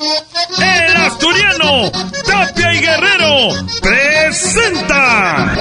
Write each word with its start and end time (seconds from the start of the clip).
El 0.00 0.96
asturiano 0.96 1.90
Tapia 2.24 2.72
y 2.72 2.78
Guerrero 2.78 3.66
presenta. 3.82 5.56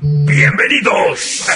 Bienvenidos. 0.00 1.46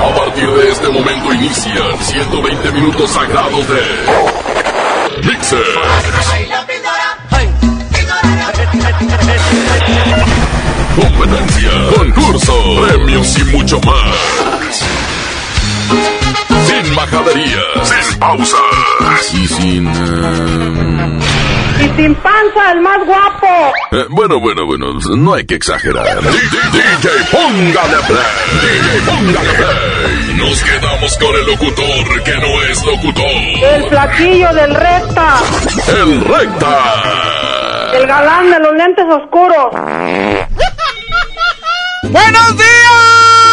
A 0.00 0.14
partir 0.16 0.50
de 0.50 0.70
este 0.70 0.88
momento 0.88 1.34
inician 1.34 1.98
120 2.00 2.72
minutos 2.72 3.10
sagrados 3.10 3.68
de 3.68 3.82
Mixer. 5.26 5.58
Competencia, 10.96 11.70
concurso, 11.98 12.54
premios 12.86 13.38
y 13.38 13.44
mucho 13.44 13.78
más. 13.80 14.61
Sin 16.66 16.94
majaderías, 16.94 17.88
sin 17.88 18.18
pausas 18.18 18.60
y 19.34 19.46
sin... 19.46 19.88
Y 21.80 21.84
sin 21.96 22.14
panza, 22.16 22.72
el 22.72 22.80
más 22.80 22.98
guapo. 23.04 23.72
eh, 23.92 24.06
bueno, 24.10 24.38
bueno, 24.38 24.64
bueno, 24.66 24.86
no 25.16 25.34
hay 25.34 25.44
que 25.44 25.56
exagerar. 25.56 26.06
DJ, 26.22 27.08
póngale 27.32 27.96
play. 28.06 28.22
DJ, 28.62 29.00
póngale 29.10 29.50
play. 29.54 30.34
Nos 30.36 30.62
quedamos 30.62 31.18
con 31.18 31.34
el 31.34 31.46
locutor 31.46 32.22
que 32.22 32.34
no 32.36 32.62
es 32.62 32.84
locutor. 32.84 33.24
El 33.26 33.88
flaquillo 33.88 34.52
del 34.54 34.74
recta. 34.74 35.40
El 35.88 36.20
recta. 36.24 37.92
El 37.94 38.06
galán 38.06 38.50
de 38.50 38.58
los 38.60 38.74
lentes 38.74 39.04
oscuros. 39.10 39.72
¡Buenos 42.04 42.56
días, 42.56 43.51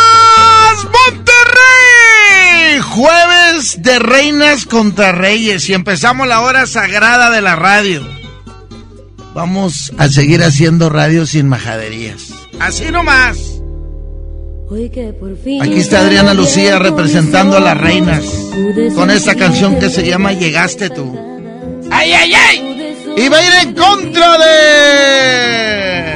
Jueves 2.99 3.81
de 3.81 3.97
Reinas 3.97 4.65
contra 4.65 5.13
Reyes 5.13 5.69
y 5.69 5.73
empezamos 5.73 6.27
la 6.27 6.41
hora 6.41 6.67
sagrada 6.67 7.29
de 7.29 7.41
la 7.41 7.55
radio. 7.55 8.05
Vamos 9.33 9.93
a 9.97 10.09
seguir 10.09 10.43
haciendo 10.43 10.89
radio 10.89 11.25
sin 11.25 11.47
majaderías. 11.47 12.33
Así 12.59 12.91
nomás. 12.91 13.37
Aquí 15.61 15.79
está 15.79 16.01
Adriana 16.01 16.33
Lucía 16.33 16.77
representando 16.77 17.55
a 17.55 17.61
las 17.61 17.77
reinas 17.77 18.25
con 18.93 19.09
esta 19.11 19.33
canción 19.35 19.79
que 19.79 19.89
se 19.89 20.05
llama 20.05 20.33
Llegaste 20.33 20.89
tú. 20.89 21.17
¡Ay, 21.89 22.11
ay, 22.11 22.33
ay! 22.33 23.13
Y 23.15 23.29
va 23.29 23.37
a 23.37 23.43
ir 23.45 23.67
en 23.67 23.75
contra 23.75 24.37
de... 24.39 26.13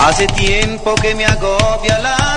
Hace 0.00 0.26
tiempo 0.26 0.96
que 0.96 1.14
me 1.14 1.24
agobia 1.24 2.00
la. 2.00 2.27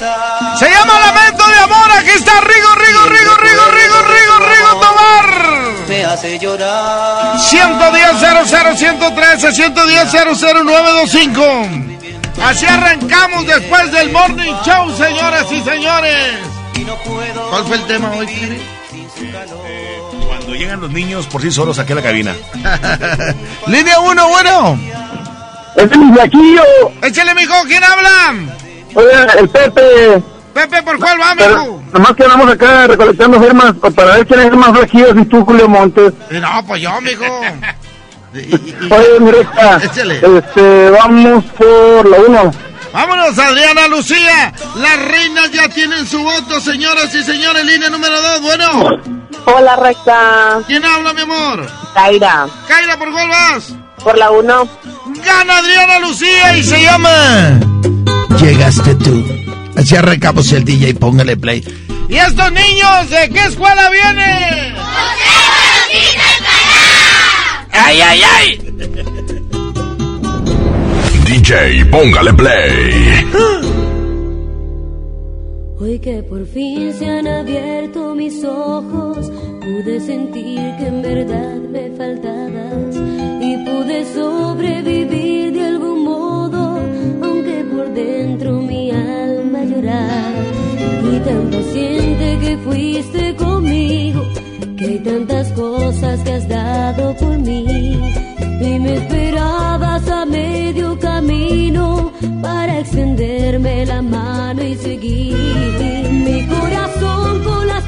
Se 0.00 0.70
llama 0.70 0.98
Lamento 0.98 1.46
de 1.46 1.58
Amor. 1.58 1.92
Aquí 1.98 2.08
está 2.08 2.40
Rigo, 2.40 2.74
Rigo, 2.74 3.06
Rigo, 3.06 3.36
Rigo, 3.36 3.66
Rigo, 3.66 4.00
Rigo, 4.00 4.38
Rigo 4.38 4.80
Tomar. 4.80 5.88
Me 5.88 6.04
hace 6.06 6.38
llorar. 6.38 7.38
110 7.38 8.78
113 8.78 9.52
110 9.52 10.10
00925. 10.10 11.42
Así 12.42 12.64
arrancamos 12.64 13.46
después 13.46 13.92
del 13.92 14.10
Morning 14.10 14.54
Show, 14.64 14.90
señoras 14.96 15.52
y 15.52 15.60
señores. 15.60 16.38
Y 16.76 16.80
no 16.80 16.96
puedo 17.00 17.50
¿Cuál 17.50 17.66
fue 17.66 17.76
el 17.76 17.86
tema 17.86 18.10
hoy, 18.12 18.26
Kiri? 18.26 18.62
Cuando 20.28 20.54
llegan 20.54 20.80
los 20.80 20.90
niños 20.90 21.26
por 21.26 21.42
sí 21.42 21.50
solos 21.50 21.78
aquí 21.78 21.92
a 21.92 21.96
la 21.96 22.02
cabina. 22.02 22.34
Línea 23.66 23.98
1, 23.98 24.28
bueno. 24.28 24.80
Es 25.76 25.92
el 25.92 26.14
flaquillo. 26.14 26.64
Échale, 27.02 27.34
mijo, 27.34 27.54
¿quién 27.66 27.84
habla? 27.84 28.34
Oye, 28.94 29.38
el 29.38 29.48
Pepe. 29.48 30.22
Pepe, 30.52 30.82
¿por 30.82 30.98
cuál 30.98 31.20
va, 31.20 31.32
Pero, 31.38 31.80
nomás 31.92 32.12
que 32.16 32.24
andamos 32.24 32.50
acá 32.50 32.86
recolectando 32.88 33.40
firmas 33.40 33.72
pa- 33.80 33.90
para 33.90 34.16
ver 34.16 34.26
quién 34.26 34.40
es 34.40 34.46
el 34.46 34.56
más 34.56 34.70
flaquillo, 34.76 35.14
si 35.14 35.24
tú, 35.26 35.44
Julio 35.44 35.68
Montes. 35.68 36.12
No, 36.30 36.64
pues 36.66 36.82
yo, 36.82 37.00
mijo. 37.00 37.24
Y- 38.34 38.38
y- 38.38 38.76
y- 38.80 38.92
Oye, 38.92 39.20
mi 39.20 39.30
recta, 39.30 39.78
Échale. 39.82 40.20
este, 40.38 40.90
vamos 40.90 41.44
por 41.56 42.08
la 42.08 42.16
uno. 42.18 42.50
Vámonos, 42.92 43.38
Adriana 43.38 43.86
Lucía. 43.86 44.52
Las 44.76 45.04
reinas 45.04 45.52
ya 45.52 45.68
tienen 45.68 46.04
su 46.06 46.20
voto, 46.22 46.60
señoras 46.60 47.14
y 47.14 47.22
señores. 47.22 47.64
Línea 47.64 47.88
número 47.88 48.20
2, 48.20 48.40
bueno. 48.42 48.90
Hola, 49.46 49.76
recta. 49.76 50.58
¿Quién 50.66 50.84
habla, 50.84 51.12
mi 51.12 51.20
amor? 51.22 51.64
Kaira. 51.94 52.46
Kaira, 52.66 52.96
¿por 52.98 53.12
cuál 53.12 53.28
vas? 53.28 53.72
Por 54.02 54.18
la 54.18 54.30
uno. 54.32 54.68
Gana 55.24 55.58
Adriana 55.58 56.00
Lucía 56.00 56.56
y 56.56 56.62
se 56.64 56.82
llama... 56.82 57.60
Llegaste 58.38 58.94
tú. 58.96 59.24
Así 59.76 59.96
arrancamos 59.96 60.52
el 60.52 60.64
DJ, 60.64 60.94
póngale 60.94 61.36
play. 61.36 61.64
¿Y 62.08 62.16
estos 62.16 62.52
niños 62.52 63.10
de 63.10 63.30
qué 63.30 63.44
escuela 63.44 63.90
vienen? 63.90 64.74
¡Ay, 67.72 68.00
ay, 68.00 68.20
ay! 68.36 68.60
DJ, 71.24 71.84
póngale 71.86 72.32
play. 72.34 73.26
Hoy 75.78 75.98
que 75.98 76.22
por 76.24 76.46
fin 76.46 76.92
se 76.92 77.08
han 77.08 77.26
abierto 77.26 78.14
mis 78.14 78.44
ojos, 78.44 79.30
pude 79.60 80.00
sentir 80.00 80.60
que 80.78 80.86
en 80.88 81.00
verdad 81.00 81.56
me 81.72 81.90
faltabas 81.96 82.96
y 83.40 83.56
pude 83.64 84.04
sobrevivir 84.12 85.29
dentro 88.04 88.52
mi 88.52 88.90
alma 88.90 89.64
llorara. 89.64 90.32
Y 91.12 91.18
tan 91.20 91.50
paciente 91.50 92.38
que 92.40 92.58
fuiste 92.58 93.36
conmigo, 93.36 94.22
que 94.76 94.84
hay 94.84 94.98
tantas 95.00 95.52
cosas 95.52 96.20
que 96.20 96.32
has 96.32 96.48
dado 96.48 97.16
por 97.16 97.38
mí. 97.38 97.98
Y 98.60 98.78
me 98.78 98.94
esperabas 98.94 100.08
a 100.08 100.24
medio 100.26 100.98
camino 100.98 102.12
para 102.42 102.80
extenderme 102.80 103.86
la 103.86 104.02
mano 104.02 104.62
y 104.62 104.74
seguir. 104.76 105.36
Mi 106.26 106.46
corazón 106.46 107.42
con 107.44 107.66
las 107.66 107.84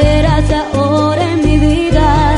quieras 0.00 0.50
ahora 0.50 1.32
en 1.32 1.42
mi 1.42 1.58
vida, 1.58 2.35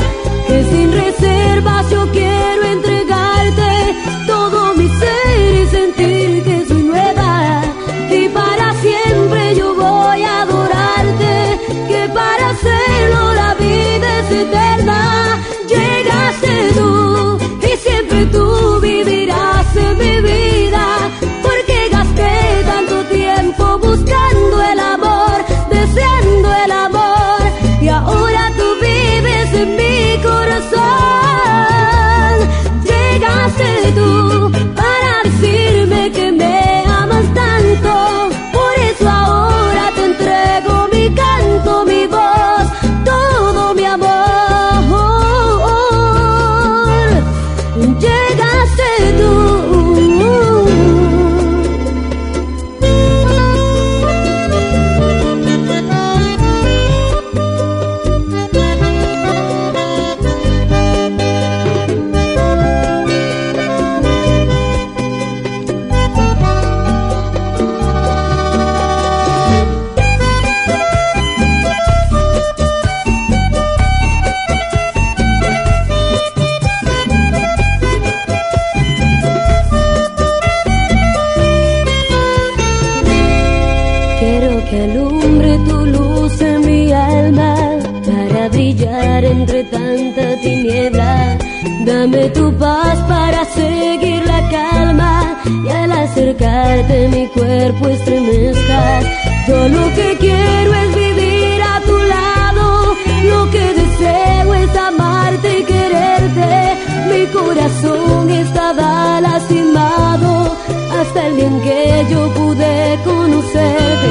acercarte 96.39 97.07
mi 97.09 97.27
cuerpo 97.27 97.89
estremezca. 97.89 98.99
Yo 99.47 99.67
lo 99.67 99.93
que 99.93 100.17
quiero 100.19 100.73
es 100.73 100.95
vivir 100.95 101.61
a 101.61 101.81
tu 101.81 101.97
lado, 101.97 102.95
lo 103.23 103.51
que 103.51 103.73
deseo 103.73 104.53
es 104.53 104.75
amarte 104.77 105.59
y 105.59 105.63
quererte. 105.63 106.77
Mi 107.11 107.25
corazón 107.27 108.29
estaba 108.29 109.19
lastimado 109.21 110.55
hasta 110.99 111.27
el 111.27 111.35
día 111.35 111.47
en 111.47 111.61
que 111.61 112.05
yo 112.09 112.33
pude 112.33 112.99
conocerte. 113.03 114.07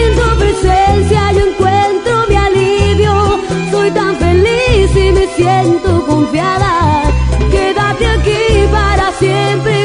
En 0.00 0.14
tu 0.14 0.38
presencia 0.38 1.32
yo 1.32 1.40
encuentro 1.40 2.24
mi 2.28 2.36
alivio, 2.36 3.40
soy 3.70 3.90
tan 3.90 4.16
feliz 4.16 4.96
y 4.96 5.12
me 5.12 5.26
siento 5.36 6.06
confiada. 6.06 7.02
Quédate 7.50 8.06
aquí 8.06 8.66
para 8.70 9.10
siempre 9.12 9.77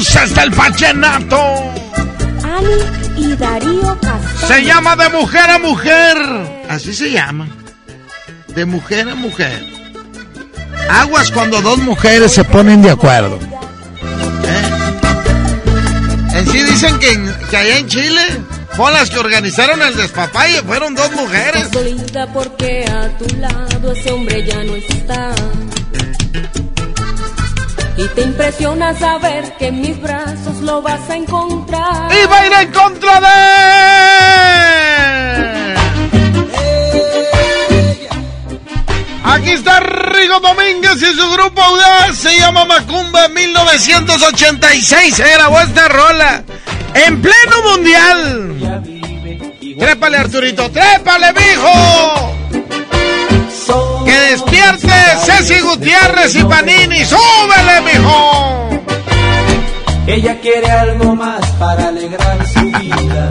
musas 0.00 0.34
del 0.34 0.50
Pachenato. 0.52 1.36
Ani 2.42 3.22
y 3.22 3.36
Darío 3.36 3.98
Castaño. 4.00 4.48
Se 4.48 4.64
llama 4.64 4.96
de 4.96 5.08
mujer 5.10 5.50
a 5.50 5.58
mujer. 5.58 6.16
Así 6.70 6.94
se 6.94 7.10
llama. 7.10 7.46
De 8.48 8.64
mujer 8.64 9.10
a 9.10 9.14
mujer. 9.14 9.62
Aguas 10.88 11.30
cuando 11.30 11.60
dos 11.60 11.76
mujeres 11.78 12.32
se 12.32 12.44
ponen 12.44 12.80
de 12.80 12.90
acuerdo. 12.92 13.38
¿Eh? 14.44 14.70
En 16.38 16.46
sí 16.50 16.62
dicen 16.62 16.98
que, 16.98 17.12
en- 17.12 17.34
que 17.50 17.56
allá 17.58 17.76
en 17.76 17.86
Chile 17.86 18.22
fueron 18.72 18.94
las 18.94 19.10
que 19.10 19.18
organizaron 19.18 19.82
el 19.82 19.94
despapalle. 19.98 20.62
Fueron 20.62 20.94
dos 20.94 21.12
mujeres. 21.12 21.68
Porque 22.32 22.86
a 22.90 23.06
tu 23.18 23.36
lado 23.36 23.92
ese 23.92 24.10
hombre 24.12 24.46
ya 24.46 24.64
no 24.64 24.76
está. 24.76 25.34
Y 28.00 28.08
te 28.14 28.22
impresiona 28.22 28.98
saber 28.98 29.54
que 29.58 29.66
en 29.66 29.82
mis 29.82 30.00
brazos 30.00 30.56
lo 30.62 30.80
vas 30.80 31.10
a 31.10 31.16
encontrar. 31.16 32.10
¡Y 32.10 32.26
va 32.26 32.38
a 32.38 32.46
ir 32.46 32.52
en 32.62 32.72
contra 32.72 33.20
de! 33.20 33.26
Aquí 39.22 39.50
está 39.50 39.80
Rigo 39.80 40.40
Domínguez 40.40 40.96
y 40.96 41.14
su 41.14 41.30
grupo 41.30 41.60
Audaz. 41.60 42.16
Se 42.16 42.38
llama 42.38 42.64
Macumba 42.64 43.28
1986. 43.28 45.14
Se 45.14 45.30
grabó 45.34 45.60
esta 45.60 45.88
rola. 45.88 46.42
En 46.94 47.20
pleno 47.20 47.62
mundial. 47.64 48.56
Trépale, 49.78 50.16
Arturito. 50.16 50.70
Trépale, 50.70 51.34
mijo. 51.34 52.19
Que 54.10 54.18
despierte 54.32 54.92
Ceci 55.20 55.60
Gutiérrez 55.60 56.34
y 56.34 56.42
Panini. 56.44 57.04
¡Súbele, 57.04 57.80
mijo! 57.82 58.68
Ella 60.06 60.36
quiere 60.40 60.68
algo 60.68 61.14
más 61.14 61.46
para 61.52 61.88
alegrar 61.88 62.44
su 62.48 62.60
vida. 62.60 63.30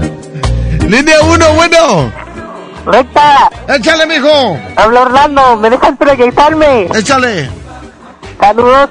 Línea 0.87 1.17
1, 1.21 1.53
bueno. 1.53 2.11
Recta, 2.85 3.49
Échale, 3.67 4.05
mijo. 4.05 4.57
habla 4.77 5.01
Orlando, 5.01 5.57
¿me 5.57 5.69
dejas 5.69 5.97
proyectarme? 5.97 6.87
Échale. 6.95 7.49
Saludos 8.39 8.89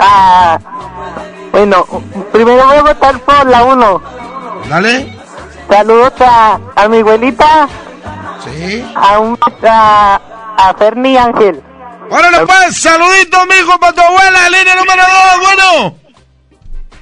a... 0.00 0.58
Bueno, 1.52 1.86
primero 2.32 2.66
voy 2.66 2.76
a 2.78 2.82
votar 2.82 3.18
por 3.20 3.46
la 3.46 3.62
1. 3.62 4.02
Dale. 4.68 5.16
Saludos 5.70 6.12
a, 6.20 6.58
a 6.74 6.88
mi 6.88 6.98
abuelita, 6.98 7.68
Sí. 8.44 8.84
a, 8.96 9.18
un, 9.20 9.38
a, 9.68 10.20
a 10.56 10.74
Ferni 10.74 11.16
Ángel. 11.16 11.62
Órale, 12.10 12.38
pues, 12.46 12.80
saluditos, 12.80 13.40
mijo, 13.46 13.78
para 13.78 13.92
tu 13.92 14.00
abuela, 14.00 14.48
línea 14.48 14.74
número 14.76 15.02
2, 15.02 15.40
bueno. 15.42 15.98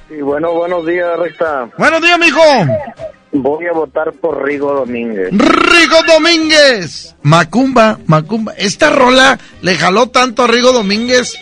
Y 0.09 0.21
bueno, 0.21 0.51
buenos 0.53 0.85
días, 0.85 1.17
Recta. 1.17 1.69
Buenos 1.77 2.01
días, 2.01 2.17
mijo. 2.19 2.41
Voy 3.31 3.65
a 3.67 3.73
votar 3.73 4.13
por 4.13 4.43
Rigo 4.43 4.73
Domínguez. 4.73 5.29
Rigo 5.31 5.97
Domínguez. 6.07 7.15
Macumba, 7.21 7.99
Macumba. 8.05 8.53
Esta 8.57 8.89
rola 8.89 9.37
le 9.61 9.75
jaló 9.75 10.07
tanto 10.09 10.43
a 10.43 10.47
Rigo 10.47 10.71
Domínguez 10.71 11.33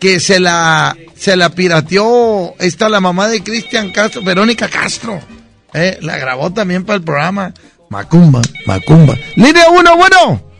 que 0.00 0.20
se 0.20 0.40
la, 0.40 0.96
se 1.14 1.36
la 1.36 1.50
pirateó 1.50 2.54
esta 2.58 2.88
la 2.88 3.00
mamá 3.00 3.28
de 3.28 3.42
Cristian 3.42 3.90
Castro, 3.90 4.22
Verónica 4.22 4.68
Castro. 4.68 5.20
Eh, 5.72 5.98
la 6.00 6.16
grabó 6.16 6.52
también 6.52 6.84
para 6.84 6.96
el 6.96 7.02
programa. 7.04 7.52
Macumba, 7.90 8.40
Macumba. 8.66 9.14
Línea 9.36 9.68
1, 9.68 9.96
bueno. 9.96 10.53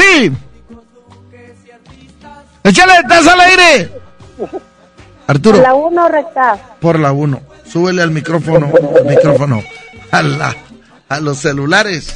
Sí. 0.00 0.32
Échale, 2.64 2.94
estás 2.98 3.26
al 3.26 3.40
aire. 3.40 3.90
Arturo. 5.26 5.60
La 5.60 5.74
1 5.74 6.08
recta. 6.08 6.58
Por 6.80 6.98
la 6.98 7.12
1. 7.12 7.40
Súbele 7.70 8.02
al 8.02 8.10
micrófono, 8.10 8.72
al 8.96 9.04
micrófono, 9.04 9.62
a, 10.10 10.22
la, 10.22 10.56
a 11.08 11.20
los 11.20 11.38
celulares. 11.38 12.14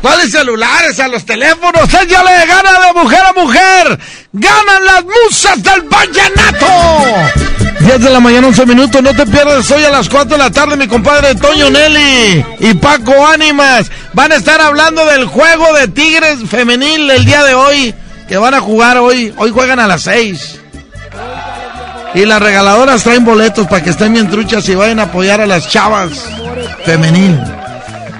¿Cuáles 0.00 0.30
celulares? 0.32 0.98
A 1.00 1.08
los 1.08 1.24
teléfonos. 1.24 1.82
Échale, 1.84 2.46
gana 2.46 2.86
de 2.86 2.92
mujer 3.00 3.20
a 3.24 3.32
mujer. 3.32 3.98
Ganan 4.32 4.84
las 4.84 5.04
musas 5.04 5.62
del 5.62 5.82
vallenato. 5.82 7.61
10 7.80 8.00
de 8.00 8.10
la 8.10 8.20
mañana, 8.20 8.46
11 8.48 8.66
minutos. 8.66 9.02
No 9.02 9.14
te 9.14 9.26
pierdas 9.26 9.70
hoy 9.70 9.84
a 9.84 9.90
las 9.90 10.08
4 10.08 10.36
de 10.36 10.38
la 10.38 10.50
tarde, 10.50 10.76
mi 10.76 10.86
compadre 10.88 11.34
Toño 11.34 11.70
Nelly 11.70 12.44
y 12.60 12.74
Paco 12.74 13.26
Ánimas. 13.26 13.90
Van 14.12 14.32
a 14.32 14.36
estar 14.36 14.60
hablando 14.60 15.04
del 15.06 15.26
juego 15.26 15.72
de 15.74 15.88
Tigres 15.88 16.38
femenil 16.48 17.10
el 17.10 17.24
día 17.24 17.42
de 17.44 17.54
hoy. 17.54 17.94
Que 18.28 18.36
van 18.38 18.54
a 18.54 18.60
jugar 18.60 18.98
hoy. 18.98 19.34
Hoy 19.36 19.50
juegan 19.50 19.78
a 19.78 19.86
las 19.86 20.02
6. 20.02 20.60
Y 22.14 22.26
las 22.26 22.42
regaladoras 22.42 23.02
traen 23.02 23.24
boletos 23.24 23.66
para 23.66 23.82
que 23.82 23.90
estén 23.90 24.12
bien 24.12 24.28
truchas 24.30 24.68
y 24.68 24.74
vayan 24.74 25.00
a 25.00 25.04
apoyar 25.04 25.40
a 25.40 25.46
las 25.46 25.68
chavas 25.68 26.10
femenil. 26.84 27.38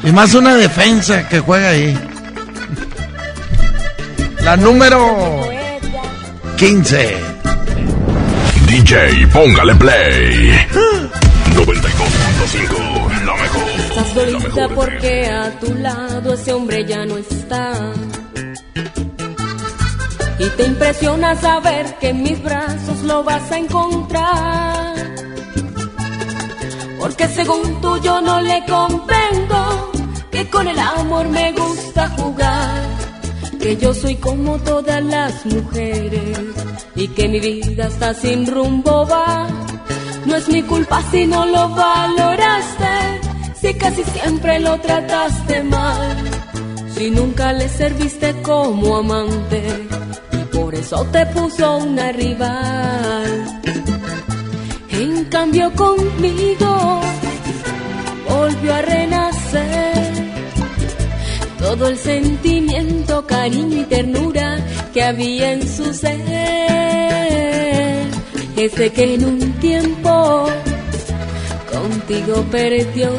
Y 0.03 0.13
más 0.13 0.35
una 0.35 0.55
defensa 0.55 1.29
que 1.29 1.41
juega 1.41 1.69
ahí. 1.69 1.99
La 4.41 4.57
número 4.57 5.41
15. 6.57 7.17
DJ, 8.73 9.27
póngale 9.27 9.75
play. 9.75 10.51
92.5, 11.55 13.25
la 13.27 13.35
mejor. 13.37 13.69
Estás 13.81 14.15
dolida 14.15 14.69
porque 14.75 15.27
a 15.27 15.51
tu 15.61 15.75
lado 15.75 16.33
ese 16.33 16.55
hombre 16.55 16.83
ya 16.87 17.05
no 17.05 17.19
está. 17.19 17.75
Y 20.39 20.49
te 20.57 20.65
impresiona 20.65 21.35
saber 21.37 21.85
que 22.01 22.09
en 22.09 22.23
mis 22.23 22.43
brazos 22.43 23.03
lo 23.03 23.23
vas 23.23 23.53
a 23.53 23.59
encontrar. 23.59 24.95
Porque 26.99 27.29
según 27.29 27.79
tú 27.83 28.01
yo 28.01 28.23
no 28.23 28.41
le 28.41 28.65
comprendo 28.65 29.93
que 30.31 30.49
con 30.49 30.67
el 30.67 30.79
amor 30.79 31.29
me 31.29 31.53
gusta 31.53 32.09
jugar. 32.17 32.92
Que 33.63 33.77
yo 33.77 33.95
soy 33.95 34.17
como 34.17 34.59
todas 34.59 35.03
las 35.05 35.47
mujeres 35.47 36.39
y 36.97 37.07
que 37.09 37.29
mi 37.29 37.39
vida 37.39 37.87
está 37.87 38.13
sin 38.13 38.45
rumbo 38.47 39.07
va. 39.07 39.47
No 40.27 40.37
es 40.37 40.49
mi 40.49 40.63
culpa 40.63 41.01
si 41.13 41.27
no 41.27 41.47
lo 41.47 41.69
valoraste, 41.69 43.21
si 43.61 43.75
casi 43.75 44.03
siempre 44.03 44.59
lo 44.59 44.79
trataste 44.79 45.63
mal, 45.63 46.17
si 46.95 47.11
nunca 47.11 47.53
le 47.53 47.69
serviste 47.69 48.35
como 48.43 48.97
amante 48.97 49.63
y 50.33 50.57
por 50.57 50.75
eso 50.75 51.05
te 51.13 51.25
puso 51.27 51.77
una 51.79 52.11
rival. 52.13 53.61
En 54.91 55.25
cambio 55.27 55.73
conmigo 55.73 57.01
volvió 58.29 58.75
a 58.75 58.83
renacer 58.83 60.02
todo 61.63 61.89
el 61.89 61.97
sentimiento, 61.97 63.25
cariño 63.27 63.83
y 63.83 63.85
ternura 63.85 64.59
que 64.93 65.03
había 65.03 65.53
en 65.53 65.67
su 65.67 65.95
ser. 65.95 66.21
Ese 68.57 68.93
que 68.93 69.15
en 69.15 69.25
un 69.25 69.53
tiempo 69.61 70.49
contigo 71.73 72.45
perdió. 72.51 73.11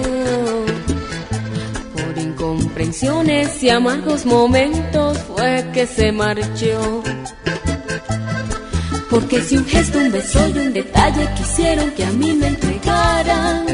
Por 1.93 2.17
incomprensiones 2.17 3.63
y 3.63 3.69
amargos 3.69 4.25
momentos 4.25 5.17
fue 5.19 5.65
que 5.73 5.87
se 5.87 6.11
marchó. 6.11 7.01
Porque 9.09 9.41
si 9.41 9.57
un 9.57 9.65
gesto, 9.65 9.99
un 9.99 10.11
beso 10.11 10.39
y 10.49 10.57
un 10.59 10.73
detalle 10.73 11.29
quisieron 11.37 11.91
que 11.91 12.03
a 12.03 12.11
mí 12.11 12.33
me 12.33 12.47
entregaran 12.47 13.65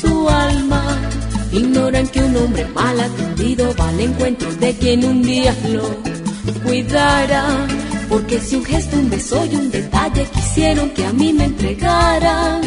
su 0.00 0.28
alma, 0.28 0.98
ignoran 1.52 2.06
que 2.08 2.22
un 2.22 2.36
hombre 2.36 2.64
mal 2.66 3.00
atendido 3.00 3.74
va 3.78 3.88
al 3.88 4.00
encuentro 4.00 4.52
de 4.54 4.74
quien 4.76 5.04
un 5.04 5.22
día 5.22 5.54
lo 5.70 6.02
cuidara. 6.64 7.44
Porque 8.08 8.40
si 8.40 8.56
un 8.56 8.64
gesto, 8.64 8.96
un 8.96 9.10
beso 9.10 9.44
y 9.44 9.56
un 9.56 9.70
detalle 9.70 10.24
quisieron 10.34 10.90
que 10.90 11.04
a 11.04 11.12
mí 11.12 11.32
me 11.32 11.44
entregaran 11.44 12.62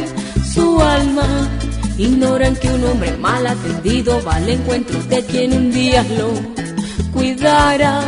su 0.53 0.79
alma, 0.81 1.49
ignoran 1.97 2.55
que 2.55 2.67
un 2.69 2.83
hombre 2.83 3.17
mal 3.17 3.47
atendido 3.47 4.21
va 4.23 4.35
al 4.35 4.49
encuentro 4.49 5.01
de 5.03 5.23
quien 5.25 5.53
un 5.53 5.71
día 5.71 6.03
lo 6.17 6.31
cuidara. 7.11 8.01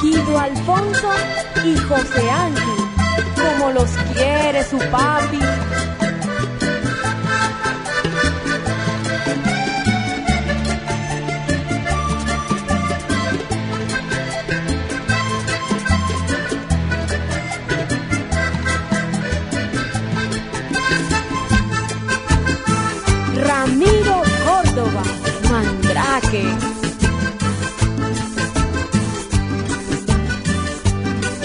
Guido 0.00 0.38
Alfonso 0.38 1.08
y 1.64 1.76
José 1.76 2.30
Ángel, 2.30 2.84
como 3.34 3.70
los 3.72 3.90
quiere 4.14 4.64
su 4.64 4.78
papi. 4.90 5.38
Mandrake. 24.74 26.44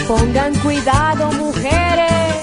Pongan 0.07 0.53
cuidado, 0.59 1.31
mujeres. 1.33 2.35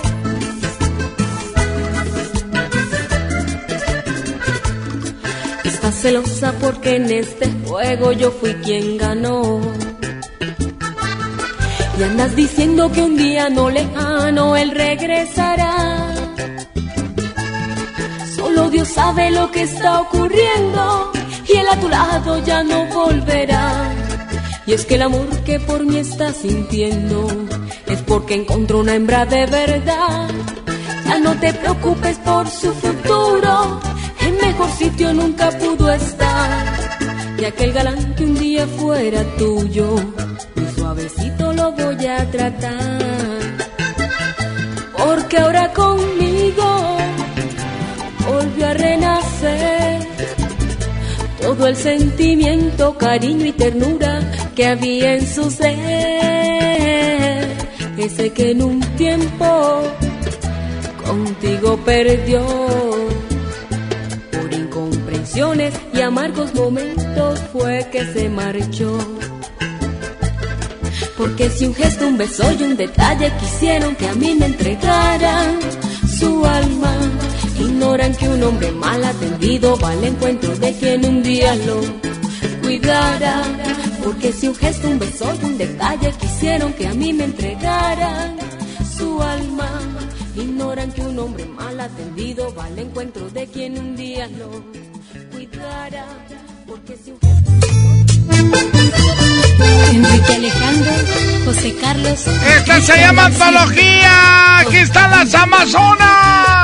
Estás 5.64 5.94
celosa 5.94 6.52
porque 6.60 6.96
en 6.96 7.10
este 7.10 7.50
juego 7.66 8.12
yo 8.12 8.30
fui 8.30 8.52
quien 8.56 8.98
ganó. 8.98 9.60
Y 11.98 12.02
andas 12.02 12.36
diciendo 12.36 12.92
que 12.92 13.02
un 13.02 13.16
día 13.16 13.48
no 13.48 13.70
lejano 13.70 14.54
él 14.56 14.70
regresará. 14.72 15.73
Dios 18.74 18.88
sabe 18.88 19.30
lo 19.30 19.52
que 19.52 19.62
está 19.62 20.00
ocurriendo 20.00 21.12
y 21.46 21.56
él 21.58 21.66
a 21.70 21.78
tu 21.78 21.88
lado 21.88 22.44
ya 22.44 22.64
no 22.64 22.86
volverá. 22.86 23.94
Y 24.66 24.72
es 24.72 24.84
que 24.84 24.96
el 24.96 25.02
amor 25.02 25.28
que 25.44 25.60
por 25.60 25.84
mí 25.84 25.98
estás 25.98 26.38
sintiendo 26.38 27.28
es 27.86 28.02
porque 28.02 28.34
encontró 28.34 28.80
una 28.80 28.96
hembra 28.96 29.26
de 29.26 29.46
verdad. 29.46 30.28
Ya 31.06 31.18
no 31.20 31.38
te 31.38 31.54
preocupes 31.54 32.18
por 32.18 32.48
su 32.48 32.74
futuro, 32.74 33.80
en 34.26 34.38
mejor 34.38 34.70
sitio 34.72 35.14
nunca 35.14 35.50
pudo 35.52 35.92
estar. 35.92 36.66
Y 37.38 37.44
aquel 37.44 37.72
galán 37.74 38.16
que 38.16 38.24
un 38.24 38.34
día 38.34 38.66
fuera 38.66 39.22
tuyo, 39.38 39.94
muy 40.56 40.74
suavecito 40.74 41.52
lo 41.52 41.70
voy 41.70 42.06
a 42.06 42.28
tratar. 42.28 42.98
Porque 44.96 45.38
ahora 45.38 45.72
conmigo 45.72 46.23
el 51.66 51.76
sentimiento, 51.76 52.96
cariño 52.98 53.46
y 53.46 53.52
ternura 53.52 54.20
que 54.54 54.66
había 54.66 55.14
en 55.14 55.26
su 55.26 55.50
ser. 55.50 55.74
Ese 57.96 58.30
que 58.32 58.50
en 58.50 58.62
un 58.62 58.80
tiempo 58.96 59.82
contigo 61.04 61.76
perdió. 61.84 62.44
Por 64.32 64.52
incomprensiones 64.52 65.74
y 65.92 66.00
amargos 66.00 66.54
momentos 66.54 67.40
fue 67.52 67.86
que 67.90 68.04
se 68.12 68.28
marchó. 68.28 68.98
Porque 71.16 71.48
si 71.48 71.66
un 71.66 71.74
gesto, 71.74 72.08
un 72.08 72.18
beso 72.18 72.44
y 72.58 72.62
un 72.64 72.76
detalle 72.76 73.32
quisieron 73.40 73.94
que 73.94 74.08
a 74.08 74.14
mí 74.14 74.34
me 74.34 74.46
entregaran 74.46 75.58
su 76.18 76.44
alma, 76.44 76.93
ignoran 77.74 78.14
que 78.14 78.28
un 78.28 78.42
hombre 78.44 78.70
mal 78.70 79.02
atendido 79.04 79.76
va 79.78 79.90
al 79.90 80.04
encuentro 80.04 80.54
de 80.56 80.72
quien 80.78 81.04
un 81.04 81.22
día 81.24 81.56
lo 81.56 81.80
cuidara. 82.62 83.42
Porque 84.04 84.32
si 84.32 84.46
un 84.46 84.54
gesto, 84.54 84.88
un 84.88 84.98
beso 85.00 85.26
un 85.42 85.58
detalle 85.58 86.12
quisieron 86.20 86.72
que 86.74 86.86
a 86.86 86.94
mí 86.94 87.12
me 87.12 87.24
entregaran 87.24 88.36
su 88.96 89.20
alma, 89.20 89.70
ignoran 90.36 90.92
que 90.92 91.00
un 91.00 91.18
hombre 91.18 91.46
mal 91.46 91.80
atendido 91.80 92.54
va 92.54 92.66
al 92.66 92.78
encuentro 92.78 93.28
de 93.30 93.44
quien 93.48 93.76
un 93.76 93.96
día 93.96 94.28
lo 94.38 94.50
cuidara. 95.32 96.06
Porque 96.68 96.96
si 97.02 97.10
un 97.10 97.18
Enrique 99.90 100.34
Alejandro, 100.34 100.92
José 101.44 101.74
Carlos. 101.80 102.26
Esta 102.56 102.80
se 102.80 102.96
llama 102.98 103.26
antología. 103.26 104.58
Aquí 104.60 104.76
están 104.76 105.10
las 105.10 105.34
Amazonas. 105.34 106.63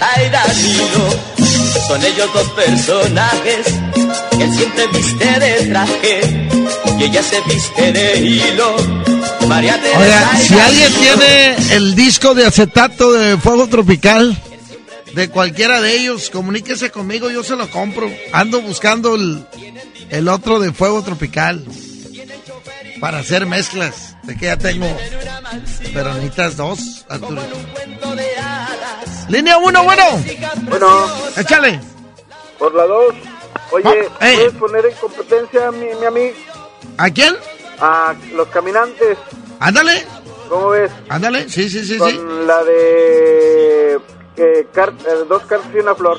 Danilo 0.00 1.32
son 1.86 2.02
ellos 2.04 2.32
dos 2.32 2.48
personajes 2.50 3.66
que 4.30 4.44
él 4.44 4.52
siempre 4.54 4.86
viste 4.88 5.40
de 5.40 5.66
traje 5.66 6.20
y 6.98 7.04
ella 7.04 7.22
se 7.22 7.40
viste 7.42 7.92
de 7.92 8.18
hilo. 8.18 8.76
María 9.48 9.80
Teresa 9.80 10.00
Oiga, 10.00 10.36
si 10.36 10.58
alguien 10.58 10.92
tiene 10.94 11.56
el 11.72 11.94
disco 11.94 12.34
de 12.34 12.46
acetato 12.46 13.12
de 13.12 13.36
Fuego 13.36 13.66
Tropical, 13.68 14.36
de 15.14 15.28
cualquiera 15.28 15.80
de 15.80 15.94
ellos, 15.94 16.30
comuníquese 16.30 16.90
conmigo, 16.90 17.30
yo 17.30 17.42
se 17.42 17.56
lo 17.56 17.70
compro. 17.70 18.10
Ando 18.32 18.62
buscando 18.62 19.14
el, 19.14 19.44
el 20.10 20.28
otro 20.28 20.60
de 20.60 20.72
Fuego 20.72 21.02
Tropical 21.02 21.64
para 23.00 23.18
hacer 23.18 23.46
mezclas. 23.46 24.16
De 24.22 24.36
que 24.36 24.46
ya 24.46 24.56
tengo, 24.56 24.86
pero 25.92 26.14
necesitas 26.14 26.56
dos, 26.56 27.04
Arturo. 27.08 27.42
Línea 29.32 29.56
uno, 29.56 29.82
bueno. 29.82 30.04
Bueno, 30.68 31.08
Échale. 31.38 31.80
por 32.58 32.74
la 32.74 32.84
dos. 32.84 33.14
Oye, 33.70 34.08
Ah, 34.20 34.28
ey. 34.28 34.36
¿puedes 34.36 34.52
poner 34.54 34.86
en 34.86 34.94
competencia 34.96 35.68
a 35.68 35.72
mi, 35.72 35.86
mi 35.98 36.04
amigo? 36.04 36.34
¿A 36.98 37.08
quién? 37.08 37.34
a 37.80 38.14
Los 38.34 38.46
Caminantes. 38.48 39.16
Ándale, 39.58 40.04
¿Cómo 40.50 40.68
ves? 40.68 40.90
ándale, 41.08 41.48
sí, 41.48 41.68
sí, 41.70 41.82
sí, 41.84 41.96
Con 41.96 42.10
sí. 42.10 42.20
la 42.46 42.62
de 42.62 43.94
eh, 44.36 44.66
car- 44.74 44.92
eh, 45.08 45.24
dos 45.26 45.42
cartas 45.44 45.70
y 45.74 45.78
una 45.78 45.94
flor. 45.94 46.18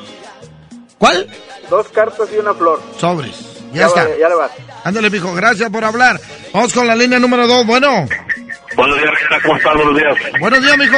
¿Cuál? 0.98 1.30
Dos 1.70 1.88
cartas 1.90 2.28
y 2.34 2.38
una 2.40 2.54
flor. 2.56 2.82
Sobres. 2.98 3.36
Ya, 3.74 3.88
va, 3.88 4.02
está. 4.02 4.18
ya 4.18 4.28
le 4.30 4.36
vas. 4.36 4.52
Ándale, 4.84 5.10
mijo, 5.12 5.34
gracias 5.36 5.70
por 5.70 5.84
hablar. 5.86 6.20
Vamos 6.52 6.74
con 6.74 6.88
la 6.88 6.96
línea 6.96 7.20
número 7.20 7.46
dos. 7.48 7.64
Bueno, 7.68 8.08
Buenos 8.76 8.98
días, 8.98 9.14
¿cómo 9.44 9.56
estás? 9.58 9.74
Buenos 9.76 9.96
días. 9.96 10.18
buenos 10.40 10.62
días, 10.64 10.78
mijo. 10.80 10.98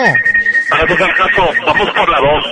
Para 0.70 0.88
tu 0.88 0.96
caso, 0.96 1.50
vamos 1.66 1.90
por 1.92 2.10
la 2.10 2.20
dos. 2.20 2.46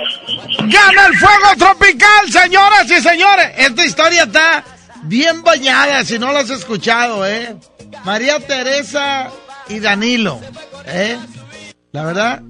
¡Gana 0.72 1.06
el 1.06 1.18
fuego 1.18 1.56
tropical, 1.58 2.30
señoras 2.30 2.90
y 2.90 3.00
señores! 3.00 3.52
Esta 3.56 3.84
historia 3.84 4.22
está 4.24 4.64
bien 5.02 5.42
bañada, 5.42 6.04
si 6.04 6.18
no 6.18 6.32
la 6.32 6.40
has 6.40 6.50
escuchado, 6.50 7.26
¿eh? 7.26 7.56
María 8.04 8.38
Teresa 8.40 9.30
y 9.68 9.80
Danilo, 9.80 10.40
¿eh? 10.86 11.18
La 11.92 12.04
verdad, 12.04 12.42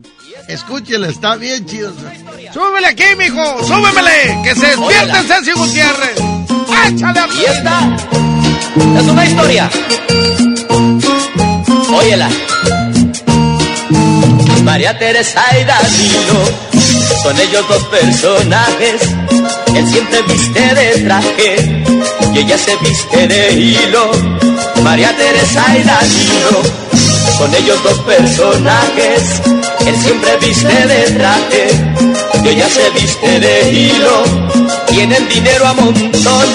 escúchela, 0.49 1.09
está 1.09 1.37
bien 1.37 1.67
chido. 1.67 1.93
¡Súbele 2.53 2.87
aquí, 2.87 3.05
mijo! 3.17 3.65
¡Súbemele! 3.65 4.41
¡Que 4.45 4.55
se 4.55 4.67
despierte 4.67 5.23
Ceci 5.23 5.53
Gutiérrez! 5.53 6.19
¡Échale 6.87 7.21
a 7.21 7.27
Y 7.27 7.45
esta 7.45 7.97
es 8.99 9.07
una 9.07 9.25
historia. 9.25 9.71
Óyela. 11.93 12.29
María 14.65 14.99
Teresa 14.99 15.45
y 15.61 15.65
Danilo 15.65 16.85
son 17.23 17.39
ellos 17.39 17.65
dos 17.69 17.83
personajes. 17.85 19.03
Él 19.77 19.87
siempre 19.87 20.23
viste 20.23 20.75
de 20.75 21.03
traje 21.05 21.85
y 22.33 22.39
ella 22.39 22.57
se 22.57 22.75
viste 22.79 23.29
de 23.29 23.53
hilo. 23.53 24.11
María 24.83 25.15
Teresa 25.17 25.65
y 25.77 25.83
Danilo 25.83 26.63
son 27.37 27.55
ellos 27.55 27.83
dos 27.83 27.99
personajes. 28.01 29.43
Él 29.87 29.97
siempre 30.03 30.37
viste 30.41 30.87
de 30.87 31.03
traje 31.13 31.69
y 32.43 32.49
ella 32.49 32.69
se 32.69 32.91
viste 32.99 33.41
de 33.41 33.71
hilo. 33.71 34.25
Tienen 34.89 35.29
dinero 35.29 35.67
a 35.67 35.75
montón, 35.75 36.47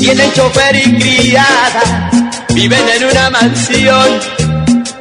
tienen 0.00 0.32
chofer 0.34 0.76
y 0.76 0.98
criada, 0.98 2.10
viven 2.54 2.88
en 2.96 3.04
una 3.04 3.30
mansión 3.30 4.47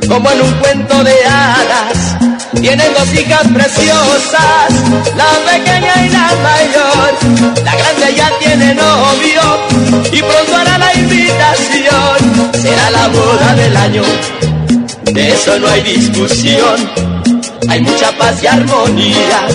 como 0.07 0.29
en 0.31 0.41
un 0.41 0.53
cuento 0.59 1.03
de 1.03 1.25
hadas. 1.25 2.17
Tienen 2.61 2.93
dos 2.93 3.13
hijas 3.13 3.45
preciosas, 3.53 4.69
la 5.15 5.51
pequeña 5.51 6.05
y 6.05 6.09
la 6.09 6.33
mayor. 6.43 7.63
La 7.63 7.75
grande 7.75 8.15
ya 8.15 8.31
tiene 8.39 8.73
novio 8.73 9.41
y 10.11 10.21
pronto 10.21 10.55
hará 10.55 10.77
la 10.77 10.93
invitación. 10.93 12.51
Será 12.61 12.89
la 12.91 13.07
boda 13.09 13.55
del 13.55 13.77
año, 13.77 14.03
de 15.13 15.29
eso 15.29 15.59
no 15.59 15.67
hay 15.67 15.81
discusión. 15.81 16.89
Hay 17.69 17.81
mucha 17.81 18.11
paz 18.17 18.41
y 18.41 18.47
armonía, 18.47 19.47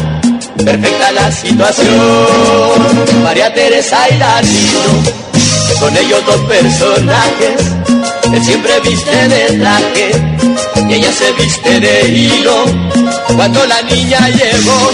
perfecta 0.64 1.12
la 1.12 1.32
situación. 1.32 3.22
María 3.24 3.52
Teresa 3.52 3.98
y 4.10 4.18
Danilo 4.18 5.22
son 5.78 5.96
ellos 5.96 6.20
dos 6.26 6.40
personajes. 6.42 7.72
Él 8.32 8.44
siempre 8.44 8.80
viste 8.80 9.28
de 9.28 9.58
traje 9.58 10.31
y 10.88 10.94
ella 10.94 11.12
se 11.12 11.32
viste 11.32 11.80
de 11.80 12.08
hilo. 12.08 12.64
Cuando 13.36 13.64
la 13.66 13.82
niña 13.82 14.28
llegó 14.28 14.90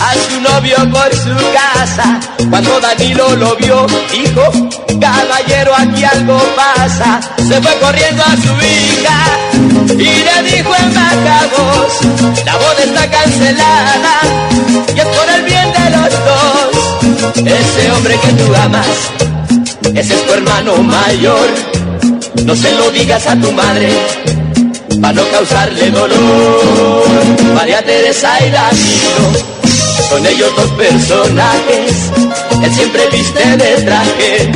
a 0.00 0.14
su 0.14 0.40
novio 0.40 0.76
por 0.92 1.14
su 1.14 1.34
casa, 1.52 2.20
cuando 2.48 2.80
Danilo 2.80 3.36
lo 3.36 3.56
vio, 3.56 3.86
dijo, 4.12 4.42
caballero, 5.00 5.72
aquí 5.76 6.04
algo 6.04 6.38
pasa. 6.56 7.20
Se 7.36 7.60
fue 7.60 7.74
corriendo 7.80 8.22
a 8.22 8.36
su 8.36 8.52
hija 8.66 9.40
y 9.92 10.04
le 10.26 10.56
dijo 10.56 10.74
en 10.76 10.94
baja 10.94 11.48
voz, 11.56 12.44
la 12.44 12.56
boda 12.56 12.84
está 12.84 13.10
cancelada 13.10 14.20
y 14.94 14.98
es 14.98 15.06
por 15.06 15.28
el 15.34 15.42
bien 15.44 15.72
de 15.72 15.90
los 15.96 16.10
dos. 16.24 16.80
Ese 17.36 17.90
hombre 17.92 18.18
que 18.20 18.32
tú 18.32 18.54
amas, 18.54 18.86
ese 19.94 20.14
es 20.14 20.26
tu 20.26 20.32
hermano 20.32 20.76
mayor. 20.78 21.48
No 22.44 22.56
se 22.56 22.72
lo 22.74 22.90
digas 22.90 23.26
a 23.26 23.36
tu 23.36 23.52
madre, 23.52 23.90
para 25.00 25.12
no 25.12 25.28
causarle 25.30 25.90
dolor. 25.90 27.04
María 27.54 27.84
Teresa 27.84 28.30
y 28.46 28.50
Danilo, 28.50 29.24
son 30.08 30.26
ellos 30.26 30.50
dos 30.56 30.70
personajes. 30.70 32.10
Él 32.62 32.74
siempre 32.74 33.08
viste 33.10 33.56
de 33.56 33.82
traje, 33.82 34.50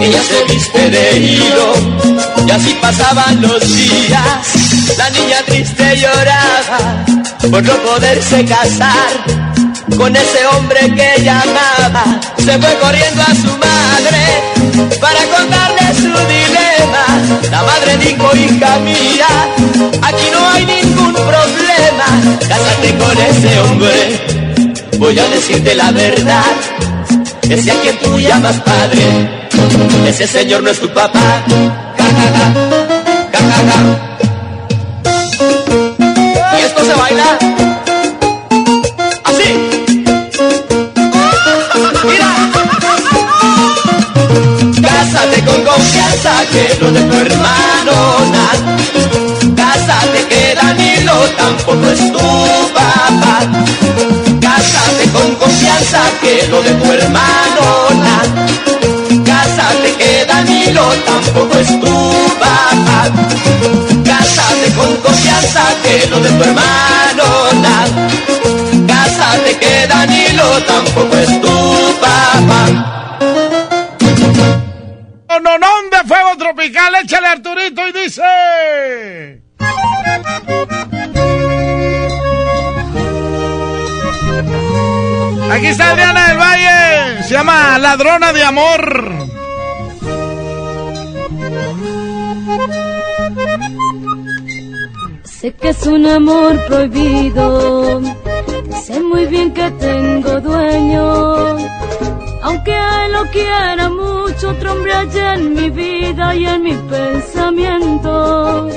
ella 0.00 0.20
se 0.22 0.52
viste 0.52 0.90
de 0.90 1.18
hilo. 1.18 1.72
Y 2.46 2.50
así 2.50 2.76
pasaban 2.80 3.40
los 3.40 3.60
días, 3.60 4.96
la 4.98 5.10
niña 5.10 5.38
triste 5.46 5.96
lloraba 5.96 7.04
por 7.50 7.62
no 7.62 7.74
poderse 7.82 8.44
casar 8.44 9.43
con 9.96 10.16
ese 10.16 10.46
hombre 10.46 10.80
que 10.94 11.14
ella 11.18 11.42
amaba. 11.42 12.20
Se 12.38 12.58
fue 12.58 12.74
corriendo 12.78 13.22
a 13.22 13.34
su 13.34 13.52
madre 13.58 14.98
para 15.00 15.20
contarle 15.36 15.94
su 15.94 16.12
dilema. 16.26 17.04
La 17.50 17.62
madre 17.62 17.96
dijo, 17.98 18.36
hija 18.36 18.78
mía, 18.80 19.26
aquí 20.02 20.26
no 20.32 20.48
hay 20.50 20.66
ningún 20.66 21.12
problema. 21.12 22.06
Cásate 22.48 22.96
con 22.96 23.18
ese 23.18 23.60
hombre, 23.60 24.80
voy 24.98 25.18
a 25.18 25.28
decirte 25.28 25.74
la 25.74 25.90
verdad. 25.90 26.52
Ese 27.42 27.70
a 27.70 27.74
quien 27.74 27.98
tú 27.98 28.18
llamas 28.18 28.56
padre, 28.60 29.48
ese 30.06 30.26
señor 30.26 30.62
no 30.62 30.70
es 30.70 30.80
tu 30.80 30.88
papá. 30.92 31.44
Y 36.56 36.62
esto 36.62 36.84
se 36.84 36.94
baila 36.94 37.63
que 46.22 46.78
lo 46.80 46.92
de 46.92 47.00
tu 47.02 47.14
hermano. 47.16 47.96
Cásate 49.56 50.26
que 50.28 50.54
Danilo 50.54 51.12
tampoco 51.36 51.86
es 51.90 52.12
tu 52.12 52.28
papá. 52.72 53.40
Cásate 54.40 55.10
con 55.12 55.34
confianza 55.34 56.02
que 56.20 56.46
lo 56.48 56.62
de 56.62 56.70
tu 56.74 56.92
hermano 56.92 57.64
nada. 58.04 58.46
Cásate 59.24 59.92
que 59.98 60.24
Danilo 60.24 60.84
tampoco 61.04 61.58
es 61.58 61.80
tu 61.80 62.12
papá. 62.38 63.10
Cásate 64.04 64.72
con 64.76 64.96
confianza 64.98 65.62
que 65.82 66.06
lo 66.10 66.20
de 66.20 66.30
tu 66.30 66.44
hermano 66.44 67.26
nada. 67.60 68.08
Cásate 68.86 69.58
que 69.58 69.86
Danilo 69.88 70.46
tampoco 70.66 71.13
tropical, 76.84 76.94
échale 77.02 77.26
Arturito 77.28 77.88
y 77.88 77.92
dice. 77.92 79.42
Aquí 85.52 85.66
está 85.66 85.90
Adriana 85.90 86.28
del 86.28 86.38
Valle, 86.38 87.22
se 87.22 87.34
llama 87.34 87.78
Ladrona 87.78 88.32
de 88.32 88.42
Amor. 88.42 89.12
Sé 95.24 95.52
que 95.52 95.68
es 95.68 95.86
un 95.86 96.06
amor 96.06 96.58
prohibido, 96.66 98.00
sé 98.84 99.00
muy 99.00 99.26
bien 99.26 99.52
que 99.52 99.70
tengo 99.72 100.40
dueño. 100.40 101.83
Aunque 102.44 102.72
él 102.72 103.12
lo 103.12 103.24
quiera 103.30 103.88
mucho, 103.88 104.50
otro 104.50 104.72
hombre 104.72 104.92
hay 104.92 105.08
en 105.34 105.54
mi 105.54 105.70
vida 105.70 106.36
y 106.36 106.44
en 106.44 106.62
mi 106.62 106.74
pensamiento. 106.74 108.68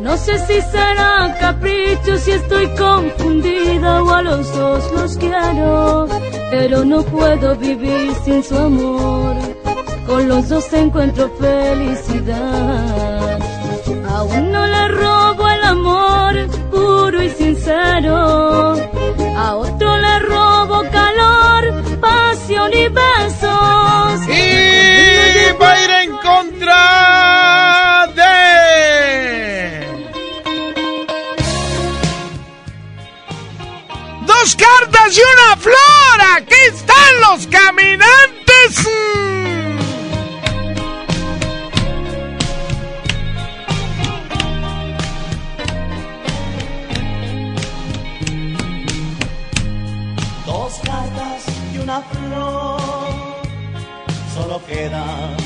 No 0.00 0.16
sé 0.16 0.38
si 0.46 0.62
será 0.62 1.36
capricho, 1.40 2.16
si 2.18 2.30
estoy 2.30 2.68
confundida 2.78 4.00
o 4.00 4.10
a 4.10 4.22
los 4.22 4.54
dos 4.54 4.92
los 4.92 5.16
quiero. 5.16 6.06
Pero 6.52 6.84
no 6.84 7.02
puedo 7.02 7.56
vivir 7.56 8.14
sin 8.24 8.44
su 8.44 8.56
amor, 8.56 9.34
con 10.06 10.28
los 10.28 10.48
dos 10.48 10.72
encuentro 10.72 11.28
felicidad. 11.40 13.40
A 14.08 14.22
uno 14.22 14.66
le 14.66 14.88
robo 14.88 15.48
el 15.48 15.64
amor 15.64 16.46
puro 16.70 17.20
y 17.20 17.28
sincero, 17.30 18.76
a 19.36 19.56
otro 19.56 19.96
le 19.96 20.18
robo 20.20 20.33
y 35.06 35.20
una 35.20 35.56
flor. 35.56 36.20
Aquí 36.36 36.54
están 36.66 37.20
los 37.20 37.46
caminantes. 37.46 38.88
Dos 50.46 50.80
cartas 50.82 51.44
y 51.74 51.78
una 51.78 52.00
flor. 52.00 52.80
Solo 54.34 54.62
quedan 54.66 55.36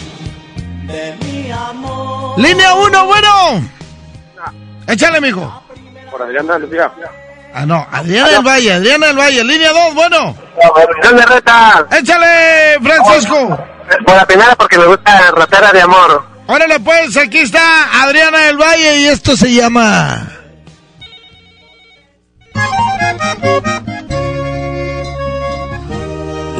de 0.86 1.16
mi 1.24 1.50
amor. 1.50 2.38
Línea 2.38 2.74
uno 2.74 3.06
bueno. 3.06 3.68
Échale, 4.86 5.20
mijo. 5.20 5.62
Por 6.10 6.22
Adriana 6.22 6.58
Lucía. 6.58 6.92
Ah, 7.58 7.66
no, 7.66 7.84
Adriana 7.90 8.28
del 8.28 8.46
Valle, 8.46 8.72
Adriana 8.72 9.08
del 9.08 9.18
Valle. 9.18 9.42
Línea 9.42 9.72
2, 9.72 9.94
bueno. 9.94 10.36
¿Dónde 11.02 11.26
reta? 11.26 11.84
Échale, 11.90 12.78
Francisco. 12.80 13.58
Por 14.06 14.14
la 14.14 14.24
primera 14.24 14.54
porque 14.54 14.78
me 14.78 14.86
gusta 14.86 15.32
Rotera 15.32 15.72
de 15.72 15.82
Amor. 15.82 16.24
Órale, 16.46 16.78
pues, 16.78 17.16
aquí 17.16 17.38
está 17.38 18.04
Adriana 18.04 18.38
del 18.42 18.58
Valle 18.58 19.00
y 19.00 19.06
esto 19.06 19.36
se 19.36 19.52
llama... 19.52 20.24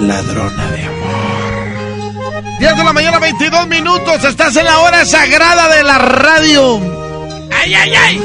Ladrona 0.00 0.70
de 0.72 0.82
amor. 0.82 2.58
10 2.58 2.76
de 2.76 2.84
la 2.84 2.92
mañana, 2.92 3.20
22 3.20 3.68
minutos. 3.68 4.24
Estás 4.24 4.56
en 4.56 4.64
la 4.64 4.80
hora 4.80 5.04
sagrada 5.04 5.76
de 5.76 5.84
la 5.84 5.98
radio. 5.98 6.80
¡Ay, 7.52 7.72
ay, 7.72 7.94
ay! 7.94 8.20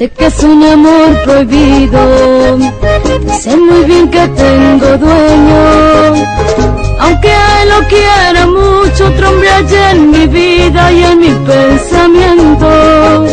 Sé 0.00 0.08
que 0.08 0.26
es 0.28 0.42
un 0.42 0.64
amor 0.64 1.14
prohibido, 1.24 2.00
sé 3.38 3.54
muy 3.54 3.84
bien 3.84 4.08
que 4.08 4.26
tengo 4.28 4.96
dueño. 4.96 6.26
Aunque 7.00 7.28
él 7.28 7.68
lo 7.68 7.86
quiera 7.86 8.46
mucho, 8.46 9.08
otro 9.08 9.28
hombre 9.28 9.50
en 9.90 10.10
mi 10.10 10.26
vida 10.26 10.90
y 10.90 11.04
en 11.04 11.18
mi 11.18 11.34
pensamiento. 11.46 13.26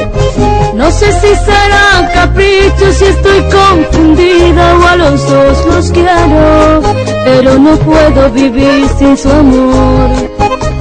No 0.74 0.92
sé 0.92 1.10
si 1.14 1.34
será 1.46 2.12
capricho, 2.14 2.92
si 2.92 3.06
estoy 3.06 3.42
confundida 3.44 4.78
o 4.78 4.88
a 4.88 4.98
los 4.98 5.26
dos 5.26 5.66
los 5.68 5.90
quiero, 5.92 6.82
pero 7.24 7.58
no 7.58 7.78
puedo 7.78 8.30
vivir 8.32 8.90
sin 9.00 9.16
su 9.16 9.32
amor. 9.32 10.10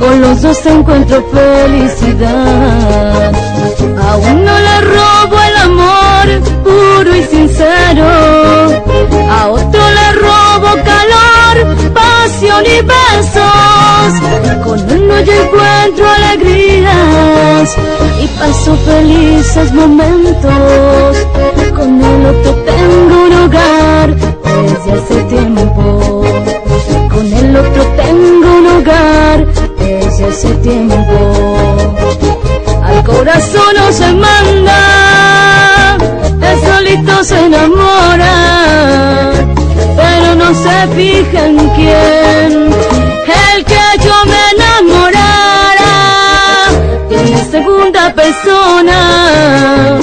Con 0.01 0.21
los 0.21 0.43
dos 0.43 0.67
encuentro 0.67 1.25
felicidad. 1.33 3.33
A 4.09 4.17
uno 4.17 4.59
le 4.59 4.81
robo 4.81 5.41
el 5.41 5.56
Con 14.63 14.81
uno 14.81 15.21
yo 15.21 15.33
encuentro 15.33 16.09
alegrías 16.09 17.77
y 18.23 18.27
paso 18.39 18.77
felices 18.77 19.73
momentos. 19.73 21.17
Con 21.75 22.01
el 22.05 22.27
otro 22.27 22.55
tengo 22.65 23.25
un 23.27 23.33
hogar 23.33 24.15
desde 24.15 24.93
hace 24.93 25.23
tiempo. 25.25 26.23
Con 27.13 27.33
el 27.33 27.57
otro 27.57 27.83
tengo 27.97 28.59
un 28.59 28.67
hogar 28.77 29.45
desde 29.79 30.25
hace 30.27 30.55
tiempo. 30.55 31.57
Al 32.85 33.03
corazón 33.03 33.75
no 33.77 33.93
se 33.93 34.13
manda, 34.13 35.99
el 36.41 36.61
solito 36.61 37.25
se 37.25 37.47
enamora, 37.47 39.33
pero 39.97 40.37
no 40.37 40.55
se 40.55 40.87
fija 40.95 41.47
en 41.47 41.57
quién, 41.71 42.66
yo 43.99 44.15
me 44.27 44.41
enamorara 44.55 45.95
de 47.09 47.17
una 47.17 47.45
segunda 47.51 48.13
persona. 48.15 49.99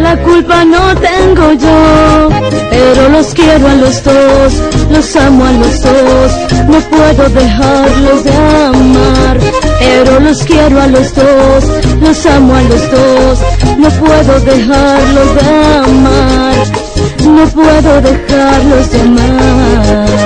La 0.00 0.16
culpa 0.18 0.64
no 0.64 0.94
tengo 0.96 1.52
yo, 1.54 2.28
pero 2.70 3.08
los 3.08 3.26
quiero 3.34 3.68
a 3.68 3.74
los 3.74 4.04
dos, 4.04 4.52
los 4.90 5.16
amo 5.16 5.44
a 5.46 5.52
los 5.52 5.80
dos, 5.80 6.32
no 6.68 6.78
puedo 6.80 7.28
dejarlos 7.30 8.24
de 8.24 8.32
amar, 8.32 9.38
pero 9.80 10.20
los 10.20 10.44
quiero 10.44 10.80
a 10.80 10.86
los 10.86 11.14
dos, 11.14 11.64
los 12.00 12.26
amo 12.26 12.54
a 12.54 12.62
los 12.62 12.90
dos, 12.90 13.38
no 13.78 13.88
puedo 13.88 14.40
dejarlos 14.40 15.34
de 15.34 15.40
amar, 15.90 16.66
no 17.24 17.46
puedo 17.48 18.00
dejarlos 18.02 18.90
de 18.90 19.00
amar. 19.00 20.16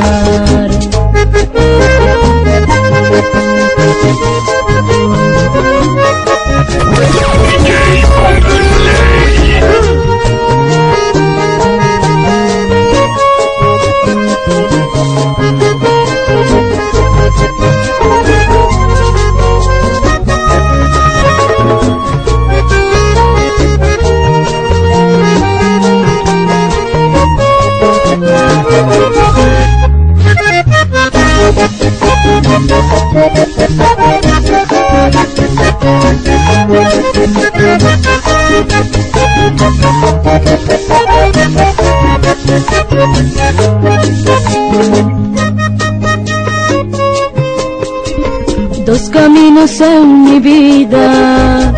En 49.52 50.24
mi 50.24 50.38
vida 50.38 51.72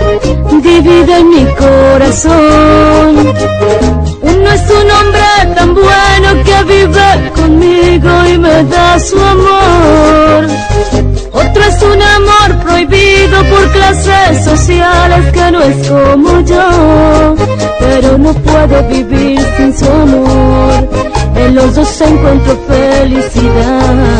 dividen 0.62 1.28
mi 1.30 1.44
corazón. 1.54 3.16
Uno 4.20 4.50
es 4.50 4.62
un 4.70 4.90
hombre 4.90 5.54
tan 5.56 5.74
bueno 5.74 6.44
que 6.44 6.64
vive 6.64 7.32
conmigo 7.35 8.11
y 8.26 8.38
me 8.38 8.64
da 8.64 9.00
su 9.00 9.18
amor. 9.18 10.46
Otro 11.32 11.64
es 11.64 11.82
un 11.82 12.02
amor 12.02 12.62
prohibido 12.62 13.42
por 13.50 13.72
clases 13.72 14.44
sociales 14.44 15.32
que 15.32 15.50
no 15.50 15.62
es 15.62 15.88
como 15.88 16.40
yo. 16.42 17.35
Pero 17.80 18.18
no 18.18 18.35
puedo 18.35 18.82
vivir 18.88 19.40
sin 19.56 19.78
su 19.78 19.87
amor. 19.87 20.88
En 21.37 21.54
los 21.54 21.74
dos 21.74 22.00
encuentro 22.02 22.54
felicidad. 22.68 24.12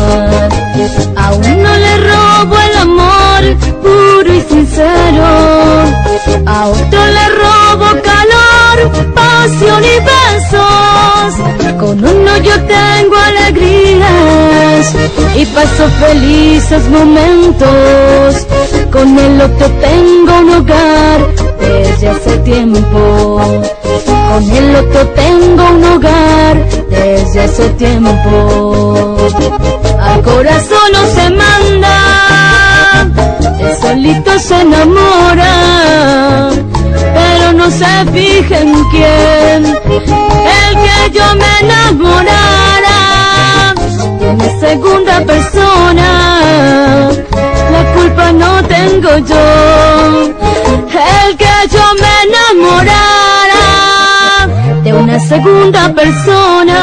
A 6.45 6.67
otro 6.67 7.05
le 7.05 7.29
robo 7.29 8.01
calor, 8.01 8.77
pasión 9.13 9.83
y 9.83 9.99
besos. 10.11 11.33
Con 11.79 12.03
uno 12.03 12.37
yo 12.37 12.53
tengo 12.63 13.15
alegrías 13.17 14.93
y 15.35 15.45
paso 15.45 15.89
felices 15.99 16.89
momentos. 16.89 18.47
Con 18.91 19.17
el 19.19 19.41
otro 19.41 19.69
tengo 19.81 20.39
un 20.39 20.49
hogar 20.55 21.19
desde 21.59 22.09
hace 22.09 22.37
tiempo. 22.39 23.41
Con 24.29 24.51
el 24.51 24.75
otro 24.75 25.07
tengo 25.09 25.63
un 25.69 25.83
hogar 25.83 26.69
desde 26.89 27.41
hace 27.41 27.69
tiempo. 27.71 29.17
Al 29.99 30.21
corazón 30.21 30.91
no 30.93 31.05
se 31.07 31.29
manda, 31.29 32.02
solito 33.93 34.39
se 34.39 34.61
enamora, 34.61 36.49
pero 37.13 37.53
no 37.53 37.69
se 37.69 37.85
fija 38.11 38.57
quién, 38.89 39.65
el 39.65 40.73
que 40.83 40.99
yo 41.17 41.25
me 41.35 41.51
enamorara 41.61 42.99
una 44.31 44.49
segunda 44.59 45.15
persona, 45.25 46.07
la 47.71 47.83
culpa 47.93 48.31
no 48.31 48.63
tengo 48.63 49.11
yo, 49.31 49.45
el 51.27 51.37
que 51.37 51.55
yo 51.71 51.85
me 52.01 52.13
enamorara 52.27 53.65
de 54.83 54.91
una 54.93 55.19
segunda 55.19 55.93
persona. 55.93 56.79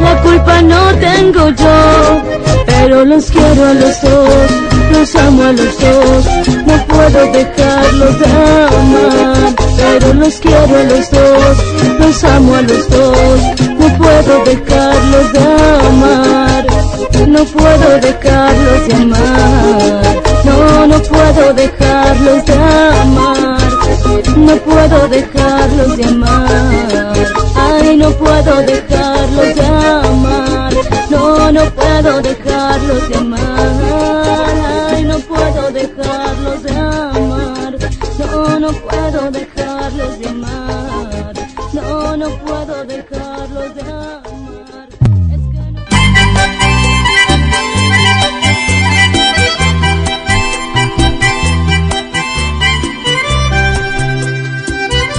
La 0.00 0.14
culpa 0.22 0.62
no 0.62 0.94
tengo 0.94 1.50
yo, 1.50 2.22
pero 2.66 3.04
los 3.04 3.26
quiero 3.30 3.66
a 3.66 3.74
los 3.74 4.00
dos, 4.02 4.71
los 4.92 5.16
amo 5.16 5.42
a 5.42 5.52
los 5.52 5.78
dos, 5.78 6.26
no 6.66 6.86
puedo 6.86 7.32
dejarlos 7.32 8.18
de 8.18 8.26
amar. 8.26 9.54
Pero 9.76 10.14
los 10.14 10.34
quiero 10.36 10.78
a 10.78 10.82
los 10.84 11.10
dos, 11.10 11.56
los 11.98 12.24
amo 12.24 12.54
a 12.54 12.62
los 12.62 12.88
dos, 12.88 13.40
no 13.78 13.98
puedo 13.98 14.44
dejarlos 14.44 15.32
de 15.32 15.40
amar. 15.88 16.66
No 17.28 17.44
puedo 17.44 17.98
dejarlos 18.00 18.88
de 18.88 18.94
amar, 18.94 20.22
no, 20.44 20.86
no 20.86 21.02
puedo 21.02 21.52
dejarlos 21.54 22.44
de 22.44 22.52
amar. 22.52 23.58
No 24.36 24.56
puedo 24.56 25.08
dejarlos 25.08 25.96
de 25.96 26.04
amar, 26.04 27.14
ay, 27.54 27.96
no 27.96 28.10
puedo 28.10 28.56
dejarlos 28.62 29.54
de 29.54 29.66
amar. 29.66 30.72
No, 31.10 31.52
no 31.52 31.64
puedo 31.74 32.22
dejarlos 32.22 33.08
de 33.08 33.16
amar. 33.16 33.31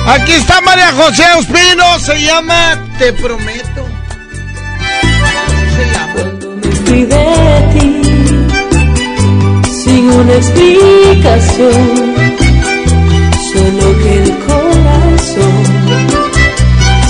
Aquí 0.06 0.34
está 0.34 0.60
María 0.62 0.92
José 0.92 1.24
Ospino, 1.38 2.00
se 2.00 2.22
llama 2.22 2.78
Te 3.00 3.14
Prometo. 3.14 3.88
fui 6.86 7.06
de 7.06 7.26
ti 7.74 8.02
sin 9.84 10.10
una 10.12 10.34
explicación, 10.34 12.16
solo 13.52 13.98
que 14.02 14.24
el 14.24 14.32
corazón 14.48 15.64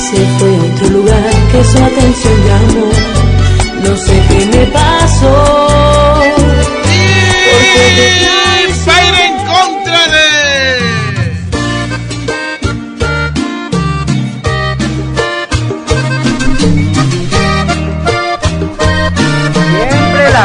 se 0.09 0.19
fue 0.37 0.49
a 0.55 0.61
otro 0.63 0.89
lugar 0.89 1.33
que 1.51 1.63
su 1.63 1.77
atención 1.83 2.37
llamó. 2.47 2.89
No 3.83 3.97
sé 3.97 4.21
qué 4.29 4.45
me 4.57 4.65
pasó. 4.67 5.35
Porque 7.51 7.85
te 7.97 8.07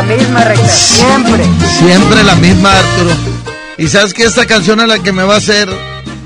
la 0.03 0.15
misma 0.15 0.45
recta, 0.45 0.69
siempre. 0.69 1.45
Siempre 1.79 2.23
la 2.23 2.35
misma, 2.37 2.73
Arturo. 2.73 3.11
¿Y 3.79 3.89
sabes 3.89 4.15
que 4.15 4.25
esta 4.25 4.47
canción 4.47 4.81
es 4.81 4.87
la 4.87 5.01
que 5.01 5.13
me 5.13 5.25
va 5.25 5.35
a 5.35 5.39
hacer 5.39 5.69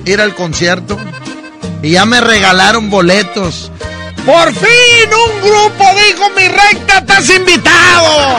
ir 0.04 0.20
al 0.20 0.35
concierto? 0.35 0.98
Y 1.82 1.92
ya 1.92 2.04
me 2.04 2.20
regalaron 2.20 2.90
boletos. 2.90 3.70
¡Por 4.26 4.52
fin 4.54 5.08
un 5.11 5.40
grupo 5.40 5.85
dijo 6.06 6.30
mi 6.37 6.48
recta, 6.48 6.98
estás 6.98 7.30
invitado! 7.30 8.38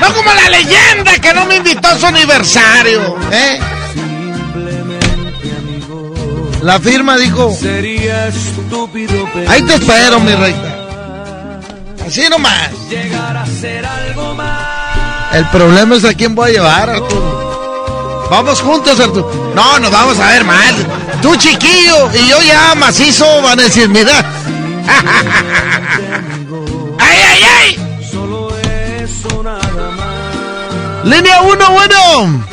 No 0.00 0.14
como 0.14 0.32
la 0.32 0.48
leyenda 0.48 1.12
que 1.20 1.34
no 1.34 1.44
me 1.44 1.56
invitó 1.56 1.88
a 1.88 1.98
su 1.98 2.06
aniversario, 2.06 3.16
¿eh? 3.30 3.60
La 6.62 6.80
firma 6.80 7.16
dijo, 7.18 7.54
Sería 7.60 8.28
estúpido 8.28 9.28
ahí 9.48 9.62
te 9.62 9.74
espero, 9.74 10.18
mi 10.20 10.32
recta. 10.32 10.82
Así 12.06 12.28
nomás. 12.28 12.70
llegar 12.90 13.36
a 13.36 13.46
ser 13.46 13.86
algo 13.86 14.34
más. 14.34 14.61
El 15.32 15.48
problema 15.48 15.96
es 15.96 16.04
a 16.04 16.12
quién 16.12 16.34
voy 16.34 16.50
a 16.50 16.52
llevar, 16.52 16.90
Arturo. 16.90 18.28
Vamos 18.30 18.60
juntos, 18.60 19.00
Arturo. 19.00 19.52
No, 19.54 19.78
nos 19.78 19.90
vamos 19.90 20.18
a 20.18 20.28
ver 20.28 20.44
mal. 20.44 20.74
Tú 21.22 21.34
chiquillo 21.36 22.10
y 22.12 22.28
yo 22.28 22.40
ya 22.42 22.74
macizo 22.74 23.24
van 23.42 23.58
a 23.58 23.62
decir, 23.62 23.88
mira. 23.88 24.12
¡Ay, 26.98 27.18
ay, 27.30 27.42
ay! 27.60 28.06
Solo 28.10 28.50
eso 28.58 29.42
nada 29.42 29.90
más. 29.96 31.04
Línea 31.04 31.40
1, 31.40 31.70
bueno. 31.70 32.44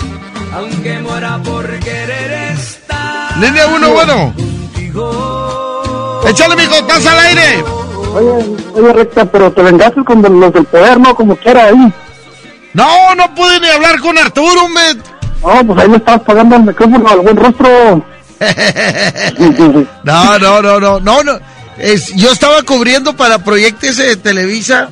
Aunque 0.54 1.00
muera 1.00 1.38
por 1.44 1.68
querer 1.80 2.54
estar. 2.54 3.38
Línea 3.38 3.68
1, 3.68 3.90
bueno. 3.90 4.34
Échale, 6.28 6.56
mijo, 6.56 6.76
estás 6.76 7.06
al 7.08 7.20
aire. 7.20 7.64
Oye, 8.14 8.58
oye, 8.74 8.94
recta, 8.94 9.26
pero 9.26 9.52
te 9.52 9.64
vengaste 9.64 10.04
con 10.04 10.22
los 10.22 10.54
del 10.54 10.66
poder, 10.66 11.00
¿no? 11.00 11.16
Como 11.16 11.36
quiera 11.36 11.66
ahí. 11.66 11.94
No, 12.80 13.14
no 13.16 13.36
pude 13.36 13.60
ni 13.60 13.68
hablar 13.68 14.00
con 14.00 14.18
Arturo, 14.18 14.64
hombre. 14.64 14.84
No, 15.44 15.68
pues 15.68 15.80
ahí 15.80 15.90
le 15.90 15.98
estabas 15.98 16.22
pagando 16.22 16.56
el 16.56 16.64
micrófono 16.64 17.10
al 17.10 17.20
buen 17.20 17.36
rostro. 17.36 18.06
No, 20.06 20.40
no, 20.40 20.62
no, 20.62 20.80
no, 20.80 21.00
no, 21.02 21.24
no. 21.24 21.40
Es, 21.78 22.16
yo 22.16 22.32
estaba 22.32 22.62
cubriendo 22.64 23.18
para 23.18 23.44
proyectos 23.44 23.98
de 23.98 24.16
Televisa 24.16 24.92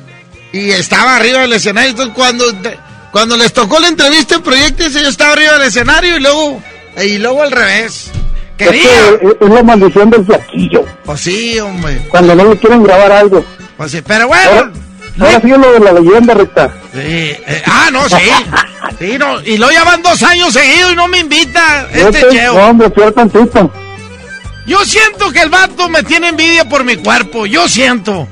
y 0.52 0.70
estaba 0.70 1.16
arriba 1.16 1.40
del 1.40 1.54
escenario. 1.54 1.90
Entonces, 1.90 2.14
cuando, 2.14 2.44
cuando 3.10 3.38
les 3.38 3.54
tocó 3.54 3.80
la 3.80 3.88
entrevista 3.88 4.34
en 4.34 4.42
proyectos, 4.42 4.92
yo 4.92 5.08
estaba 5.08 5.32
arriba 5.32 5.54
del 5.54 5.68
escenario 5.68 6.18
y 6.18 6.20
luego, 6.20 6.62
y 7.02 7.16
luego 7.18 7.42
al 7.42 7.52
revés. 7.52 8.10
Es 8.58 8.66
Quería. 8.66 9.18
que 9.18 9.36
es 9.40 9.50
la 9.50 9.62
maldición 9.62 10.10
del 10.10 10.26
flaquillo. 10.26 10.84
Pues 11.06 11.20
sí, 11.20 11.58
hombre. 11.58 12.02
Cuando 12.10 12.34
no 12.34 12.44
le 12.52 12.58
quieren 12.58 12.82
grabar 12.82 13.12
algo. 13.12 13.42
Pues 13.78 13.92
sí, 13.92 14.02
pero 14.06 14.28
bueno. 14.28 14.72
Ahora 15.20 15.40
sigue 15.40 15.58
lo 15.58 15.72
de 15.72 15.80
la 15.80 15.92
leyenda, 15.92 16.34
recta. 16.34 16.70
Sí, 16.92 16.98
eh, 17.00 17.62
ah, 17.66 17.88
no, 17.92 18.08
sí. 18.08 18.16
Sí, 18.98 19.16
no, 19.18 19.40
y 19.42 19.58
lo 19.58 19.68
llevan 19.70 20.02
dos 20.02 20.20
años 20.24 20.52
seguidos 20.52 20.92
y 20.92 20.96
no 20.96 21.06
me 21.06 21.18
invita 21.20 21.86
este 21.92 22.04
Vete, 22.24 22.28
cheo. 22.30 22.54
No, 22.54 22.66
hombre, 22.70 22.90
fiel 22.90 23.12
tantito. 23.12 23.70
Yo 24.66 24.84
siento 24.84 25.30
que 25.30 25.40
el 25.40 25.50
vato 25.50 25.88
me 25.88 26.02
tiene 26.02 26.28
envidia 26.28 26.68
por 26.68 26.84
mi 26.84 26.96
cuerpo. 26.96 27.46
Yo 27.46 27.68
siento. 27.68 28.26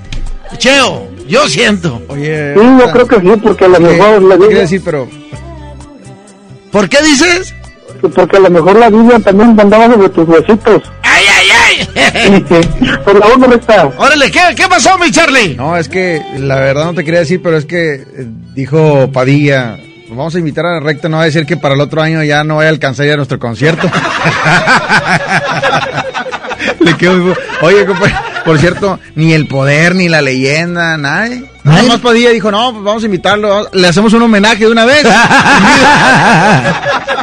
Cheo, 0.58 1.08
yo 1.28 1.48
siento. 1.48 2.02
Oye, 2.08 2.54
Sí, 2.54 2.60
yo 2.80 2.90
creo 2.90 3.06
que 3.06 3.20
sí, 3.20 3.40
porque 3.42 3.64
a 3.66 3.68
lo 3.68 3.80
mejor 3.80 4.22
la 4.22 4.34
quiero 4.36 4.38
Biblia, 4.48 4.60
decir, 4.62 4.82
pero 4.84 5.08
¿Por 6.72 6.88
qué 6.88 7.02
dices? 7.02 7.54
porque 8.14 8.36
a 8.36 8.40
lo 8.40 8.50
mejor 8.50 8.76
la 8.76 8.90
Biblia 8.90 9.18
también 9.20 9.54
mandaba 9.56 9.86
sobre 9.86 10.08
tus 10.10 10.28
huesitos. 10.28 10.82
Por 13.04 13.18
la 13.18 13.26
uno 13.34 13.46
recta. 13.46 13.86
Órale, 13.98 14.30
¿qué, 14.30 14.40
¿qué 14.56 14.66
pasó, 14.68 14.96
mi 14.98 15.10
Charlie? 15.10 15.54
no, 15.56 15.76
es 15.76 15.88
que 15.88 16.22
la 16.38 16.56
verdad 16.56 16.84
no 16.86 16.94
te 16.94 17.04
quería 17.04 17.20
decir, 17.20 17.40
pero 17.42 17.56
es 17.56 17.64
que 17.64 17.94
eh, 17.94 18.26
dijo 18.54 19.10
Padilla, 19.12 19.76
nos 20.08 20.16
vamos 20.16 20.34
a 20.34 20.38
invitar 20.38 20.66
a 20.66 20.74
la 20.74 20.80
recta, 20.80 21.08
no 21.08 21.16
va 21.18 21.22
a 21.24 21.26
decir 21.26 21.46
que 21.46 21.56
para 21.56 21.74
el 21.74 21.80
otro 21.80 22.00
año 22.02 22.22
ya 22.22 22.44
no 22.44 22.56
vaya 22.56 22.68
a 22.68 22.72
alcanzar 22.72 23.06
ya 23.06 23.16
nuestro 23.16 23.38
concierto. 23.38 23.88
Le 26.80 26.92
bu- 26.94 27.36
Oye, 27.62 27.84
compa, 27.86 28.06
por 28.44 28.58
cierto, 28.58 28.98
ni 29.14 29.32
el 29.32 29.46
poder, 29.48 29.94
ni 29.94 30.08
la 30.08 30.20
leyenda, 30.22 30.96
nadie. 30.96 31.44
Nada 31.66 31.82
más 31.82 32.00
Padilla 32.00 32.30
dijo, 32.30 32.50
no, 32.50 32.72
pues 32.72 32.84
vamos 32.84 33.02
a 33.02 33.06
invitarlo, 33.06 33.68
le 33.72 33.88
hacemos 33.88 34.12
un 34.12 34.22
homenaje 34.22 34.58
de 34.58 34.70
una 34.70 34.84
vez. 34.84 35.02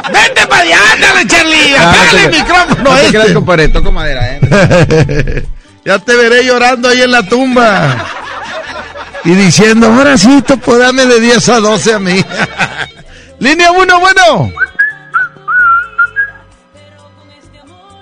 ¡Vente 0.12 0.46
para 0.46 0.60
allá, 0.60 0.78
ándale, 0.92 1.26
Charlie! 1.26 1.74
Ah, 1.78 1.90
¡Apágale 1.90 2.12
no 2.12 2.18
el 2.18 2.30
micrófono 2.30 2.82
No 2.82 2.90
te 2.96 3.08
creas, 3.08 3.24
este! 3.24 3.34
compadre, 3.34 3.68
toco 3.68 3.90
madera, 3.90 4.34
¿eh? 4.34 5.46
ya 5.86 5.98
te 5.98 6.14
veré 6.14 6.44
llorando 6.44 6.90
ahí 6.90 7.00
en 7.00 7.10
la 7.10 7.22
tumba. 7.22 8.04
Y 9.24 9.30
diciendo, 9.30 9.86
ahora 9.86 10.18
sí, 10.18 10.42
topo, 10.42 10.76
dame 10.76 11.06
de 11.06 11.20
10 11.20 11.48
a 11.48 11.60
12 11.60 11.94
a 11.94 11.98
mí. 11.98 12.22
Línea 13.38 13.72
1, 13.72 14.00
bueno. 14.00 14.52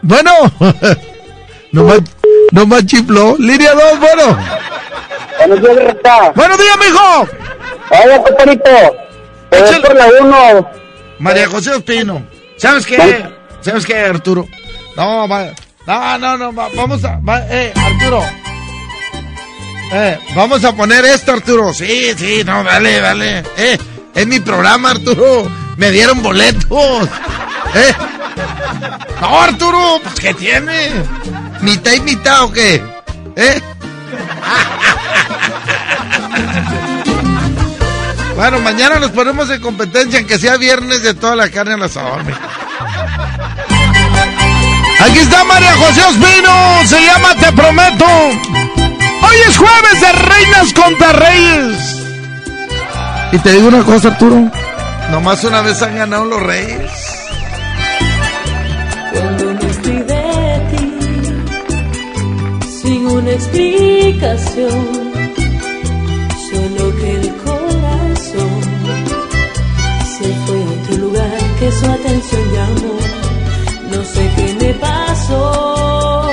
Bueno. 0.03 0.33
no 1.71 1.85
más, 1.85 2.01
no 2.51 2.67
más 2.67 2.85
chifló. 2.85 3.37
Línea 3.39 3.75
2, 3.75 4.01
bueno. 4.01 4.37
Buenos 5.39 5.61
días. 5.61 5.97
Buenos 6.35 6.59
días, 6.59 6.77
mijo. 6.79 7.29
Hola, 7.91 8.23
compadrito. 8.23 8.71
Échale. 9.51 9.81
por 9.81 9.97
la 9.97 10.07
uno. 10.21 10.71
María 11.19 11.49
José 11.49 11.71
Ospino. 11.73 12.27
¿Sabes 12.57 12.87
qué? 12.87 13.27
¿Sabes 13.61 13.85
qué, 13.87 13.97
Arturo? 13.99 14.47
No, 14.97 15.29
va- 15.29 15.51
no, 15.87 16.19
no, 16.19 16.39
no, 16.39 16.53
va- 16.55 16.69
vamos 16.75 17.05
a, 17.05 17.19
va- 17.19 17.45
eh, 17.49 17.73
Arturo. 17.77 18.23
Eh, 19.95 20.19
vamos 20.35 20.65
a 20.65 20.73
poner 20.75 21.05
esto, 21.05 21.33
Arturo. 21.33 21.73
Sí, 21.75 22.13
sí, 22.17 22.43
no, 22.45 22.65
dale, 22.65 23.01
dale. 23.01 23.43
Eh, 23.57 23.79
es 24.15 24.27
mi 24.27 24.41
programa, 24.41 24.91
Arturo. 24.93 25.51
Me 25.77 25.91
dieron 25.91 26.23
boletos. 26.23 27.09
Eh. 27.75 27.95
No, 29.21 29.43
Arturo, 29.43 30.01
pues 30.03 30.15
¿qué 30.17 30.35
tiene? 30.35 30.91
¿Mitad 31.61 31.93
y 31.93 32.01
mitad 32.01 32.45
o 32.45 32.53
qué? 32.53 32.83
¿Eh? 33.37 33.61
Bueno, 38.35 38.59
mañana 38.61 38.99
nos 38.99 39.11
ponemos 39.11 39.49
en 39.51 39.61
competencia, 39.61 40.19
aunque 40.19 40.39
sea 40.39 40.57
viernes 40.57 41.03
de 41.03 41.15
toda 41.15 41.37
la 41.37 41.51
carne 41.51 41.75
al 41.75 41.83
asador. 41.83 42.25
mijo. 42.25 42.41
Aquí 45.01 45.19
está 45.19 45.45
María 45.45 45.73
José 45.75 46.03
Ospino, 46.05 46.87
se 46.87 47.05
llama 47.05 47.35
Te 47.37 47.53
Prometo. 47.53 48.07
Hoy 48.07 49.37
es 49.49 49.57
jueves 49.59 50.01
de 50.01 50.13
Reinas 50.13 50.73
contra 50.73 51.13
Reyes. 51.13 52.03
Y 53.33 53.39
te 53.39 53.53
digo 53.53 53.69
una 53.69 53.83
cosa, 53.83 54.09
Arturo. 54.09 54.51
Nomás 55.11 55.43
una 55.45 55.61
vez 55.61 55.83
han 55.83 55.97
ganado 55.97 56.25
los 56.25 56.43
Reyes. 56.43 57.02
sin 62.83 63.07
una 63.07 63.31
explicación, 63.31 64.85
solo 66.51 66.97
que 66.97 67.11
el 67.21 67.29
corazón 67.37 68.61
se 70.15 70.27
fue 70.45 70.59
a 70.63 70.71
otro 70.75 70.97
lugar 70.97 71.39
que 71.59 71.71
su 71.71 71.87
atención 71.87 72.43
llamó. 72.53 72.97
No 73.93 74.05
sé 74.05 74.31
qué 74.37 74.47
me 74.61 74.75
pasó, 74.75 76.29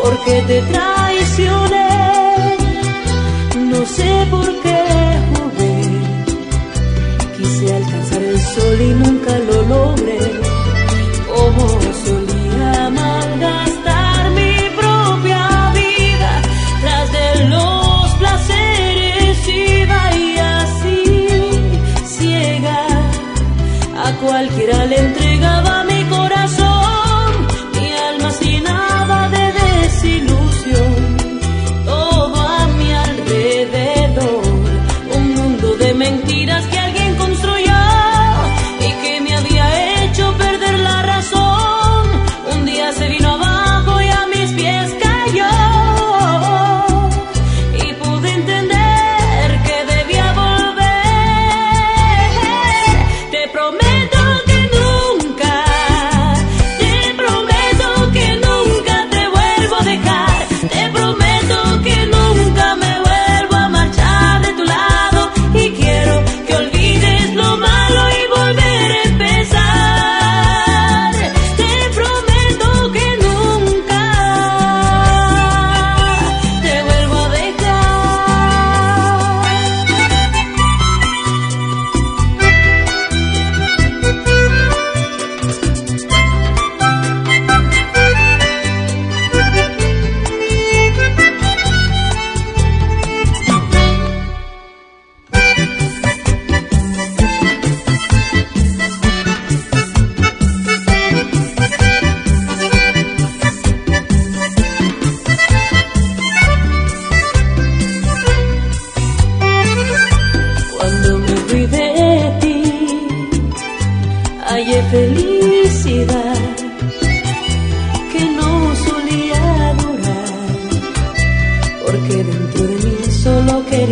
porque 0.00 0.42
te 0.46 0.62
traicioné, 0.62 1.88
no 3.72 3.84
sé 3.84 4.26
por 4.30 4.46
qué 4.62 4.82
jugué, 5.32 5.80
quise 7.36 7.74
alcanzar 7.74 8.22
el 8.22 8.38
sol 8.38 8.80
y 8.80 8.90
nunca 9.02 9.38
lo 9.38 9.62
logré. 9.62 10.45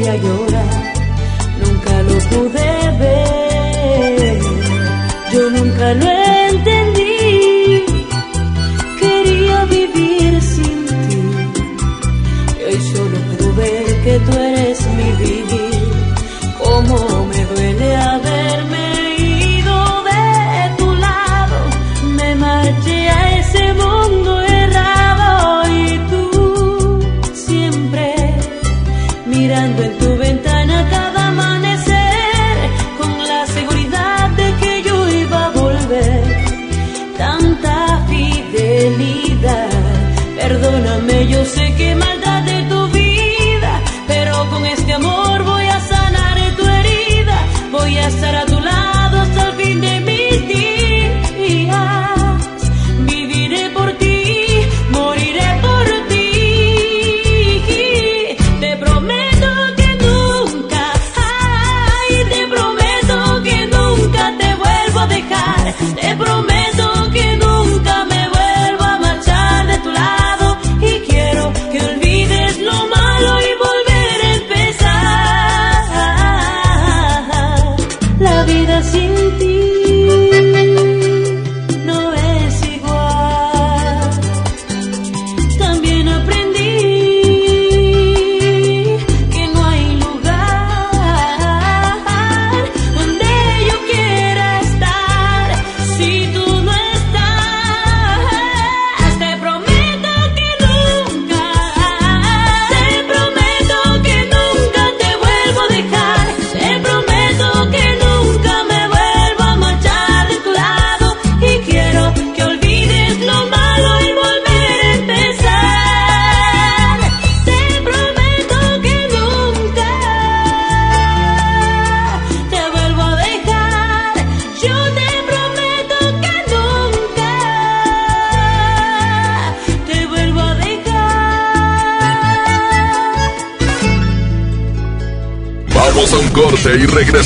Solo 0.04 0.20
quería 0.20 0.53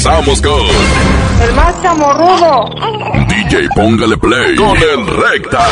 regresamos 0.09 0.41
con 0.43 0.67
El 1.43 1.55
más 1.55 1.83
chamorrudo. 1.83 2.71
DJ 3.29 3.69
Póngale 3.75 4.17
Play 4.17 4.57
con 4.57 4.77
el 4.77 5.07
Recta. 5.07 5.67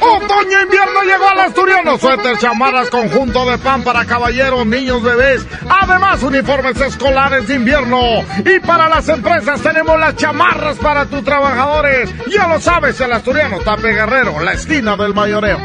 Otoño 0.00 0.62
invierno 0.62 1.02
llegó 1.04 1.28
al 1.28 1.40
asturiano. 1.40 1.98
Suéter, 1.98 2.38
chamarras, 2.38 2.90
conjunto 2.90 3.50
de 3.50 3.58
pan 3.58 3.82
para 3.82 4.04
caballeros, 4.04 4.66
niños, 4.66 5.02
bebés. 5.02 5.46
Además, 5.68 6.22
uniformes 6.22 6.80
escolares 6.80 7.48
de 7.48 7.54
invierno. 7.54 7.98
Y 8.44 8.60
para 8.60 8.88
las 8.88 9.08
empresas 9.08 9.60
tenemos 9.62 9.98
las 9.98 10.16
chamarras 10.16 10.76
para 10.78 11.06
tus 11.06 11.24
trabajadores. 11.24 12.10
Ya 12.30 12.46
lo 12.46 12.60
sabes, 12.60 13.00
el 13.00 13.12
asturiano 13.12 13.58
Tape 13.60 13.92
Guerrero, 13.94 14.40
la 14.40 14.52
esquina 14.52 14.96
del 14.96 15.14
mayoreo. 15.14 15.58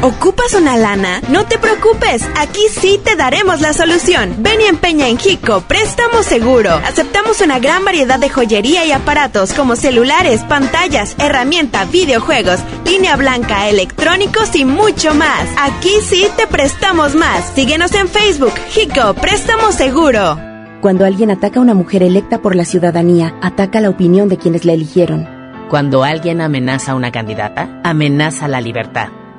¿Ocupas 0.00 0.54
una 0.54 0.76
lana? 0.76 1.20
No 1.28 1.44
te 1.46 1.58
preocupes, 1.58 2.24
aquí 2.36 2.60
sí 2.70 3.00
te 3.04 3.16
daremos 3.16 3.60
la 3.60 3.72
solución. 3.72 4.32
Ven 4.38 4.60
y 4.60 4.66
empeña 4.66 5.08
en 5.08 5.18
Jico, 5.18 5.62
préstamo 5.62 6.22
seguro. 6.22 6.70
Aceptamos 6.70 7.40
una 7.40 7.58
gran 7.58 7.84
variedad 7.84 8.20
de 8.20 8.28
joyería 8.28 8.84
y 8.84 8.92
aparatos 8.92 9.52
como 9.54 9.74
celulares, 9.74 10.42
pantallas, 10.44 11.16
herramienta, 11.18 11.84
videojuegos, 11.86 12.60
línea 12.86 13.16
blanca, 13.16 13.68
electrónicos 13.68 14.54
y 14.54 14.64
mucho 14.64 15.14
más. 15.14 15.48
Aquí 15.58 15.90
sí 16.04 16.28
te 16.36 16.46
prestamos 16.46 17.16
más. 17.16 17.52
Síguenos 17.56 17.92
en 17.94 18.06
Facebook, 18.06 18.54
Jico, 18.70 19.14
préstamo 19.14 19.72
seguro. 19.72 20.38
Cuando 20.80 21.06
alguien 21.06 21.32
ataca 21.32 21.58
a 21.58 21.62
una 21.62 21.74
mujer 21.74 22.04
electa 22.04 22.40
por 22.40 22.54
la 22.54 22.64
ciudadanía, 22.64 23.34
ataca 23.42 23.80
la 23.80 23.90
opinión 23.90 24.28
de 24.28 24.38
quienes 24.38 24.64
la 24.64 24.74
eligieron. 24.74 25.28
Cuando 25.68 26.04
alguien 26.04 26.40
amenaza 26.40 26.92
a 26.92 26.94
una 26.94 27.10
candidata, 27.10 27.80
amenaza 27.82 28.46
la 28.46 28.60
libertad. 28.60 29.08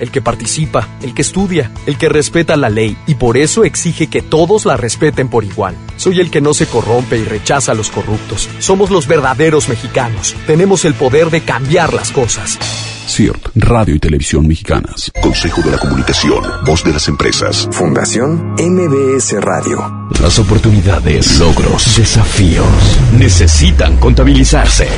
el 0.00 0.10
que 0.10 0.22
participa, 0.22 0.88
el 1.02 1.14
que 1.14 1.22
estudia, 1.22 1.70
el 1.86 1.98
que 1.98 2.08
respeta 2.08 2.56
la 2.56 2.68
ley 2.68 2.96
y 3.06 3.14
por 3.14 3.36
eso 3.36 3.64
exige 3.64 4.06
que 4.08 4.22
todos 4.22 4.66
la 4.66 4.76
respeten 4.76 5.28
por 5.28 5.44
igual. 5.44 5.76
Soy 5.96 6.20
el 6.20 6.30
que 6.30 6.40
no 6.40 6.54
se 6.54 6.66
corrompe 6.66 7.16
y 7.18 7.24
rechaza 7.24 7.72
a 7.72 7.74
los 7.74 7.90
corruptos. 7.90 8.48
Somos 8.58 8.90
los 8.90 9.06
verdaderos 9.06 9.68
mexicanos. 9.68 10.34
Tenemos 10.46 10.84
el 10.84 10.94
poder 10.94 11.30
de 11.30 11.42
cambiar 11.42 11.94
las 11.94 12.10
cosas. 12.10 12.58
CIRT, 13.08 13.50
Radio 13.54 13.94
y 13.94 13.98
Televisión 14.00 14.46
Mexicanas. 14.46 15.12
Consejo 15.22 15.62
de 15.62 15.70
la 15.70 15.78
Comunicación, 15.78 16.42
Voz 16.66 16.82
de 16.84 16.92
las 16.92 17.08
Empresas. 17.08 17.68
Fundación 17.70 18.54
MBS 18.58 19.40
Radio. 19.40 20.05
Las 20.20 20.38
oportunidades, 20.38 21.38
logros, 21.38 21.96
desafíos 21.96 22.66
necesitan 23.12 23.96
contabilizarse. 23.98 24.88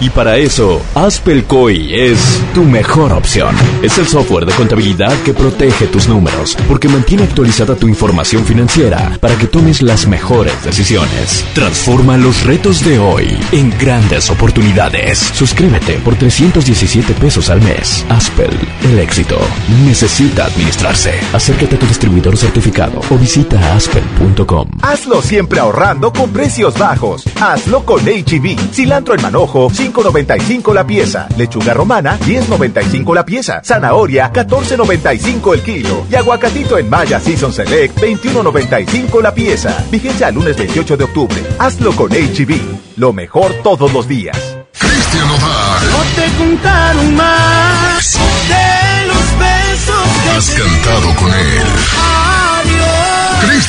Y 0.00 0.10
para 0.10 0.36
eso, 0.36 0.82
Aspel 0.94 1.44
COI 1.44 1.94
es 1.94 2.18
tu 2.52 2.62
mejor 2.64 3.12
opción. 3.12 3.54
Es 3.82 3.96
el 3.96 4.06
software 4.06 4.44
de 4.44 4.52
contabilidad 4.52 5.14
que 5.22 5.32
protege 5.32 5.86
tus 5.86 6.06
números, 6.06 6.56
porque 6.68 6.88
mantiene 6.88 7.24
actualizada 7.24 7.74
tu 7.74 7.88
información 7.88 8.44
financiera 8.44 9.16
para 9.20 9.36
que 9.36 9.46
tomes 9.46 9.80
las 9.80 10.06
mejores 10.06 10.62
decisiones. 10.62 11.44
Transforma 11.54 12.18
los 12.18 12.44
retos 12.44 12.84
de 12.84 12.98
hoy 12.98 13.38
en 13.52 13.70
grandes 13.78 14.28
oportunidades. 14.28 15.18
Suscríbete 15.18 15.94
por 16.00 16.14
317 16.16 17.14
pesos 17.14 17.48
al 17.48 17.62
mes. 17.62 18.04
Aspel, 18.10 18.50
el 18.84 18.98
éxito 18.98 19.38
necesita 19.86 20.44
administrarse. 20.44 21.14
Acércate 21.32 21.76
a 21.76 21.78
tu 21.78 21.86
distribuidor 21.86 22.36
certificado 22.36 23.00
o 23.10 23.16
visita 23.16 23.74
aspel.com. 23.74 24.65
Hazlo 24.82 25.20
siempre 25.22 25.60
ahorrando 25.60 26.12
con 26.12 26.30
precios 26.30 26.78
bajos. 26.78 27.24
Hazlo 27.40 27.84
con 27.84 28.00
HB. 28.04 28.72
Cilantro 28.72 29.14
en 29.14 29.22
manojo, 29.22 29.68
5.95 29.68 30.72
la 30.74 30.86
pieza. 30.86 31.28
Lechuga 31.36 31.74
romana, 31.74 32.18
10.95 32.20 33.14
la 33.14 33.24
pieza. 33.24 33.60
Zanahoria, 33.64 34.32
14.95 34.32 35.54
el 35.54 35.62
kilo. 35.62 36.06
Y 36.10 36.14
aguacatito 36.14 36.78
en 36.78 36.88
Maya 36.88 37.18
Season 37.20 37.52
Select, 37.52 37.98
21.95 37.98 39.22
la 39.22 39.34
pieza. 39.34 39.84
Vigencia 39.90 40.28
al 40.28 40.34
lunes 40.34 40.56
28 40.56 40.96
de 40.96 41.04
octubre. 41.04 41.42
Hazlo 41.58 41.92
con 41.96 42.10
HB. 42.10 42.96
Lo 42.96 43.12
mejor 43.12 43.52
todos 43.62 43.92
los 43.92 44.06
días. 44.08 44.36
Cristian 44.78 45.26
Nodal. 45.28 45.90
No 45.90 46.02
te 46.14 46.36
contaron 46.38 47.14
más 47.16 48.18
de 48.48 49.06
los 49.06 49.38
besos 49.38 50.22
que 50.22 50.30
Has 50.30 50.50
cantado 50.50 51.14
con 51.16 51.32
él. 51.32 52.25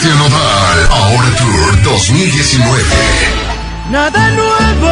Nodal 0.06 0.88
Ahora 0.92 1.30
Tour 1.38 1.82
2019. 1.82 2.84
Nada 3.90 4.32
nuevo. 4.32 4.92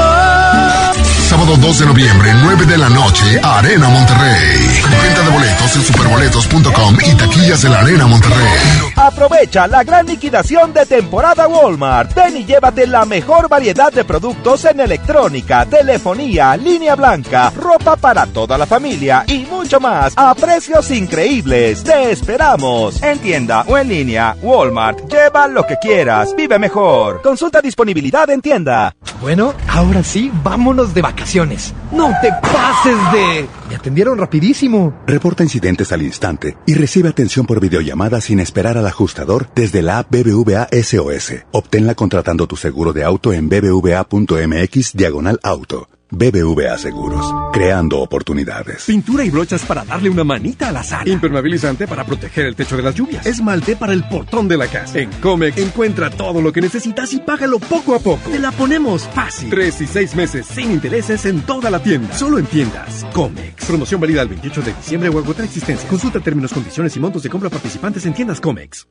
Sábado 1.29 1.57
2 1.57 1.79
de 1.79 1.85
noviembre, 1.85 2.33
9 2.41 2.65
de 2.65 2.77
la 2.77 2.89
noche, 2.89 3.39
Arena 3.43 3.87
Monterrey. 3.89 4.81
Venta 5.03 5.21
de 5.21 5.29
boletos 5.29 5.75
en 5.75 5.81
superboletos.com 5.83 6.97
y 7.05 7.15
taquillas 7.15 7.61
de 7.61 7.69
la 7.69 7.79
Arena 7.79 8.07
Monterrey. 8.07 8.47
Aprovecha 8.95 9.67
la 9.67 9.83
gran 9.83 10.05
liquidación 10.05 10.73
de 10.73 10.85
temporada 10.85 11.47
Walmart. 11.47 12.13
Ven 12.15 12.37
y 12.37 12.45
llévate 12.45 12.87
la 12.87 13.05
mejor 13.05 13.49
variedad 13.49 13.91
de 13.91 14.03
productos 14.05 14.65
en 14.65 14.79
electrónica, 14.79 15.65
telefonía, 15.65 16.55
línea 16.57 16.95
blanca, 16.95 17.51
ropa 17.55 17.95
para 17.95 18.25
toda 18.25 18.57
la 18.57 18.65
familia 18.65 19.23
y 19.27 19.39
mucho 19.45 19.79
más 19.79 20.13
a 20.15 20.33
precios 20.35 20.89
increíbles. 20.91 21.83
Te 21.83 22.11
esperamos 22.11 23.01
en 23.03 23.19
tienda 23.19 23.63
o 23.67 23.77
en 23.77 23.89
línea. 23.89 24.35
Walmart, 24.41 25.09
lleva 25.11 25.47
lo 25.47 25.65
que 25.65 25.77
quieras, 25.77 26.33
vive 26.35 26.57
mejor. 26.57 27.21
Consulta 27.21 27.61
disponibilidad 27.61 28.29
en 28.29 28.41
tienda. 28.41 28.95
Bueno, 29.21 29.53
ahora 29.67 30.03
sí, 30.03 30.31
vámonos 30.43 30.93
de 30.93 31.01
vacaciones. 31.01 31.73
No 31.91 32.11
te 32.21 32.29
pases 32.41 33.11
de... 33.11 33.47
Me 33.69 33.75
atendieron 33.75 34.17
rapidísimo. 34.17 34.84
Reporta 35.07 35.43
incidentes 35.43 35.91
al 35.91 36.01
instante 36.01 36.57
y 36.65 36.73
recibe 36.73 37.09
atención 37.09 37.45
por 37.45 37.59
videollamada 37.59 38.21
sin 38.21 38.39
esperar 38.39 38.77
al 38.77 38.87
ajustador 38.87 39.47
desde 39.55 39.81
la 39.81 39.99
app 39.99 40.11
BBVA 40.11 40.67
SOS. 40.71 41.45
Obténla 41.51 41.95
contratando 41.95 42.47
tu 42.47 42.55
seguro 42.55 42.93
de 42.93 43.03
auto 43.03 43.33
en 43.33 43.49
bbva.mx 43.49 44.93
diagonal 44.93 45.39
auto. 45.43 45.87
BBVA 46.11 46.77
Seguros, 46.77 47.25
creando 47.51 47.99
oportunidades. 47.99 48.85
Pintura 48.85 49.23
y 49.23 49.29
brochas 49.31 49.65
para 49.65 49.83
darle 49.83 50.09
una 50.09 50.23
manita 50.23 50.69
a 50.69 50.71
la 50.71 50.83
sala. 50.83 51.09
Impermeabilizante 51.09 51.87
para 51.87 52.05
proteger 52.05 52.45
el 52.45 52.55
techo 52.55 52.77
de 52.77 52.83
las 52.83 52.93
lluvias. 52.93 53.25
Esmalte 53.25 53.75
para 53.75 53.93
el 53.93 54.07
portón 54.07 54.47
de 54.47 54.57
la 54.57 54.67
casa. 54.67 54.99
En 54.99 55.09
Comex 55.13 55.57
encuentra 55.57 56.09
todo 56.09 56.41
lo 56.41 56.53
que 56.53 56.61
necesitas 56.61 57.11
y 57.13 57.19
págalo 57.19 57.59
poco 57.59 57.95
a 57.95 57.99
poco. 57.99 58.29
Te 58.29 58.39
la 58.39 58.51
ponemos 58.51 59.07
fácil. 59.09 59.49
Tres 59.49 59.81
y 59.81 59.87
seis 59.87 60.15
meses 60.15 60.45
sin 60.45 60.71
intereses 60.71 61.25
en 61.25 61.41
toda 61.41 61.69
la 61.69 61.81
tienda. 61.81 62.13
Solo 62.13 62.37
en 62.37 62.45
tiendas. 62.45 63.05
Comex. 63.13 63.65
Promoción 63.65 63.99
válida 63.99 64.21
el 64.21 64.29
28 64.29 64.61
de 64.61 64.73
diciembre 64.73 65.09
o 65.09 65.17
agotar 65.17 65.45
existencia. 65.45 65.89
Consulta 65.89 66.19
términos, 66.19 66.53
condiciones 66.53 66.95
y 66.95 66.99
montos 66.99 67.23
de 67.23 67.29
compra 67.29 67.49
participantes 67.49 68.05
en 68.05 68.13
tiendas 68.13 68.39
Comex. 68.39 68.87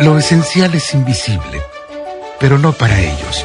Lo 0.00 0.16
esencial 0.18 0.74
es 0.74 0.94
invisible, 0.94 1.60
pero 2.38 2.58
no 2.58 2.72
para 2.72 2.98
ellos. 2.98 3.44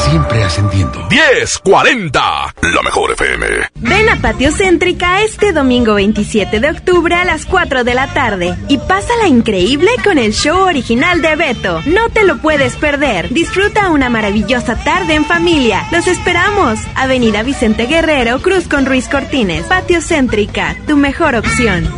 siempre 0.00 0.42
ascendiendo. 0.42 1.06
1040, 1.10 2.20
la 2.62 2.82
mejor 2.82 3.12
FM. 3.12 3.46
Ven 3.76 4.08
a 4.08 4.16
Patio 4.16 4.50
Céntrica 4.52 5.22
este 5.22 5.52
domingo 5.52 5.94
27 5.94 6.60
de 6.60 6.70
octubre 6.70 7.14
a 7.14 7.24
las 7.24 7.46
4 7.46 7.84
de 7.84 7.94
la 7.94 8.06
tarde 8.12 8.56
y 8.68 8.78
pásala 8.78 9.28
increíble 9.28 9.90
con 10.02 10.18
el 10.18 10.32
show 10.32 10.58
original 10.66 11.22
de 11.22 11.36
Beto. 11.36 11.82
No 11.86 12.08
te 12.08 12.24
lo 12.24 12.38
puedes 12.38 12.76
perder. 12.76 13.28
Disfruta 13.30 13.90
una 13.90 14.08
maravillosa 14.08 14.76
tarde 14.76 15.14
en 15.14 15.24
familia. 15.24 15.86
Los 15.92 16.06
esperamos. 16.06 16.78
Avenida 16.94 17.42
Vicente 17.42 17.86
Guerrero, 17.86 18.40
Cruz 18.40 18.68
con 18.68 18.86
Ruiz 18.86 19.08
Cortines. 19.08 19.66
Patio 19.66 20.00
Céntrica, 20.00 20.76
tu 20.86 20.96
mejor 20.96 21.34
opción. 21.34 21.88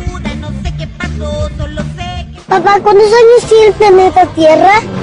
Papá, 2.47 2.79
¿cuántos 2.81 3.07
años 3.07 3.49
tiene 3.49 3.65
el 3.67 3.73
planeta 3.73 4.25
Tierra? 4.35 5.02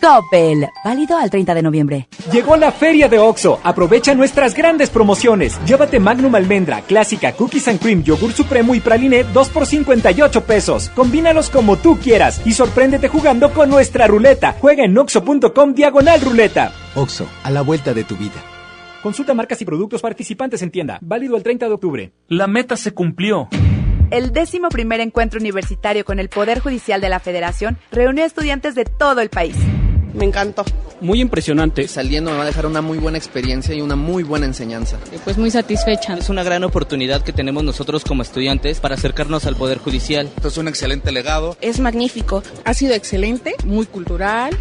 Coppel, 0.00 0.68
válido 0.84 1.16
al 1.16 1.30
30 1.30 1.54
de 1.54 1.62
noviembre. 1.62 2.08
Llegó 2.32 2.56
la 2.56 2.72
feria 2.72 3.08
de 3.08 3.18
OXO. 3.18 3.60
Aprovecha 3.62 4.14
nuestras 4.14 4.54
grandes 4.54 4.90
promociones. 4.90 5.58
Llévate 5.64 5.98
Magnum 5.98 6.34
Almendra, 6.34 6.82
Clásica, 6.82 7.32
Cookies 7.32 7.68
and 7.68 7.80
Cream, 7.80 8.02
Yogur 8.02 8.32
Supremo 8.32 8.74
y 8.74 8.80
Praline 8.80 9.24
2 9.24 9.48
por 9.48 9.66
58 9.66 10.44
pesos. 10.44 10.90
Combínalos 10.90 11.50
como 11.50 11.76
tú 11.76 11.98
quieras 11.98 12.40
y 12.44 12.52
sorpréndete 12.52 13.08
jugando 13.08 13.52
con 13.52 13.70
nuestra 13.70 14.06
ruleta. 14.06 14.56
Juega 14.60 14.84
en 14.84 14.96
oxo.com 14.96 15.74
diagonal 15.74 16.20
ruleta. 16.20 16.72
OXO, 16.94 17.26
a 17.42 17.50
la 17.50 17.62
vuelta 17.62 17.94
de 17.94 18.04
tu 18.04 18.16
vida. 18.16 18.42
Consulta 19.02 19.34
marcas 19.34 19.60
y 19.62 19.64
productos 19.64 20.02
participantes 20.02 20.60
en 20.62 20.70
tienda. 20.70 20.98
Válido 21.00 21.36
el 21.36 21.42
30 21.42 21.66
de 21.66 21.72
octubre. 21.72 22.12
La 22.28 22.46
meta 22.46 22.76
se 22.76 22.92
cumplió. 22.92 23.48
El 24.10 24.32
décimo 24.32 24.70
primer 24.70 25.00
encuentro 25.00 25.38
universitario 25.38 26.04
con 26.04 26.18
el 26.18 26.28
Poder 26.30 26.60
Judicial 26.60 27.00
de 27.00 27.10
la 27.10 27.20
Federación 27.20 27.78
reunió 27.92 28.24
a 28.24 28.26
estudiantes 28.26 28.74
de 28.74 28.84
todo 28.84 29.20
el 29.20 29.28
país. 29.28 29.54
Me 30.14 30.24
encantó. 30.24 30.64
Muy 31.00 31.20
impresionante. 31.20 31.86
Saliendo 31.86 32.30
me 32.30 32.36
va 32.36 32.42
a 32.42 32.46
dejar 32.46 32.66
una 32.66 32.82
muy 32.82 32.98
buena 32.98 33.18
experiencia 33.18 33.74
y 33.74 33.80
una 33.80 33.96
muy 33.96 34.22
buena 34.22 34.46
enseñanza. 34.46 34.98
Pues 35.24 35.38
muy 35.38 35.50
satisfecha. 35.50 36.16
Es 36.16 36.28
una 36.28 36.42
gran 36.42 36.64
oportunidad 36.64 37.22
que 37.22 37.32
tenemos 37.32 37.62
nosotros 37.62 38.04
como 38.04 38.22
estudiantes 38.22 38.80
para 38.80 38.96
acercarnos 38.96 39.46
al 39.46 39.56
Poder 39.56 39.78
Judicial. 39.78 40.28
Esto 40.36 40.48
es 40.48 40.58
un 40.58 40.68
excelente 40.68 41.12
legado. 41.12 41.56
Es 41.60 41.78
magnífico. 41.80 42.42
Ha 42.64 42.74
sido 42.74 42.94
excelente, 42.94 43.54
muy 43.64 43.86
cultural. 43.86 44.56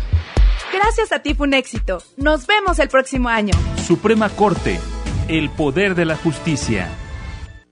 Gracias 0.74 1.12
a 1.12 1.20
ti 1.20 1.34
fue 1.34 1.48
un 1.48 1.54
éxito. 1.54 2.04
Nos 2.18 2.46
vemos 2.46 2.80
el 2.80 2.90
próximo 2.90 3.30
año. 3.30 3.54
Suprema 3.86 4.30
Corte. 4.30 4.80
El 5.28 5.50
poder 5.50 5.96
de 5.96 6.06
la 6.06 6.16
justicia. 6.16 6.90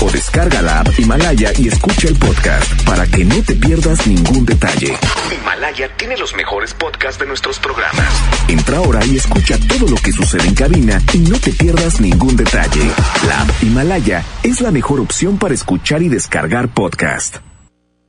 o 0.00 0.10
descarga 0.10 0.62
la 0.62 0.80
app 0.80 0.98
Himalaya 0.98 1.52
y 1.58 1.68
escucha 1.68 2.08
el 2.08 2.16
podcast 2.16 2.82
para 2.84 3.06
que 3.06 3.24
no 3.24 3.42
te 3.42 3.54
pierdas 3.54 4.06
ningún 4.06 4.46
detalle. 4.46 4.96
Himalaya 5.34 5.94
tiene 5.96 6.16
los 6.16 6.34
mejores 6.34 6.74
podcasts 6.74 7.20
de 7.20 7.26
nuestros 7.26 7.58
programas. 7.58 8.06
Entra 8.48 8.78
ahora 8.78 9.04
y 9.04 9.16
escucha 9.16 9.58
todo 9.68 9.88
lo 9.88 9.96
que 9.96 10.12
sucede 10.12 10.46
en 10.48 10.54
cabina 10.54 11.00
y 11.12 11.18
no 11.18 11.38
te 11.38 11.52
pierdas 11.52 12.00
ningún 12.00 12.36
detalle. 12.36 12.90
La 13.26 13.42
app 13.42 13.62
Himalaya 13.62 14.24
es 14.42 14.60
la 14.60 14.70
mejor 14.70 15.00
opción 15.00 15.38
para 15.38 15.54
escuchar 15.54 16.02
y 16.02 16.08
descargar 16.08 16.68
podcast. 16.68 17.36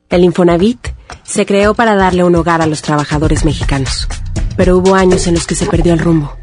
El 0.09 0.23
Infonavit 0.23 0.89
se 1.23 1.45
creó 1.45 1.73
para 1.73 1.95
darle 1.95 2.23
un 2.23 2.35
hogar 2.35 2.61
a 2.61 2.67
los 2.67 2.81
trabajadores 2.81 3.45
mexicanos, 3.45 4.07
pero 4.55 4.77
hubo 4.77 4.95
años 4.95 5.27
en 5.27 5.35
los 5.35 5.47
que 5.47 5.55
se 5.55 5.65
perdió 5.65 5.93
el 5.93 5.99
rumbo. 5.99 6.35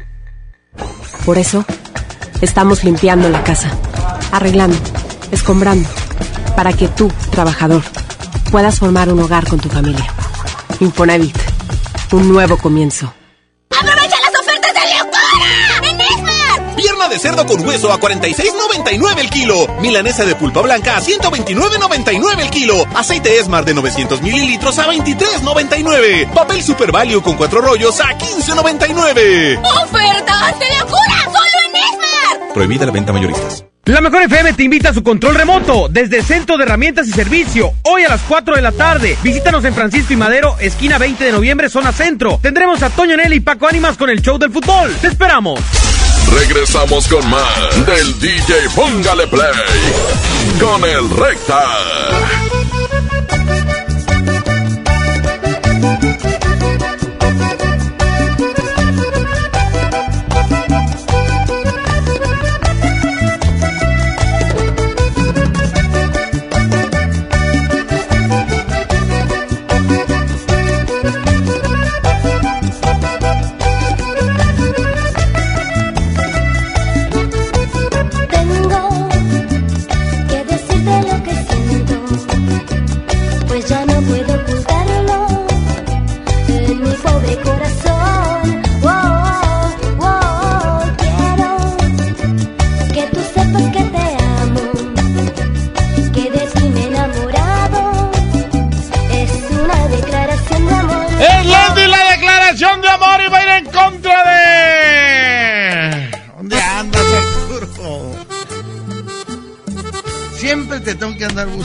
Por 1.25 1.37
eso, 1.37 1.65
estamos 2.41 2.83
limpiando 2.83 3.29
la 3.29 3.43
casa, 3.43 3.71
arreglando 4.31 4.77
escombrando, 5.31 5.87
para 6.55 6.73
que 6.73 6.87
tú, 6.87 7.11
trabajador, 7.31 7.83
puedas 8.51 8.79
formar 8.79 9.11
un 9.11 9.19
hogar 9.21 9.47
con 9.47 9.59
tu 9.59 9.69
familia. 9.69 10.07
Infonavit, 10.79 11.37
un 12.11 12.31
nuevo 12.31 12.57
comienzo. 12.57 13.13
¡Aprovecha 13.69 14.15
las 14.21 14.39
ofertas 14.41 14.73
de 14.73 14.79
locura! 14.97 15.89
¡En 15.89 16.01
Esmar! 16.01 16.75
Pierna 16.75 17.07
de 17.07 17.19
cerdo 17.19 17.45
con 17.45 17.65
hueso 17.67 17.91
a 17.91 17.99
46.99 17.99 19.19
el 19.19 19.29
kilo. 19.29 19.67
Milanesa 19.81 20.25
de 20.25 20.35
pulpa 20.35 20.61
blanca 20.61 20.97
a 20.97 21.01
129.99 21.01 22.39
el 22.39 22.49
kilo. 22.49 22.85
Aceite 22.95 23.39
Esmar 23.39 23.65
de 23.65 23.73
900 23.73 24.21
mililitros 24.21 24.79
a 24.79 24.87
23.99. 24.87 26.31
Papel 26.33 26.63
Super 26.63 26.91
Value 26.91 27.21
con 27.21 27.35
cuatro 27.35 27.61
rollos 27.61 27.99
a 27.99 28.17
15.99. 28.17 29.61
¡Ofertas 29.83 30.59
de 30.59 30.65
locura! 30.79 31.23
¡Solo 31.25 31.67
en 31.67 31.75
Esmar! 31.75 32.53
Prohibida 32.53 32.85
la 32.85 32.91
venta 32.91 33.13
mayoristas. 33.13 33.65
La 33.89 34.01
Mejor 34.01 34.21
FM 34.21 34.53
te 34.53 34.61
invita 34.61 34.89
a 34.89 34.93
su 34.93 35.01
control 35.01 35.33
remoto 35.33 35.87
desde 35.89 36.21
Centro 36.21 36.57
de 36.57 36.63
Herramientas 36.63 37.07
y 37.07 37.11
Servicio. 37.11 37.71
Hoy 37.81 38.03
a 38.03 38.09
las 38.09 38.21
4 38.21 38.55
de 38.55 38.61
la 38.61 38.71
tarde. 38.71 39.17
Visítanos 39.23 39.65
en 39.65 39.73
Francisco 39.73 40.13
y 40.13 40.15
Madero, 40.15 40.55
esquina 40.59 40.99
20 40.99 41.23
de 41.23 41.31
noviembre, 41.31 41.69
zona 41.69 41.91
centro. 41.91 42.37
Tendremos 42.39 42.83
a 42.83 42.91
Toño 42.91 43.17
Nelly 43.17 43.37
y 43.37 43.39
Paco 43.39 43.67
Ánimas 43.67 43.97
con 43.97 44.11
el 44.11 44.21
show 44.21 44.37
del 44.37 44.51
fútbol. 44.51 44.93
¡Te 45.01 45.07
esperamos! 45.07 45.59
Regresamos 46.31 47.07
con 47.07 47.27
más 47.31 47.85
del 47.87 48.19
DJ 48.19 48.69
Póngale 48.75 49.25
Play 49.25 49.49
con 50.59 50.83
el 50.83 51.09
Recta. 51.09 52.58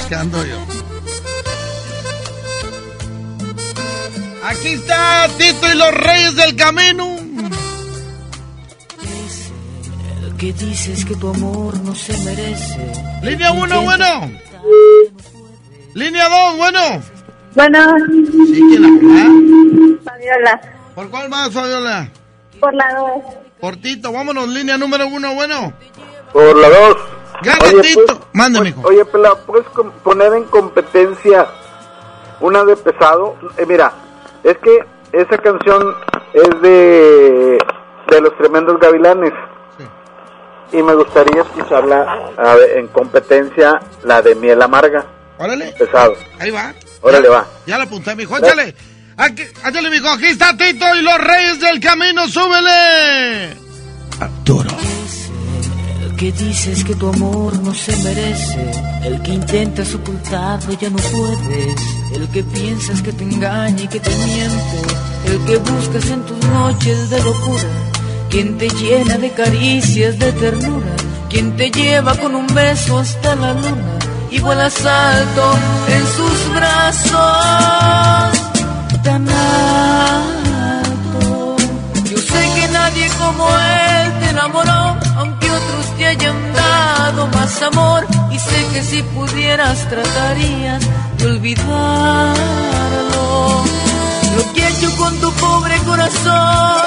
Buscando 0.05 0.45
yo. 0.45 0.59
Aquí 4.45 4.69
está 4.69 5.27
Tito 5.39 5.73
y 5.73 5.77
los 5.77 5.95
Reyes 5.95 6.37
del 6.37 6.57
Camino. 6.57 7.17
El 10.23 10.37
que 10.37 10.53
dices 10.53 11.05
que 11.07 11.15
tu 11.17 11.29
amor 11.31 11.79
no 11.81 11.95
se 11.95 12.13
merece. 12.19 12.93
Línea 13.23 13.53
1, 13.53 13.83
bueno. 13.83 14.31
Línea 15.95 16.29
2, 16.29 16.57
bueno. 16.59 16.81
Bueno. 17.55 17.79
¿Sí, 18.47 18.61
quién 18.69 18.85
habla? 18.85 20.01
Fabiola, 20.05 20.61
¿Por 20.95 21.09
cuál 21.11 21.29
más, 21.31 21.51
Fabiola? 21.51 22.11
por 22.61 22.75
la 22.75 22.95
2. 22.95 23.35
Por 23.61 23.77
Tito, 23.77 24.13
vámonos, 24.13 24.49
línea 24.49 24.77
número 24.77 25.07
1, 25.07 25.35
bueno. 25.35 25.73
Por 26.33 26.57
la 26.59 26.69
dos. 26.69 26.97
Gana 27.43 27.65
Oye, 27.65 27.81
Tito. 27.83 28.14
Mande, 28.35 28.59
pues, 28.59 28.77
mijo. 28.77 28.89
Oye, 28.89 29.05
Pela, 29.07 29.35
¿puedes 29.47 29.67
poner 30.03 30.35
en 30.35 30.45
competencia 30.45 31.47
una 32.41 32.65
de 32.65 32.77
pesado? 32.77 33.37
Eh, 33.57 33.65
mira, 33.67 33.93
es 34.43 34.59
que 34.59 34.85
esa 35.13 35.39
canción 35.39 35.95
es 36.35 36.61
de, 36.61 37.59
de 38.11 38.21
los 38.21 38.37
tremendos 38.37 38.79
gavilanes. 38.81 39.33
Y 40.73 40.83
me 40.83 40.95
gustaría 40.95 41.43
escucharla 41.43 42.33
a 42.37 42.55
ver, 42.57 42.79
en 42.79 42.89
competencia, 42.89 43.81
la 44.03 44.21
de 44.21 44.35
miel 44.35 44.61
amarga. 44.61 45.07
Órale. 45.39 45.73
Pesado. 45.79 46.17
Ahí 46.41 46.51
va. 46.51 46.75
Órale, 47.03 47.29
va. 47.29 47.47
Ya 47.67 47.79
lo 47.79 47.85
apunté, 47.85 48.17
mijo. 48.17 48.37
Échale. 48.37 48.75
Aquí, 49.17 49.43
échale, 49.43 49.91
mijo. 49.91 50.09
Aquí 50.09 50.27
está 50.27 50.57
Tito 50.57 50.93
y 50.97 51.03
los 51.03 51.19
Reyes 51.19 51.61
del 51.61 51.79
Camino. 51.79 52.27
Súbele. 52.27 53.53
El 54.21 54.45
que 56.25 56.33
dices 56.33 56.83
que 56.85 56.95
tu 56.95 57.09
amor 57.09 57.59
no 57.61 57.75
se 57.75 57.95
merece. 57.99 58.71
El 59.03 59.21
que 59.21 59.35
intentas 59.35 59.95
ocultarlo 59.95 60.73
ya 60.73 60.89
no 60.89 60.97
puedes. 60.97 61.79
El 62.15 62.27
que 62.29 62.43
piensas 62.43 63.03
que 63.03 63.13
te 63.13 63.25
engaña 63.25 63.83
y 63.83 63.89
que 63.89 64.01
te 64.01 64.17
miente. 64.25 64.79
El 65.27 65.45
que 65.45 65.59
buscas 65.59 66.09
en 66.09 66.23
tus 66.23 66.39
noches 66.49 67.11
de 67.11 67.23
locura. 67.23 67.69
Quien 68.31 68.57
te 68.57 68.71
llena 68.71 69.19
de 69.19 69.33
caricias, 69.33 70.19
de 70.19 70.33
ternura. 70.33 70.97
Quien 71.29 71.59
te 71.59 71.71
lleva 71.71 72.15
con 72.15 72.35
un 72.35 72.47
beso 72.55 73.01
hasta 73.01 73.37
la 73.37 73.53
luna. 73.53 73.99
Y 74.31 74.41
vuelas 74.41 74.83
alto 74.83 75.53
en 75.89 76.07
sus 76.17 76.55
brazos. 76.55 78.39
Tan 79.03 79.29
alto. 79.29 81.57
Yo 82.11 82.17
sé 82.17 82.51
que 82.55 82.67
nadie 82.69 83.11
como 83.19 83.47
él 83.47 84.13
te 84.21 84.31
enamoró, 84.31 84.94
te 85.97 86.07
hayan 86.07 86.53
dado 86.53 87.27
más 87.29 87.63
amor. 87.63 88.07
Y 88.31 88.39
sé 88.39 88.67
que 88.73 88.83
si 88.83 89.03
pudieras 89.03 89.89
tratarías 89.89 90.83
de 91.19 91.27
olvidarlo. 91.27 92.35
Lo 94.37 94.53
que 94.53 94.65
ha 94.65 94.69
hecho 94.69 94.97
con 94.97 95.17
tu 95.21 95.31
pobre 95.33 95.77
corazón, 95.79 96.87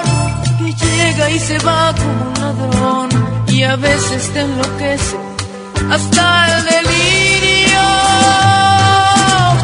que 0.60 0.74
llega 0.74 1.30
y 1.30 1.40
se 1.40 1.58
va 1.60 1.94
como 1.96 2.30
un 2.30 2.34
ladrón. 2.42 3.10
Y 3.48 3.64
a 3.64 3.76
veces 3.76 4.34
te 4.34 4.42
enloquece 4.42 5.18
hasta 5.92 6.58
el 6.58 6.66
delirio. 6.66 7.86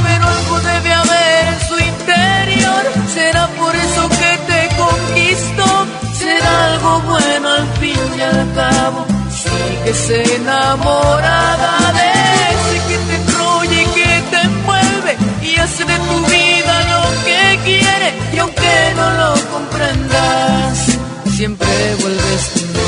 Pero 0.05 0.27
algo 0.27 0.59
debe 0.61 0.93
haber 0.93 1.47
en 1.53 1.59
su 1.67 1.77
interior. 1.91 2.83
Será 3.13 3.47
por 3.47 3.75
eso 3.75 4.09
que 4.09 4.31
te 4.49 4.75
conquistó. 4.75 5.85
Será 6.17 6.65
algo 6.73 7.01
bueno 7.01 7.49
al 7.49 7.67
fin 7.79 7.99
y 8.17 8.21
al 8.21 8.53
cabo. 8.53 9.02
Sigues 9.63 10.09
enamorada 10.35 11.93
de 11.93 12.07
ese 12.53 12.77
que 12.87 12.97
te 13.07 13.15
enrolla 13.15 13.81
y 13.81 13.85
que 13.97 14.11
te 14.31 14.39
envuelve. 14.41 15.11
Y 15.41 15.55
hace 15.59 15.83
de 15.85 15.97
tu 15.97 16.17
vida 16.25 16.73
lo 16.93 17.03
que 17.25 17.59
quiere. 17.63 18.13
Y 18.33 18.37
aunque 18.39 18.93
no 18.95 19.07
lo 19.11 19.31
comprendas, 19.51 20.75
siempre 21.35 21.95
vuelves 22.01 22.43
con 22.53 22.63
él. 22.75 22.83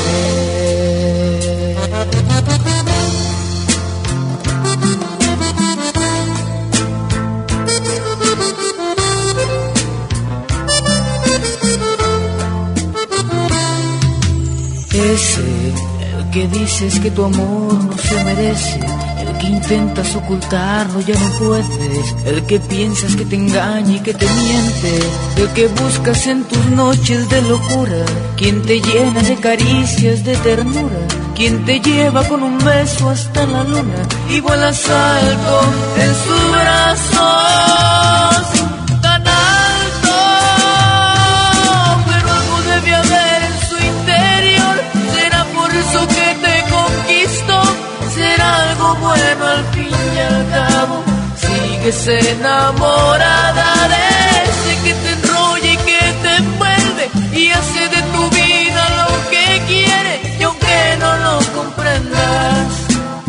Que 16.36 16.46
dices 16.48 17.00
que 17.00 17.10
tu 17.10 17.24
amor 17.24 17.82
no 17.82 17.96
se 17.96 18.22
merece, 18.22 18.78
el 19.20 19.38
que 19.38 19.46
intentas 19.46 20.14
ocultarlo 20.16 21.00
ya 21.00 21.14
no 21.14 21.30
puedes, 21.38 22.14
el 22.26 22.44
que 22.44 22.60
piensas 22.60 23.16
que 23.16 23.24
te 23.24 23.36
engaña 23.36 23.96
y 23.96 24.00
que 24.00 24.12
te 24.12 24.26
miente, 24.26 24.98
el 25.38 25.48
que 25.54 25.66
buscas 25.68 26.26
en 26.26 26.44
tus 26.44 26.62
noches 26.72 27.26
de 27.30 27.40
locura, 27.40 28.04
quien 28.36 28.60
te 28.60 28.82
llena 28.82 29.22
de 29.22 29.36
caricias, 29.36 30.24
de 30.24 30.36
ternura, 30.36 31.08
quien 31.34 31.64
te 31.64 31.80
lleva 31.80 32.22
con 32.28 32.42
un 32.42 32.58
beso 32.58 33.08
hasta 33.08 33.46
la 33.46 33.64
luna. 33.64 34.02
Y 34.28 34.40
vuelas 34.40 34.90
alto 34.90 35.60
en 35.96 36.14
sus 36.14 36.52
brazos. 36.52 38.15
Sigues 51.86 52.08
enamorada 52.08 53.86
de 53.86 54.06
ese 54.42 54.72
que 54.82 54.92
te 54.92 55.10
enrolla 55.12 55.70
y 55.72 55.76
que 55.76 56.00
te 56.20 56.34
envuelve 56.34 57.04
y 57.32 57.50
hace 57.50 57.88
de 57.88 58.02
tu 58.12 58.28
vida 58.30 58.82
lo 58.98 59.30
que 59.30 59.46
quiere. 59.68 60.14
Y 60.40 60.42
aunque 60.42 60.96
no 60.98 61.16
lo 61.18 61.38
comprendas, 61.54 62.66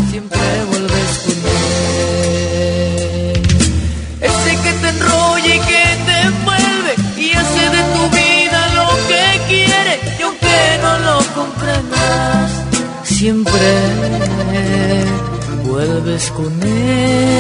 siempre 0.10 0.42
vuelves 0.72 1.12
con 1.26 1.38
él. 1.62 2.26
Ese 4.22 4.52
que 4.64 4.74
te 4.82 4.90
enrolla 4.90 5.56
y 5.56 5.60
que 5.60 5.86
te 6.08 6.16
envuelve 6.22 6.96
y 7.16 7.34
hace 7.34 7.64
de 7.76 7.82
tu 7.94 8.04
vida 8.10 8.60
lo 8.74 8.90
que 9.08 9.24
quiere. 9.50 9.94
Y 10.18 10.22
aunque 10.24 10.58
no 10.82 10.98
lo 10.98 11.18
comprendas, 11.36 12.50
siempre 13.04 13.68
vuelves 15.64 16.32
con 16.32 16.52
él. 16.64 17.37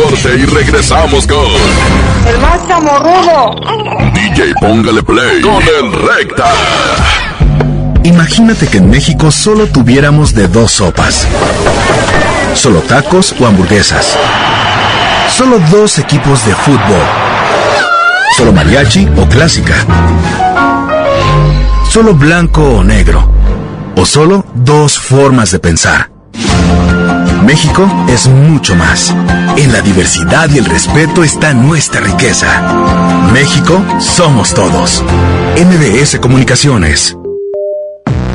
Corte 0.00 0.36
y 0.36 0.44
regresamos 0.44 1.26
con. 1.26 1.46
El 2.26 2.38
más 2.40 2.66
chamorrudo. 2.68 3.56
DJ 4.14 4.54
Póngale 4.60 5.02
Play 5.02 5.40
con 5.40 5.62
el 5.62 5.92
Recta. 5.92 6.52
Imagínate 8.04 8.68
que 8.68 8.78
en 8.78 8.90
México 8.90 9.30
solo 9.30 9.66
tuviéramos 9.66 10.34
de 10.34 10.46
dos 10.48 10.72
sopas. 10.72 11.26
Solo 12.54 12.80
tacos 12.80 13.34
o 13.40 13.46
hamburguesas. 13.46 14.16
Solo 15.36 15.58
dos 15.70 15.98
equipos 15.98 16.46
de 16.46 16.54
fútbol. 16.54 17.02
Solo 18.36 18.52
mariachi 18.52 19.08
o 19.16 19.26
clásica. 19.28 19.74
Solo 21.90 22.14
blanco 22.14 22.62
o 22.62 22.84
negro. 22.84 23.28
O 23.96 24.06
solo 24.06 24.44
dos 24.54 24.96
formas 24.98 25.50
de 25.50 25.58
pensar. 25.58 26.07
México 27.48 27.88
es 28.10 28.28
mucho 28.28 28.74
más. 28.74 29.08
En 29.56 29.72
la 29.72 29.80
diversidad 29.80 30.50
y 30.50 30.58
el 30.58 30.66
respeto 30.66 31.24
está 31.24 31.54
nuestra 31.54 32.02
riqueza. 32.02 33.30
México 33.32 33.82
somos 34.00 34.52
todos. 34.52 35.02
MBS 35.56 36.18
Comunicaciones. 36.20 37.16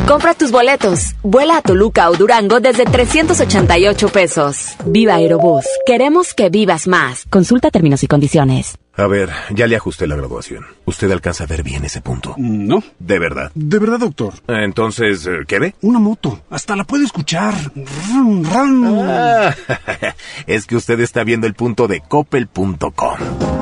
Compra 0.08 0.34
tus 0.34 0.50
boletos. 0.50 1.14
Vuela 1.22 1.58
a 1.58 1.62
Toluca 1.62 2.10
o 2.10 2.16
Durango 2.16 2.60
desde 2.60 2.86
388 2.86 4.10
pesos. 4.10 4.70
Viva 4.88 5.14
Aerobús. 5.14 5.66
Queremos 5.86 6.34
que 6.34 6.50
vivas 6.50 6.88
más. 6.88 7.26
Consulta 7.30 7.70
términos 7.70 8.02
y 8.02 8.08
condiciones. 8.08 8.80
A 8.96 9.08
ver, 9.08 9.32
ya 9.50 9.66
le 9.66 9.76
ajusté 9.76 10.06
la 10.06 10.16
graduación. 10.16 10.66
¿Usted 10.86 11.10
alcanza 11.12 11.46
a 11.46 11.48
ver 11.48 11.64
bien 11.64 11.84
ese 11.84 12.02
punto? 12.02 12.36
No. 12.38 12.84
¿De 13.00 13.18
verdad? 13.18 13.52
De 13.56 13.80
verdad, 13.80 14.00
doctor. 14.00 14.36
Entonces, 14.48 15.26
eh, 15.26 15.40
¿qué 15.48 15.58
ve? 15.58 15.74
Una 15.82 15.98
moto. 15.98 16.42
Hasta 16.52 16.76
la 16.76 16.84
puede 16.84 17.06
escuchar. 17.06 17.56
Ran, 17.76 18.44
ran. 18.44 18.84
Ah, 19.00 19.56
es 20.48 20.68
que 20.68 20.76
usted 20.76 21.00
está 21.00 21.24
viendo 21.24 21.48
el 21.48 21.56
punto 21.56 21.88
de 21.88 22.02
coppel.com. 22.02 23.18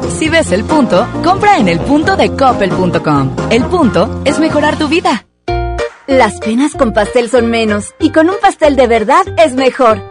Si 0.09 0.27
ves 0.27 0.51
el 0.51 0.65
punto, 0.65 1.07
compra 1.23 1.57
en 1.57 1.69
el 1.69 1.79
punto 1.79 2.17
de 2.17 2.35
coppel.com. 2.35 3.35
El 3.49 3.63
punto 3.65 4.21
es 4.25 4.37
mejorar 4.37 4.77
tu 4.77 4.89
vida. 4.89 5.25
Las 6.07 6.39
penas 6.39 6.73
con 6.73 6.91
pastel 6.91 7.29
son 7.29 7.49
menos 7.49 7.95
y 7.99 8.11
con 8.11 8.29
un 8.29 8.35
pastel 8.41 8.75
de 8.75 8.87
verdad 8.87 9.23
es 9.37 9.53
mejor. 9.53 10.10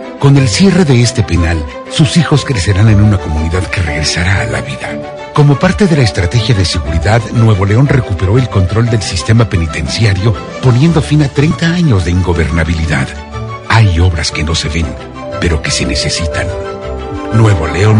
Con 0.21 0.37
el 0.37 0.47
cierre 0.47 0.85
de 0.85 1.01
este 1.01 1.23
penal, 1.23 1.65
sus 1.89 2.15
hijos 2.15 2.45
crecerán 2.45 2.89
en 2.89 3.01
una 3.01 3.17
comunidad 3.17 3.65
que 3.71 3.81
regresará 3.81 4.41
a 4.41 4.45
la 4.45 4.61
vida. 4.61 5.31
Como 5.33 5.57
parte 5.57 5.87
de 5.87 5.97
la 5.97 6.03
estrategia 6.03 6.53
de 6.53 6.63
seguridad, 6.63 7.23
Nuevo 7.33 7.65
León 7.65 7.87
recuperó 7.87 8.37
el 8.37 8.47
control 8.47 8.85
del 8.85 9.01
sistema 9.01 9.49
penitenciario, 9.49 10.35
poniendo 10.61 11.01
fin 11.01 11.23
a 11.23 11.27
30 11.27 11.65
años 11.65 12.05
de 12.05 12.11
ingobernabilidad. 12.11 13.07
Hay 13.67 13.99
obras 13.99 14.29
que 14.29 14.43
no 14.43 14.53
se 14.53 14.69
ven, 14.69 14.85
pero 15.39 15.59
que 15.63 15.71
se 15.71 15.87
necesitan. 15.87 16.45
Nuevo 17.33 17.65
León 17.65 17.97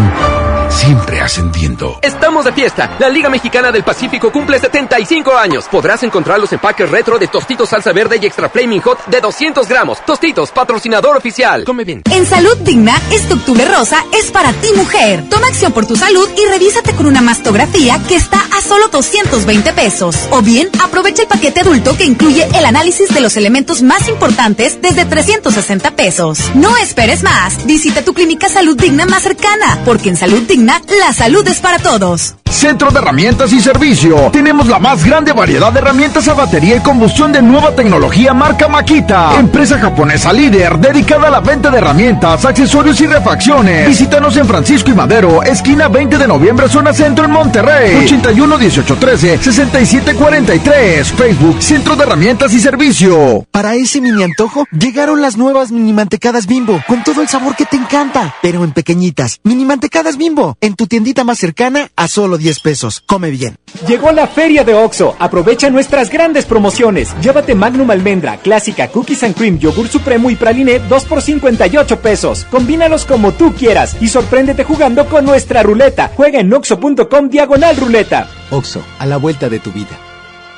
siempre 0.72 1.20
ascendiendo. 1.20 1.98
Estamos 2.02 2.44
de 2.44 2.52
fiesta. 2.52 2.96
La 2.98 3.08
Liga 3.08 3.28
Mexicana 3.28 3.70
del 3.70 3.84
Pacífico 3.84 4.32
cumple 4.32 4.58
75 4.58 5.36
años. 5.36 5.66
Podrás 5.70 6.02
encontrar 6.02 6.40
los 6.40 6.52
empaques 6.52 6.90
retro 6.90 7.18
de 7.18 7.28
Tostitos 7.28 7.68
Salsa 7.68 7.92
Verde 7.92 8.18
y 8.20 8.26
Extra 8.26 8.48
Flaming 8.48 8.80
Hot 8.80 9.06
de 9.06 9.20
200 9.20 9.68
gramos. 9.68 10.04
Tostitos, 10.04 10.50
patrocinador 10.50 11.16
oficial. 11.16 11.64
Come 11.64 11.84
bien. 11.84 12.02
En 12.10 12.26
Salud 12.26 12.56
Digna, 12.58 13.00
este 13.10 13.34
octubre 13.34 13.64
rosa 13.66 14.04
es 14.12 14.30
para 14.30 14.52
ti 14.52 14.68
mujer. 14.74 15.24
Toma 15.28 15.48
acción 15.48 15.72
por 15.72 15.86
tu 15.86 15.96
salud 15.96 16.28
y 16.36 16.48
revísate 16.48 16.92
con 16.94 17.06
una 17.06 17.20
mastografía 17.20 18.00
que 18.08 18.16
está 18.16 18.40
a 18.56 18.60
solo 18.60 18.88
220 18.88 19.72
pesos. 19.74 20.16
O 20.30 20.42
bien, 20.42 20.68
aprovecha 20.82 21.22
el 21.22 21.28
paquete 21.28 21.60
adulto 21.60 21.96
que 21.96 22.04
incluye 22.04 22.48
el 22.56 22.64
análisis 22.64 23.12
de 23.12 23.20
los 23.20 23.36
elementos 23.36 23.82
más 23.82 24.08
importantes 24.08 24.80
desde 24.80 25.04
360 25.04 25.90
pesos. 25.92 26.38
No 26.54 26.76
esperes 26.78 27.22
más. 27.22 27.64
Visita 27.66 28.02
tu 28.02 28.14
clínica 28.14 28.48
Salud 28.48 28.76
Digna 28.76 29.06
más 29.06 29.22
cercana, 29.22 29.78
porque 29.84 30.08
en 30.08 30.16
Salud 30.16 30.42
Digna 30.42 30.61
la 30.66 31.12
salud 31.12 31.46
es 31.48 31.60
para 31.60 31.78
todos. 31.78 32.36
Centro 32.52 32.90
de 32.90 32.98
Herramientas 32.98 33.52
y 33.52 33.60
Servicio. 33.60 34.30
Tenemos 34.30 34.68
la 34.68 34.78
más 34.78 35.04
grande 35.04 35.32
variedad 35.32 35.72
de 35.72 35.80
herramientas 35.80 36.28
a 36.28 36.34
batería 36.34 36.76
y 36.76 36.80
combustión 36.80 37.32
de 37.32 37.40
nueva 37.40 37.74
tecnología 37.74 38.34
marca 38.34 38.68
Makita. 38.68 39.38
Empresa 39.38 39.78
japonesa 39.78 40.32
líder 40.32 40.78
dedicada 40.78 41.28
a 41.28 41.30
la 41.30 41.40
venta 41.40 41.70
de 41.70 41.78
herramientas, 41.78 42.44
accesorios 42.44 43.00
y 43.00 43.06
refacciones. 43.06 43.88
Visítanos 43.88 44.36
en 44.36 44.46
Francisco 44.46 44.90
y 44.90 44.94
Madero, 44.94 45.42
esquina 45.42 45.88
20 45.88 46.18
de 46.18 46.28
noviembre, 46.28 46.68
zona 46.68 46.92
centro 46.92 47.24
en 47.24 47.30
Monterrey. 47.30 48.04
81 48.04 48.58
18 48.58 48.96
13 48.96 49.38
67 49.38 50.14
43. 50.14 51.12
Facebook 51.12 51.62
Centro 51.62 51.96
de 51.96 52.04
Herramientas 52.04 52.52
y 52.52 52.60
Servicio. 52.60 53.46
Para 53.50 53.74
ese 53.74 54.00
mini 54.00 54.22
antojo, 54.22 54.66
llegaron 54.70 55.22
las 55.22 55.36
nuevas 55.36 55.72
mini 55.72 55.94
mantecadas 55.94 56.46
bimbo, 56.46 56.80
con 56.86 57.02
todo 57.02 57.22
el 57.22 57.28
sabor 57.28 57.56
que 57.56 57.64
te 57.64 57.76
encanta, 57.76 58.34
pero 58.42 58.62
en 58.62 58.72
pequeñitas. 58.72 59.40
Mini 59.42 59.64
mantecadas 59.64 60.18
bimbo, 60.18 60.51
en 60.60 60.74
tu 60.74 60.86
tiendita 60.86 61.24
más 61.24 61.38
cercana 61.38 61.90
a 61.96 62.08
solo 62.08 62.38
10 62.38 62.60
pesos. 62.60 63.02
Come 63.06 63.30
bien. 63.30 63.56
Llegó 63.86 64.12
la 64.12 64.26
feria 64.26 64.64
de 64.64 64.74
OXO. 64.74 65.16
Aprovecha 65.18 65.70
nuestras 65.70 66.10
grandes 66.10 66.44
promociones. 66.44 67.14
Llévate 67.22 67.54
Magnum 67.54 67.90
Almendra, 67.90 68.36
Clásica, 68.38 68.88
Cookies 68.88 69.22
and 69.22 69.34
Cream, 69.34 69.58
Yogur 69.58 69.88
Supremo 69.88 70.30
y 70.30 70.36
Praline 70.36 70.78
2 70.80 71.04
por 71.04 71.22
58 71.22 72.00
pesos. 72.00 72.46
Combínalos 72.50 73.04
como 73.04 73.32
tú 73.32 73.52
quieras 73.54 73.96
y 74.00 74.08
sorpréndete 74.08 74.64
jugando 74.64 75.06
con 75.06 75.24
nuestra 75.24 75.62
ruleta. 75.62 76.12
Juega 76.16 76.40
en 76.40 76.52
oxo.com 76.52 77.28
diagonal 77.28 77.76
ruleta. 77.76 78.28
OXO, 78.50 78.82
a 78.98 79.06
la 79.06 79.16
vuelta 79.16 79.48
de 79.48 79.58
tu 79.58 79.72
vida. 79.72 79.98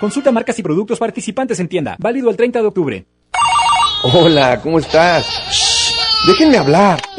Consulta 0.01 0.33
marcas 0.33 0.59
y 0.59 0.63
productos 0.63 0.99
participantes 0.99 1.61
en 1.61 1.69
tienda. 1.69 1.97
Válido 1.99 2.29
el 2.29 2.37
30 2.37 2.61
de 2.61 2.67
octubre. 2.67 3.07
Hola, 4.03 4.61
¿cómo 4.61 4.79
estás? 4.79 5.25
Déjenme 6.27 6.59
hablar. 6.59 7.01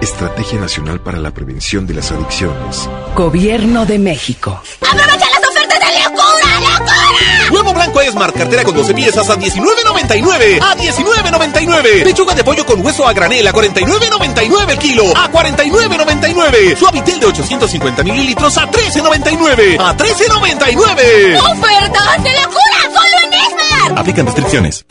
Estrategia 0.00 0.60
Nacional 0.60 1.00
para 1.00 1.18
la 1.18 1.32
Prevención 1.32 1.86
de 1.86 1.94
las 1.94 2.12
Adicciones. 2.12 2.88
Gobierno 3.16 3.84
de 3.84 3.98
México. 3.98 4.62
¡Aprovecha 4.80 5.26
las 5.30 5.48
ofertas 5.50 5.80
de 5.80 6.04
locura, 6.04 6.60
locura! 6.60 7.50
Nuevo 7.50 7.74
Blanco 7.74 8.00
Esmar, 8.00 8.32
cartera 8.32 8.62
con 8.62 8.76
12 8.76 8.94
piezas 8.94 9.28
a 9.28 9.36
19.99. 9.36 10.60
A 10.62 10.76
19.99. 10.76 12.04
Pechuga 12.04 12.34
de 12.34 12.44
pollo 12.44 12.64
con 12.64 12.84
hueso 12.84 13.08
a 13.08 13.12
granel 13.12 13.46
a 13.46 13.52
49.99 13.52 14.70
el 14.70 14.78
kilo. 14.78 15.04
A 15.16 15.30
49.99. 15.32 16.76
Suavitel 16.76 17.18
de 17.18 17.26
850 17.26 18.04
mililitros 18.04 18.56
a 18.56 18.70
13.99. 18.70 19.80
A 19.80 19.96
13.99. 19.96 21.40
¡Ofertas 21.40 22.22
de 22.22 22.32
locura! 22.32 22.78
¡Solo 22.84 23.18
en 23.24 23.32
Esmar! 23.32 23.98
Aplican 23.98 24.26
restricciones. 24.26 24.84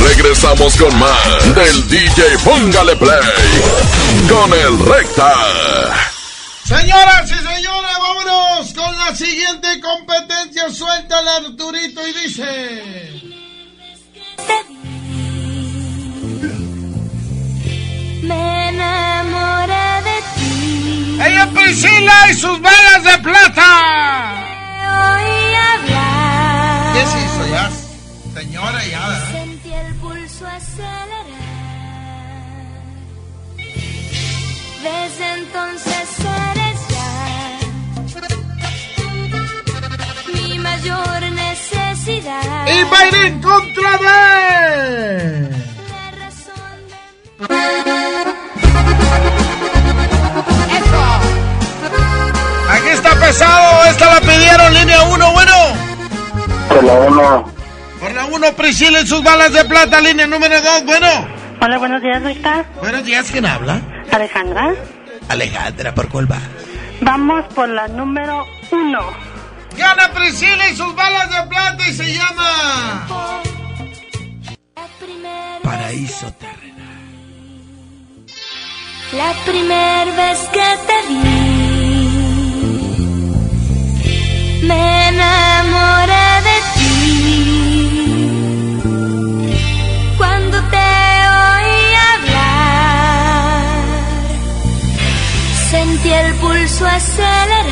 Regresamos 0.00 0.76
con 0.76 0.98
más 0.98 1.54
del 1.54 1.88
DJ 1.88 2.38
Póngale 2.44 2.96
Play 2.96 3.20
con 4.28 4.52
el 4.52 4.78
Recta. 4.86 5.32
Señoras 6.64 7.30
y 7.30 7.34
señores, 7.34 7.96
vámonos 8.00 8.74
con 8.74 8.98
la 8.98 9.14
siguiente 9.16 9.80
competencia. 9.80 10.70
Suéltala, 10.70 11.36
Arturito, 11.36 12.06
y 12.06 12.12
dice... 12.12 13.28
Me 18.22 18.68
enamoré 18.68 20.02
de 20.04 20.22
ti. 20.36 21.18
¡Ella 21.24 21.44
es 21.44 21.50
Priscila 21.50 22.30
y 22.30 22.34
sus 22.34 22.60
balas 22.60 23.04
de 23.04 23.18
plata! 23.18 24.44
Oí 25.16 25.54
hablar. 25.54 26.92
¿Qué 26.92 27.06
se 27.06 27.18
hizo 27.24 27.48
ya? 27.50 27.70
Señora, 28.34 28.84
ya, 28.84 29.08
¿verdad? 29.08 29.47
Pulso 30.38 30.46
acelerar. 30.46 31.26
Desde 34.82 35.34
entonces 35.34 36.08
eres 36.50 36.88
ya 36.88 37.58
mi 40.32 40.58
mayor 40.58 41.22
necesidad. 41.32 42.66
Y 42.66 42.84
va 42.84 42.98
a 42.98 43.06
ir 43.06 43.14
en 43.14 43.42
contra 43.42 43.98
de... 43.98 45.48
Aquí 52.70 52.88
está 52.88 53.14
pesado, 53.14 53.84
esta 53.86 54.14
la 54.14 54.20
pidieron, 54.20 54.74
línea 54.74 55.02
1, 55.02 55.32
bueno. 55.32 55.52
Por 56.68 56.84
la 56.84 56.92
1. 56.92 57.57
Por 58.00 58.14
la 58.14 58.26
1, 58.26 58.52
Priscila 58.52 59.00
y 59.00 59.06
sus 59.06 59.22
balas 59.22 59.52
de 59.52 59.64
plata, 59.64 60.00
línea 60.00 60.26
número 60.26 60.60
2, 60.60 60.84
bueno. 60.84 61.08
Hola, 61.60 61.78
buenos 61.78 62.00
días, 62.00 62.22
Rita. 62.22 62.64
Buenos 62.80 63.04
días, 63.04 63.28
¿quién 63.30 63.44
habla? 63.44 63.80
Alejandra. 64.12 64.74
Alejandra, 65.28 65.92
¿por 65.94 66.08
cuál 66.08 66.30
va? 66.30 66.38
Vamos 67.00 67.44
por 67.54 67.68
la 67.68 67.88
número 67.88 68.46
1. 68.70 68.98
Gana 69.76 70.12
Priscila 70.12 70.68
y 70.68 70.76
sus 70.76 70.94
balas 70.94 71.28
de 71.28 71.42
plata 71.48 71.88
y 71.88 71.92
se 71.92 72.14
llama... 72.14 73.42
Paraíso 75.62 76.32
terrenal. 76.34 76.78
La 79.12 79.32
primera 79.44 80.04
vez 80.04 80.38
que 80.52 80.78
te 80.86 81.02
vi, 81.08 81.18
me 84.66 85.12
pulso 96.78 96.86
acelerar. 96.86 97.68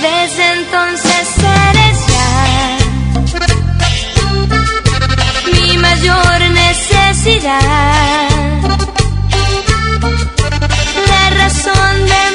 Desde 0.00 0.52
entonces 0.52 1.28
eres 1.70 1.98
ya 2.06 2.78
mi 5.52 5.76
mayor 5.78 6.40
necesidad, 6.52 8.28
la 11.08 11.30
razón 11.30 12.06
de 12.06 12.27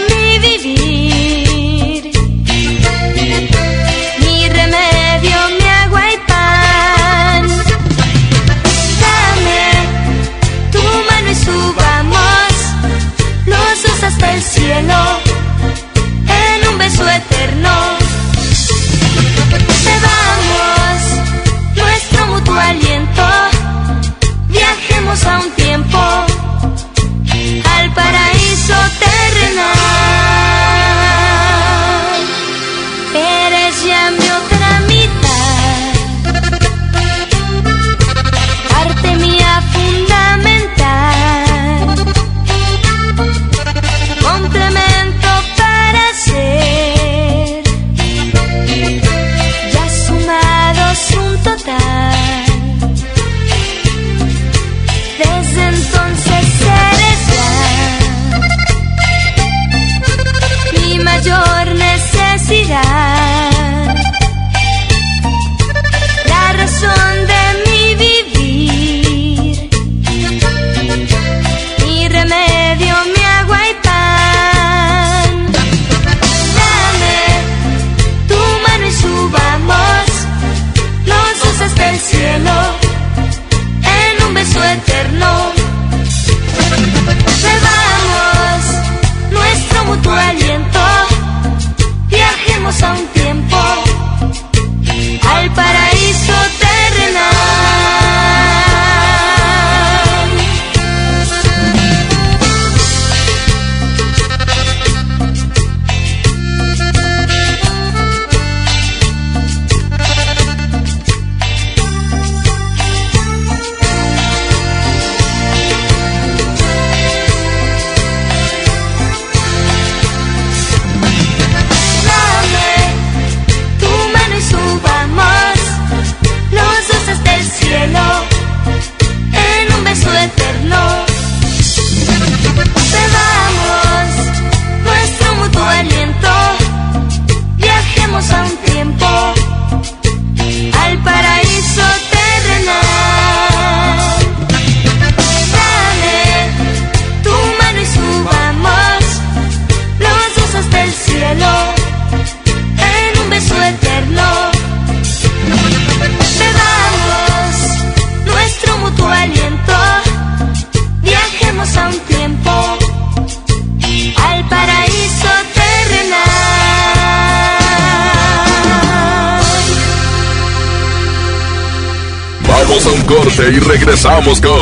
corte 173.14 173.51
y 173.51 173.59
regresamos 173.59 174.41
con. 174.41 174.59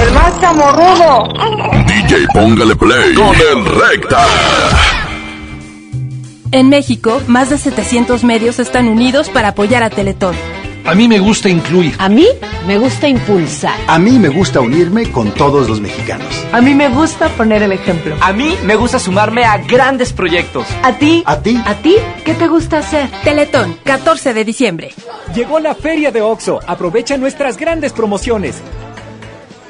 El 0.00 0.12
más 0.12 0.40
chamorrudo. 0.40 1.28
DJ 1.86 2.26
Póngale 2.34 2.76
Play 2.76 3.14
con 3.14 3.34
el 3.34 3.64
Recta. 3.64 4.26
En 6.50 6.68
México, 6.68 7.22
más 7.28 7.48
de 7.48 7.56
700 7.56 8.24
medios 8.24 8.58
están 8.58 8.88
unidos 8.88 9.30
para 9.30 9.48
apoyar 9.48 9.82
a 9.82 9.90
Teletón. 9.90 10.36
A 10.84 10.94
mí 10.94 11.06
me 11.06 11.20
gusta 11.20 11.48
incluir. 11.48 11.94
A 11.98 12.08
mí 12.08 12.26
me 12.66 12.76
gusta 12.76 13.06
impulsar. 13.06 13.78
A 13.86 13.98
mí 13.98 14.18
me 14.18 14.28
gusta 14.28 14.60
unirme 14.60 15.10
con 15.12 15.30
todos 15.32 15.68
los 15.68 15.80
mexicanos. 15.80 16.26
A 16.52 16.60
mí 16.60 16.74
me 16.74 16.88
gusta 16.88 17.28
poner 17.30 17.62
el 17.62 17.72
ejemplo. 17.72 18.16
A 18.20 18.32
mí 18.32 18.56
me 18.64 18.74
gusta 18.74 18.98
sumarme 18.98 19.44
a 19.44 19.58
grandes 19.58 20.12
proyectos. 20.12 20.66
¿A 20.82 20.92
ti? 20.98 21.22
¿A 21.24 21.40
ti? 21.40 21.60
¿A 21.64 21.74
ti? 21.76 21.94
¿Qué 22.24 22.34
te 22.34 22.48
gusta 22.48 22.78
hacer? 22.78 23.08
Teletón, 23.22 23.76
14 23.84 24.34
de 24.34 24.44
diciembre. 24.44 24.92
Llegó 25.34 25.60
la 25.60 25.74
feria 25.74 26.10
de 26.10 26.20
OXO. 26.20 26.60
Aprovecha 26.66 27.16
nuestras 27.16 27.56
grandes 27.56 27.92
promociones. 27.92 28.60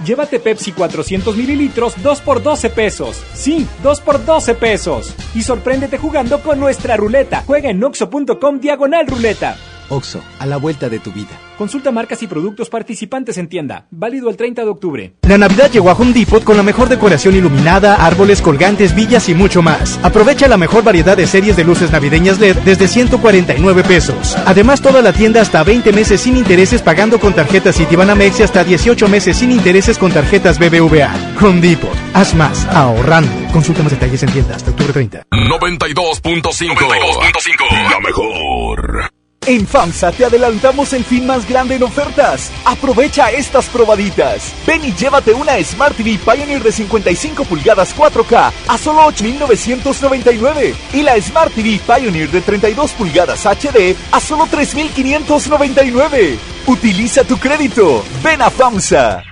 Llévate 0.04 0.40
Pepsi 0.40 0.72
400 0.72 1.36
mililitros 1.36 1.94
2 2.02 2.20
por 2.22 2.42
12 2.42 2.70
pesos. 2.70 3.22
Sí, 3.34 3.66
2 3.82 4.00
por 4.00 4.24
12 4.24 4.54
pesos. 4.54 5.14
Y 5.34 5.42
sorpréndete 5.42 5.98
jugando 5.98 6.42
con 6.42 6.58
nuestra 6.58 6.96
ruleta. 6.96 7.44
Juega 7.46 7.68
en 7.70 7.84
oxo.com 7.84 8.58
diagonal 8.58 9.06
ruleta. 9.06 9.56
Oxo, 9.92 10.22
a 10.38 10.46
la 10.46 10.56
vuelta 10.56 10.88
de 10.88 10.98
tu 10.98 11.12
vida. 11.12 11.38
Consulta 11.58 11.92
marcas 11.92 12.22
y 12.22 12.26
productos 12.26 12.70
participantes 12.70 13.38
en 13.38 13.46
tienda. 13.46 13.86
Válido 13.90 14.30
el 14.30 14.36
30 14.36 14.64
de 14.64 14.70
octubre. 14.70 15.12
La 15.28 15.38
Navidad 15.38 15.70
llegó 15.70 15.90
a 15.90 15.92
Home 15.92 16.12
Depot 16.12 16.42
con 16.42 16.56
la 16.56 16.62
mejor 16.62 16.88
decoración 16.88 17.36
iluminada, 17.36 17.94
árboles, 18.04 18.40
colgantes, 18.40 18.94
villas 18.94 19.28
y 19.28 19.34
mucho 19.34 19.62
más. 19.62 20.00
Aprovecha 20.02 20.48
la 20.48 20.56
mejor 20.56 20.82
variedad 20.82 21.16
de 21.16 21.26
series 21.26 21.56
de 21.56 21.64
luces 21.64 21.92
navideñas 21.92 22.40
LED 22.40 22.56
desde 22.64 22.88
149 22.88 23.84
pesos. 23.84 24.36
Además, 24.46 24.80
toda 24.80 25.02
la 25.02 25.12
tienda 25.12 25.40
hasta 25.40 25.62
20 25.62 25.92
meses 25.92 26.22
sin 26.22 26.36
intereses 26.36 26.82
pagando 26.82 27.20
con 27.20 27.34
tarjetas 27.34 27.76
Citibanamex 27.76 28.40
y 28.40 28.42
hasta 28.42 28.64
18 28.64 29.08
meses 29.08 29.36
sin 29.36 29.52
intereses 29.52 29.98
con 29.98 30.10
tarjetas 30.10 30.58
BBVA. 30.58 31.14
Home 31.40 31.60
Depot. 31.60 31.94
Haz 32.14 32.34
más, 32.34 32.66
ahorrando. 32.66 33.30
Consulta 33.52 33.82
más 33.82 33.92
detalles 33.92 34.22
en 34.22 34.32
tienda 34.32 34.56
hasta 34.56 34.70
octubre 34.70 34.92
30. 34.92 35.26
92.5. 35.30 36.74
92.5. 36.74 37.90
La 37.90 38.00
mejor. 38.00 39.21
En 39.46 39.66
FAMSA 39.66 40.12
te 40.12 40.24
adelantamos 40.24 40.92
el 40.92 41.04
fin 41.04 41.26
más 41.26 41.48
grande 41.48 41.74
en 41.74 41.82
ofertas. 41.82 42.52
Aprovecha 42.64 43.32
estas 43.32 43.66
probaditas. 43.66 44.52
Ven 44.64 44.84
y 44.84 44.92
llévate 44.92 45.32
una 45.32 45.62
Smart 45.64 45.96
TV 45.96 46.16
Pioneer 46.18 46.62
de 46.62 46.70
55 46.70 47.44
pulgadas 47.44 47.96
4K 47.96 48.52
a 48.68 48.78
solo 48.78 49.00
8.999 49.10 50.74
y 50.92 51.02
la 51.02 51.20
Smart 51.20 51.52
TV 51.52 51.80
Pioneer 51.84 52.30
de 52.30 52.40
32 52.40 52.92
pulgadas 52.92 53.44
HD 53.44 53.96
a 54.12 54.20
solo 54.20 54.46
3.599. 54.46 56.38
Utiliza 56.66 57.24
tu 57.24 57.36
crédito. 57.36 58.04
Ven 58.22 58.42
a 58.42 58.50
FAMSA. 58.50 59.31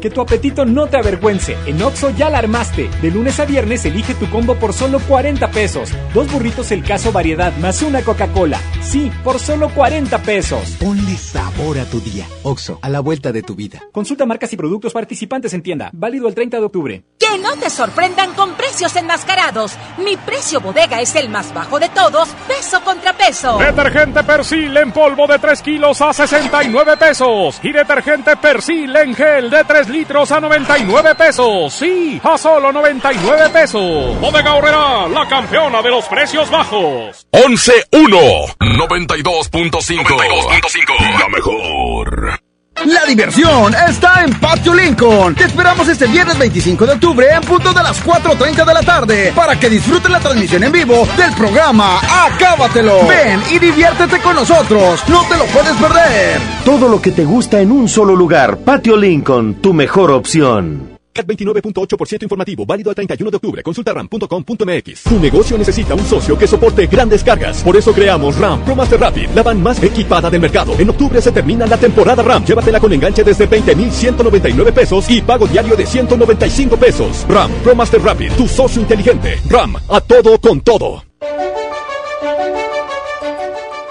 Que 0.00 0.10
tu 0.10 0.20
apetito 0.20 0.64
no 0.64 0.86
te 0.86 0.96
avergüence. 0.96 1.56
En 1.66 1.82
Oxo 1.82 2.10
ya 2.10 2.30
la 2.30 2.38
armaste. 2.38 2.88
De 3.02 3.10
lunes 3.10 3.40
a 3.40 3.44
viernes 3.44 3.84
elige 3.84 4.14
tu 4.14 4.28
combo 4.30 4.54
por 4.54 4.72
solo 4.72 5.00
40 5.00 5.50
pesos. 5.50 5.90
Dos 6.14 6.30
burritos 6.30 6.70
el 6.70 6.84
caso 6.84 7.12
variedad 7.12 7.56
más 7.58 7.82
una 7.82 8.02
Coca-Cola. 8.02 8.60
Sí, 8.80 9.10
por 9.24 9.38
solo 9.38 9.70
40 9.70 10.18
pesos. 10.22 10.76
Ponle 10.78 11.16
sabor 11.16 11.78
a 11.78 11.84
tu 11.84 12.00
día. 12.00 12.26
Oxo, 12.42 12.78
a 12.82 12.88
la 12.88 13.00
vuelta 13.00 13.32
de 13.32 13.42
tu 13.42 13.54
vida. 13.54 13.80
Consulta 13.92 14.24
marcas 14.26 14.52
y 14.52 14.56
productos 14.56 14.92
participantes 14.92 15.52
en 15.52 15.62
tienda. 15.62 15.90
Válido 15.92 16.28
el 16.28 16.34
30 16.34 16.58
de 16.58 16.64
octubre. 16.64 17.04
Que 17.18 17.38
no 17.38 17.56
te 17.56 17.68
sorprendan 17.68 18.32
con 18.34 18.54
precios 18.54 18.94
enmascarados. 18.96 19.72
Mi 19.98 20.16
precio 20.16 20.60
bodega 20.60 21.00
es 21.00 21.14
el 21.16 21.28
más 21.28 21.52
bajo 21.52 21.78
de 21.78 21.88
todos, 21.88 22.28
peso 22.46 22.82
contra 22.84 23.12
peso. 23.16 23.58
Detergente 23.58 24.22
Persil 24.22 24.76
en 24.76 24.92
polvo 24.92 25.26
de 25.26 25.38
3 25.38 25.60
kilos 25.62 26.00
a 26.00 26.12
69 26.12 26.96
pesos. 26.96 27.58
Y 27.62 27.72
detergente 27.72 28.36
Persil 28.36 28.94
en 28.96 29.14
gel 29.14 29.50
de 29.50 29.64
3 29.64 29.87
litros 29.88 30.30
a 30.32 30.40
99 30.40 31.14
pesos. 31.14 31.72
Sí, 31.72 32.20
a 32.22 32.36
solo 32.38 32.72
99 32.72 33.50
pesos. 33.50 34.18
Bodega 34.20 34.54
Horrera, 34.54 35.08
la 35.08 35.26
campeona 35.28 35.82
de 35.82 35.90
los 35.90 36.04
precios 36.06 36.50
bajos. 36.50 37.26
11-1. 37.32 38.56
92.5. 38.58 41.18
La 41.18 41.28
mejor. 41.28 42.40
La 42.86 43.04
diversión 43.06 43.74
está 43.88 44.22
en 44.22 44.32
Patio 44.38 44.72
Lincoln. 44.72 45.34
Te 45.34 45.44
esperamos 45.44 45.88
este 45.88 46.06
viernes 46.06 46.38
25 46.38 46.86
de 46.86 46.92
octubre 46.92 47.26
en 47.30 47.40
punto 47.40 47.72
de 47.72 47.82
las 47.82 48.04
4.30 48.04 48.64
de 48.64 48.74
la 48.74 48.82
tarde 48.82 49.32
para 49.34 49.58
que 49.58 49.68
disfrutes 49.68 50.10
la 50.10 50.20
transmisión 50.20 50.62
en 50.62 50.70
vivo 50.70 51.06
del 51.16 51.32
programa 51.34 51.98
Acábatelo. 52.26 53.06
Ven 53.08 53.42
y 53.50 53.58
diviértete 53.58 54.20
con 54.20 54.36
nosotros. 54.36 55.02
No 55.08 55.22
te 55.28 55.36
lo 55.36 55.44
puedes 55.46 55.74
perder. 55.76 56.40
Todo 56.64 56.88
lo 56.88 57.02
que 57.02 57.10
te 57.10 57.24
gusta 57.24 57.60
en 57.60 57.72
un 57.72 57.88
solo 57.88 58.14
lugar. 58.14 58.58
Patio 58.58 58.96
Lincoln, 58.96 59.54
tu 59.56 59.74
mejor 59.74 60.12
opción. 60.12 60.87
CAT 61.12 61.26
29.8% 61.26 62.22
informativo, 62.22 62.64
válido 62.66 62.90
al 62.90 62.96
31 62.96 63.30
de 63.30 63.36
octubre. 63.36 63.62
Consulta 63.62 63.92
ram.com.mx. 63.92 65.02
Tu 65.04 65.18
negocio 65.18 65.58
necesita 65.58 65.94
un 65.94 66.04
socio 66.04 66.38
que 66.38 66.46
soporte 66.46 66.86
grandes 66.86 67.22
cargas. 67.24 67.62
Por 67.62 67.76
eso 67.76 67.92
creamos 67.92 68.36
RAM 68.38 68.64
Pro 68.64 68.74
Master 68.74 69.00
Rapid, 69.00 69.30
la 69.34 69.42
van 69.42 69.62
más 69.62 69.82
equipada 69.82 70.30
del 70.30 70.40
mercado. 70.40 70.74
En 70.78 70.90
octubre 70.90 71.20
se 71.20 71.32
termina 71.32 71.66
la 71.66 71.76
temporada 71.76 72.22
RAM. 72.22 72.44
Llévatela 72.44 72.80
con 72.80 72.92
enganche 72.92 73.24
desde 73.24 73.48
20.199 73.48 74.72
pesos 74.72 75.10
y 75.10 75.22
pago 75.22 75.46
diario 75.46 75.76
de 75.76 75.86
195 75.86 76.76
pesos. 76.76 77.26
RAM 77.28 77.50
Pro 77.62 77.74
Master 77.74 78.02
Rapid, 78.02 78.32
tu 78.32 78.48
socio 78.48 78.80
inteligente. 78.80 79.40
RAM, 79.48 79.76
a 79.88 80.00
todo 80.00 80.38
con 80.40 80.60
todo. 80.60 81.04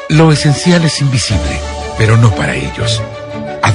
Lo 0.10 0.32
esencial 0.32 0.86
es 0.86 1.02
invisible, 1.02 1.60
pero 1.98 2.16
no 2.16 2.34
para 2.34 2.56
ellos. 2.56 3.02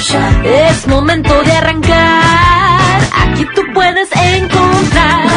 Es 0.00 0.86
momento 0.86 1.42
de 1.42 1.52
arrancar. 1.52 3.02
Aquí 3.22 3.44
tú 3.54 3.60
puedes 3.74 4.08
encontrar 4.12 5.28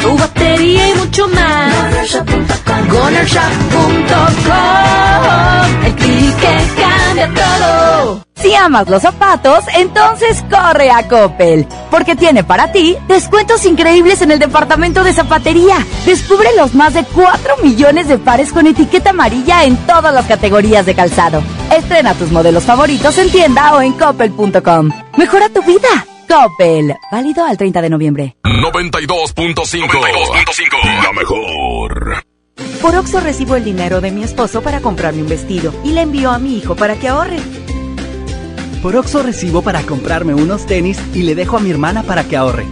tu 0.00 0.16
batería 0.16 0.90
y 0.90 0.94
mucho 0.94 1.26
más. 1.28 1.74
GonerShop.com. 2.88 3.94
El 5.84 5.94
clic 5.96 6.36
que 6.36 6.80
cambia 6.80 7.28
todo. 7.34 8.24
Si 8.36 8.54
amas 8.54 8.88
los 8.88 9.02
zapatos, 9.02 9.64
entonces 9.74 10.44
corre 10.48 10.92
a 10.92 11.08
Coppel, 11.08 11.66
porque 11.90 12.14
tiene 12.14 12.44
para 12.44 12.70
ti 12.70 12.96
descuentos 13.08 13.66
increíbles 13.66 14.22
en 14.22 14.30
el 14.30 14.38
departamento 14.38 15.02
de 15.02 15.12
zapatería. 15.12 15.84
Descubre 16.06 16.50
los 16.56 16.72
más 16.74 16.94
de 16.94 17.02
4 17.04 17.56
millones 17.64 18.06
de 18.06 18.18
pares 18.18 18.52
con 18.52 18.68
etiqueta 18.68 19.10
amarilla 19.10 19.64
en 19.64 19.76
todas 19.88 20.14
las 20.14 20.26
categorías 20.26 20.86
de 20.86 20.94
calzado. 20.94 21.42
Estrena 21.70 22.14
tus 22.14 22.30
modelos 22.30 22.64
favoritos 22.64 23.16
en 23.18 23.30
tienda 23.30 23.74
o 23.74 23.80
en 23.80 23.92
coppel.com. 23.92 24.90
Mejora 25.16 25.48
tu 25.48 25.62
vida. 25.62 26.06
Coppel, 26.28 26.94
válido 27.10 27.44
al 27.44 27.56
30 27.56 27.82
de 27.82 27.90
noviembre. 27.90 28.36
92.5. 28.44 29.88
92.5. 29.88 31.02
La 31.02 31.12
mejor. 31.12 32.24
Por 32.80 32.94
Oxo 32.96 33.20
recibo 33.20 33.56
el 33.56 33.64
dinero 33.64 34.00
de 34.00 34.10
mi 34.10 34.22
esposo 34.22 34.62
para 34.62 34.80
comprarme 34.80 35.22
un 35.22 35.28
vestido 35.28 35.72
y 35.84 35.92
le 35.92 36.02
envío 36.02 36.30
a 36.30 36.38
mi 36.38 36.56
hijo 36.58 36.76
para 36.76 36.96
que 36.96 37.08
ahorre. 37.08 37.38
Por 38.82 38.96
Oxo 38.96 39.22
recibo 39.22 39.62
para 39.62 39.82
comprarme 39.82 40.34
unos 40.34 40.66
tenis 40.66 40.98
y 41.14 41.22
le 41.22 41.34
dejo 41.34 41.56
a 41.56 41.60
mi 41.60 41.70
hermana 41.70 42.02
para 42.02 42.24
que 42.24 42.36
ahorre. 42.36 42.66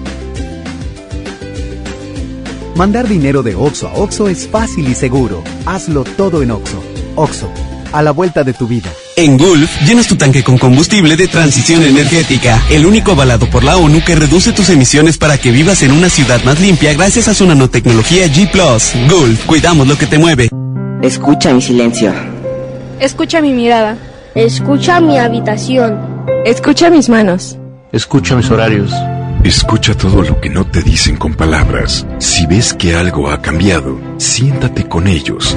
Mandar 2.76 3.09
dinero 3.09 3.43
de 3.43 3.55
Oxo 3.55 3.88
a 3.88 3.95
Oxo 3.95 4.28
es 4.28 4.49
fácil 4.49 4.88
y 4.88 4.95
seguro. 4.95 5.43
Hazlo 5.66 6.05
todo 6.05 6.43
en 6.43 6.51
Oxo. 6.51 6.82
Oxo, 7.16 7.51
a 7.93 8.03
la 8.03 8.11
vuelta 8.11 8.45
de 8.45 8.53
tu 8.53 8.66
vida. 8.66 8.90
En 9.16 9.36
Gulf, 9.36 9.82
llenas 9.82 10.07
tu 10.07 10.16
tanque 10.16 10.43
con 10.43 10.59
combustible 10.59 11.16
de 11.16 11.28
transición 11.28 11.82
energética, 11.82 12.62
el 12.70 12.86
único 12.86 13.12
avalado 13.12 13.49
por 13.49 13.62
la 13.62 13.76
ONU 13.76 14.03
que 14.05 14.14
reduce 14.14 14.53
tus 14.53 14.70
emisiones 14.70 15.18
para 15.18 15.38
que 15.38 15.51
vivas 15.51 15.82
en 15.82 15.93
una 15.93 16.09
ciudad 16.09 16.43
más 16.45 16.61
limpia 16.61 16.95
gracias 16.95 17.28
a 17.28 17.34
su 17.34 17.47
nanotecnología 17.47 18.26
G⁇ 18.26 18.51
Gulf, 19.09 19.45
cuidamos 19.47 19.86
lo 19.86 19.97
que 19.97 20.07
te 20.07 20.18
mueve. 20.18 20.49
Escucha 21.03 21.53
mi 21.53 21.61
silencio. 21.61 22.12
Escucha 23.01 23.40
mi 23.40 23.53
mirada. 23.53 23.97
Escucha 24.34 25.01
mi 25.01 25.18
habitación. 25.18 25.99
Escucha 26.45 26.88
mis 26.88 27.09
manos. 27.09 27.59
Escucha 27.93 28.36
mis 28.36 28.51
horarios. 28.51 28.93
Escucha 29.45 29.95
todo 29.95 30.22
lo 30.22 30.40
que 30.40 30.49
no 30.49 30.64
te 30.64 30.82
dicen 30.82 31.16
con 31.16 31.34
palabras. 31.34 32.07
Si 32.18 32.47
ves 32.47 32.72
que 32.74 32.95
algo 32.95 33.28
ha 33.30 33.43
cambiado, 33.43 34.01
siéntate 34.18 34.88
con 34.88 35.09
ellos 35.09 35.57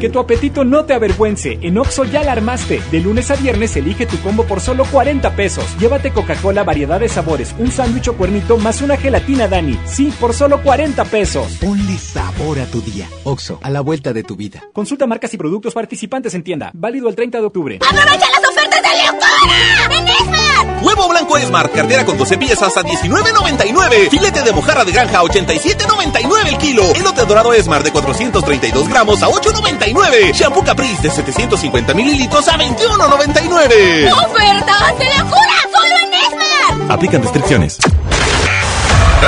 Que 0.00 0.10
tu 0.10 0.18
apetito 0.18 0.64
no 0.64 0.84
te 0.84 0.94
avergüence. 0.94 1.58
En 1.62 1.78
Oxo 1.78 2.04
ya 2.04 2.22
la 2.22 2.32
armaste. 2.32 2.82
De 2.90 3.00
lunes 3.00 3.30
a 3.30 3.36
viernes 3.36 3.76
elige 3.76 4.06
tu 4.06 4.18
combo 4.20 4.44
por 4.44 4.60
solo 4.60 4.84
40 4.84 5.34
pesos. 5.36 5.64
Llévate 5.78 6.12
Coca-Cola, 6.12 6.64
variedad 6.64 7.00
de 7.00 7.08
sabores, 7.08 7.54
un 7.58 7.70
sándwich 7.70 8.08
o 8.08 8.16
cuernito 8.16 8.58
más 8.58 8.82
una 8.82 8.96
gelatina 8.96 9.48
Dani. 9.48 9.78
Sí, 9.86 10.12
por 10.20 10.34
solo 10.34 10.62
40 10.62 11.04
pesos. 11.06 11.58
Ponle 11.60 11.96
sabor 11.98 12.60
a 12.60 12.66
tu 12.66 12.80
día. 12.82 13.08
Oxo, 13.24 13.58
a 13.62 13.70
la 13.70 13.80
vuelta 13.80 14.12
de 14.12 14.22
tu 14.22 14.36
vida. 14.36 14.62
Consulta 14.72 15.06
marcas 15.06 15.32
y 15.34 15.38
productos 15.38 15.72
participantes 15.74 16.34
en 16.34 16.42
tienda. 16.42 16.70
Válido 16.74 17.08
el 17.08 17.14
30 17.16 17.38
de 17.38 17.44
octubre. 17.44 17.78
¡Aprovecha 17.80 18.26
las 18.30 18.50
ofertas 18.50 18.82
de 18.82 18.88
Leocora! 19.02 19.98
¡En 19.98 20.08
Esmar! 20.08 20.82
Huevo 20.82 21.08
blanco 21.08 21.36
Esmar, 21.38 21.70
cartera 21.70 22.04
con 22.04 22.18
12 22.18 22.38
piezas 22.38 22.76
a 22.76 22.82
19.99. 22.82 24.10
Filete 24.10 24.42
de 24.42 24.52
mojarra 24.52 24.84
de 24.84 24.92
granja 24.92 25.18
a 25.20 25.22
87.99 25.22 26.48
el 26.48 26.58
kilo. 26.58 26.82
Elote 26.94 27.24
dorado 27.24 27.52
Esmar 27.54 27.82
de 27.82 27.90
432 27.90 28.88
gramos 28.88 29.22
a 29.22 29.28
8.99. 29.28 29.85
Shampoo 30.32 30.64
Caprice 30.64 31.02
de 31.02 31.10
750 31.10 31.94
mililitros 31.94 32.48
a 32.48 32.58
21.99. 32.58 34.12
¡Ofertas 34.12 34.98
de 34.98 35.04
locura! 35.16 35.56
¡Solo 35.72 35.96
en 36.02 36.14
Esmar! 36.14 36.92
Aplican 36.92 37.22
restricciones. 37.22 37.78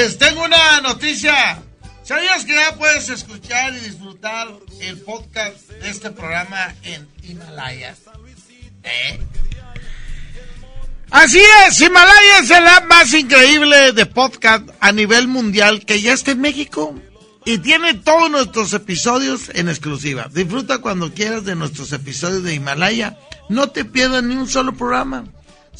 Tengo 0.00 0.44
una 0.44 0.80
noticia. 0.80 1.62
¿Sabías 2.02 2.46
que 2.46 2.54
ya 2.54 2.74
puedes 2.76 3.10
escuchar 3.10 3.74
y 3.74 3.80
disfrutar 3.80 4.48
el 4.80 4.98
podcast 5.02 5.68
de 5.68 5.90
este 5.90 6.10
programa 6.10 6.74
en 6.84 7.06
Himalaya? 7.22 7.94
¿Eh? 8.82 9.20
Así 11.10 11.42
es, 11.66 11.78
Himalaya 11.82 12.38
es 12.42 12.50
el 12.50 12.66
app 12.66 12.86
más 12.86 13.12
increíble 13.12 13.92
de 13.92 14.06
podcast 14.06 14.70
a 14.80 14.90
nivel 14.90 15.28
mundial 15.28 15.84
que 15.84 16.00
ya 16.00 16.14
está 16.14 16.30
en 16.30 16.40
México. 16.40 16.94
Y 17.44 17.58
tiene 17.58 17.92
todos 17.92 18.30
nuestros 18.30 18.72
episodios 18.72 19.50
en 19.52 19.68
exclusiva. 19.68 20.30
Disfruta 20.32 20.78
cuando 20.78 21.12
quieras 21.12 21.44
de 21.44 21.56
nuestros 21.56 21.92
episodios 21.92 22.42
de 22.42 22.54
Himalaya. 22.54 23.18
No 23.50 23.68
te 23.68 23.84
pierdas 23.84 24.22
ni 24.22 24.34
un 24.34 24.48
solo 24.48 24.72
programa. 24.72 25.26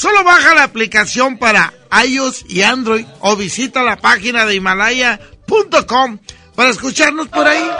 Solo 0.01 0.24
baja 0.24 0.55
la 0.55 0.62
aplicación 0.62 1.36
para 1.36 1.74
iOS 2.07 2.46
y 2.48 2.62
Android 2.62 3.05
o 3.20 3.36
visita 3.36 3.82
la 3.82 3.96
página 3.96 4.46
de 4.46 4.55
Himalaya.com 4.55 6.18
para 6.55 6.70
escucharnos 6.70 7.28
por 7.28 7.46
ahí. 7.46 7.70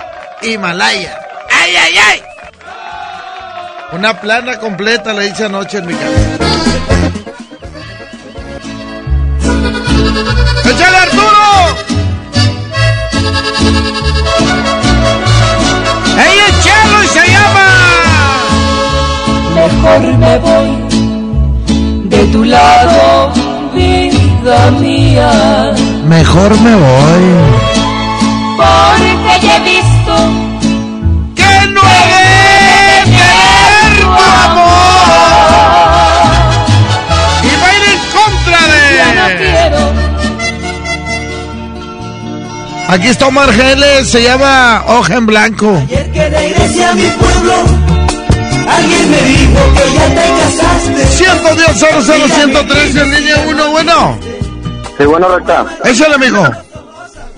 Himalaya. 0.42 1.18
¡Ay, 1.50 1.76
ay, 1.76 1.94
ay! 1.96 2.22
Una 3.92 4.20
plana 4.20 4.58
completa 4.60 5.14
le 5.14 5.28
hice 5.28 5.46
anoche 5.46 5.78
en 5.78 5.86
mi 5.86 5.94
casa. 5.94 6.36
¡Échale 10.66 10.96
Arturo! 10.98 11.76
¡Ella 16.18 16.46
es 16.48 16.64
Chelo 16.64 17.02
y 17.02 17.08
se 17.08 17.28
llama! 17.32 17.66
Mejor 19.54 20.00
me 20.18 20.38
voy 20.38 20.89
lado, 22.51 23.32
vida 23.74 24.70
mía. 24.80 25.72
Mejor 26.05 26.59
me 26.61 26.74
voy. 26.74 27.24
Porque 28.57 29.46
ya 29.46 29.57
he 29.57 29.61
visto 29.61 30.14
que 31.34 31.53
no 31.74 31.80
he 31.80 32.03
de 32.14 33.03
tener 33.05 34.01
tu 34.01 34.09
amor. 34.09 35.01
Y 37.42 37.51
va 37.61 37.66
a 37.68 37.72
ir 37.78 37.84
en 37.94 38.01
contra 38.16 38.61
de. 38.72 38.80
Ya 38.98 39.09
no 39.14 39.26
quiero. 39.38 39.82
Aquí 42.88 43.07
está 43.07 43.28
Omar 43.28 43.53
Geles, 43.53 44.09
se 44.11 44.20
llama 44.22 44.82
Hoja 44.88 45.14
en 45.14 45.26
Blanco. 45.26 45.76
Ayer 45.76 46.11
que 46.11 46.28
regresé 46.28 46.84
a 46.84 46.92
mi 46.94 47.07
pueblo, 47.07 47.55
alguien 48.76 49.10
me 49.10 49.22
dijo 49.22 49.60
que 49.74 49.92
ya 49.94 50.08
te 50.08 50.30
casaste. 50.40 51.06
110 51.06 51.76
113 52.34 53.00
en 53.02 53.10
línea 53.14 53.44
1, 53.48 53.70
bueno. 53.70 54.18
Sí, 54.98 55.04
bueno, 55.04 55.28
Recta. 55.36 55.66
Échale, 55.84 56.14
amigo. 56.16 56.42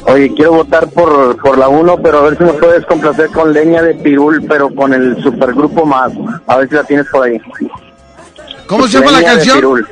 Oye, 0.04 0.32
quiero 0.34 0.52
votar 0.54 0.88
por, 0.88 1.36
por 1.40 1.56
la 1.58 1.68
1, 1.68 1.96
pero 2.02 2.18
a 2.18 2.22
ver 2.22 2.36
si 2.36 2.42
me 2.44 2.52
puedes 2.54 2.84
complacer 2.86 3.28
con 3.28 3.52
Leña 3.52 3.82
de 3.82 3.94
Pirul, 3.94 4.44
pero 4.48 4.68
con 4.74 4.92
el 4.92 5.22
supergrupo 5.22 5.86
más. 5.86 6.10
A 6.48 6.56
ver 6.56 6.68
si 6.68 6.74
la 6.74 6.82
tienes 6.84 7.06
por 7.06 7.24
ahí. 7.24 7.38
¿Cómo 8.66 8.86
se 8.88 8.98
llama 8.98 9.12
la 9.12 9.18
Leña 9.18 9.30
de 9.30 9.36
canción? 9.36 9.56
Pirul. 9.58 9.88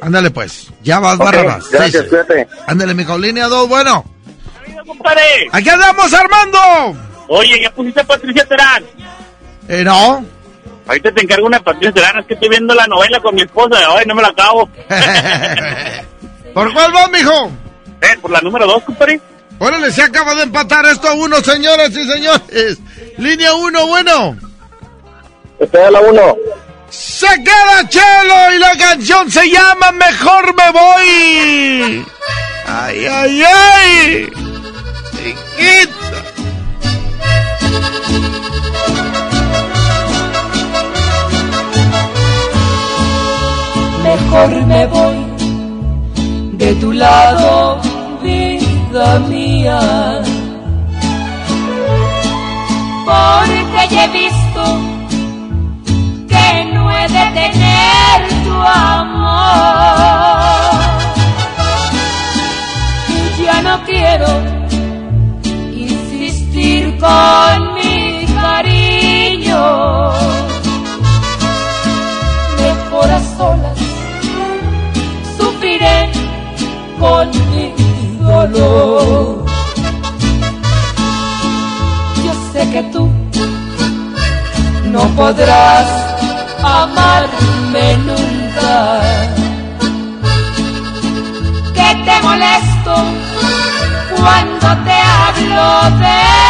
Ándale, 0.00 0.30
pues. 0.30 0.68
Ya 0.82 0.98
vas, 0.98 1.16
Ok, 1.16 1.24
Barrabás. 1.26 1.68
gracias, 1.70 1.92
Sí, 1.92 1.98
sí. 2.04 2.08
cuídate. 2.08 2.48
Ándale, 2.66 2.94
mijo. 2.94 3.18
Línea 3.18 3.48
2, 3.48 3.68
bueno. 3.68 4.04
compadre. 4.86 5.20
¡Aquí 5.52 5.68
andamos, 5.68 6.12
Armando! 6.14 6.58
Oye, 7.28 7.60
¿ya 7.62 7.70
pusiste 7.70 8.00
a 8.00 8.04
Patricia 8.04 8.44
Terán? 8.46 8.82
Eh, 9.68 9.84
no. 9.84 10.24
Ahorita 10.86 11.12
te 11.12 11.22
encargo 11.22 11.46
una 11.46 11.58
de 11.58 11.64
Patricia 11.64 11.92
Terán, 11.92 12.18
es 12.18 12.26
que 12.26 12.34
estoy 12.34 12.48
viendo 12.48 12.74
la 12.74 12.86
novela 12.86 13.20
con 13.20 13.34
mi 13.34 13.42
esposa, 13.42 13.90
hoy 13.92 14.04
no 14.06 14.14
me 14.14 14.22
la 14.22 14.28
acabo. 14.28 14.68
¿Por 16.54 16.72
cuál 16.72 16.92
vas, 16.92 17.10
mijo? 17.10 17.50
Eh, 18.00 18.18
por 18.20 18.30
la 18.30 18.40
número 18.40 18.66
dos, 18.66 18.82
compadre. 18.82 19.20
Órale, 19.58 19.92
se 19.92 20.02
acaba 20.02 20.34
de 20.34 20.44
empatar 20.44 20.86
esto 20.86 21.08
a 21.08 21.12
uno, 21.12 21.36
señoras 21.42 21.90
y 21.90 22.10
señores. 22.10 22.78
Línea 23.18 23.52
1, 23.54 23.86
bueno. 23.86 24.36
Estoy 25.58 25.82
a 25.82 25.90
la 25.90 26.00
1. 26.00 26.36
Se 26.88 27.26
queda 27.26 27.88
Chelo 27.88 28.54
y 28.56 28.58
la 28.58 28.72
canción 28.76 29.30
se 29.30 29.48
llama 29.50 29.92
Mejor 29.92 30.54
me 30.54 30.70
voy. 30.72 32.06
Ay, 32.66 33.06
ay, 33.06 33.42
ay. 33.42 34.32
Chiquita. 35.12 36.00
Mejor 44.10 44.66
me 44.66 44.86
voy 44.86 45.18
de 46.54 46.74
tu 46.80 46.92
lado, 46.92 47.78
vida 48.20 49.20
mía. 49.28 49.80
Porque 53.06 53.94
ya 53.94 54.04
he 54.04 54.08
visto 54.08 54.62
que 56.28 56.64
no 56.74 56.90
he 56.90 57.02
de 57.02 57.24
tener 57.38 58.16
tu 58.44 58.54
amor. 58.60 60.00
Y 63.38 63.44
ya 63.44 63.62
no 63.62 63.74
quiero 63.84 64.26
insistir 65.72 66.98
con 66.98 67.74
mi 67.74 68.26
cariño. 68.34 69.60
con 77.00 77.30
mi 77.50 77.72
dolor. 78.20 79.44
Yo 82.24 82.32
sé 82.52 82.70
que 82.70 82.82
tú 82.92 83.10
no 84.92 85.02
podrás 85.16 85.86
amarme 86.62 87.96
nunca. 88.08 89.00
Que 91.76 91.88
te 92.04 92.22
molesto 92.22 92.94
cuando 94.16 94.66
te 94.84 94.96
hablo 95.18 95.96
de 95.98 96.49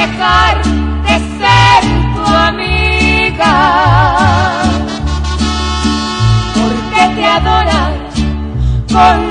dejar 0.00 0.62
de 1.06 1.16
ser 1.38 1.80
tu 2.14 2.34
amiga. 2.48 3.54
Porque 6.54 7.02
te 7.16 7.24
adora 7.26 7.82
con 8.92 9.29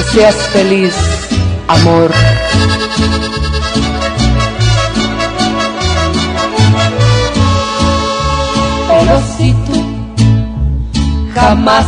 Que 0.00 0.06
seas 0.06 0.36
feliz, 0.48 0.96
amor. 1.68 2.10
Pero 8.88 9.20
si 9.36 9.52
tú 9.52 9.84
jamás 11.34 11.84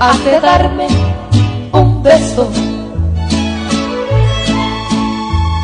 has 0.00 0.24
de 0.24 0.40
darme 0.40 0.86
un 1.72 2.02
beso, 2.02 2.50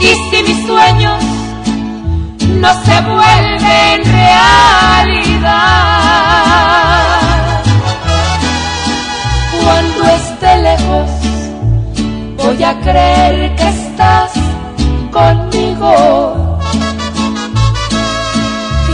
y 0.00 0.08
si 0.28 0.42
mis 0.42 0.66
sueños 0.66 1.24
no 2.60 2.84
se 2.84 3.00
vuelven 3.00 4.04
realidad, 4.04 5.28
voy 12.58 12.64
a 12.64 12.80
creer 12.80 13.54
que 13.54 13.68
estás 13.68 14.32
conmigo 15.12 16.58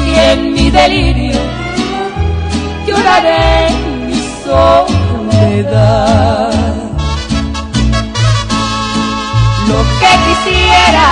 y 0.05 0.15
en 0.15 0.53
mi 0.53 0.71
delirio 0.71 1.41
lloraré 2.87 3.69
en 3.69 4.07
mi 4.07 4.21
soledad. 4.45 6.53
Lo 9.69 9.79
que 10.01 10.13
quisiera 10.27 11.09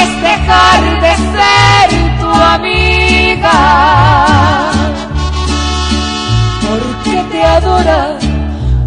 es 0.00 0.08
dejar 0.20 0.80
de 1.00 1.12
ser 1.32 1.88
tu 2.20 2.28
amiga, 2.28 3.58
porque 6.60 7.16
te 7.32 7.40
adora 7.42 8.02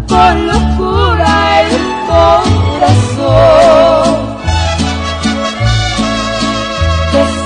con 0.08 0.46
locura 0.46 0.69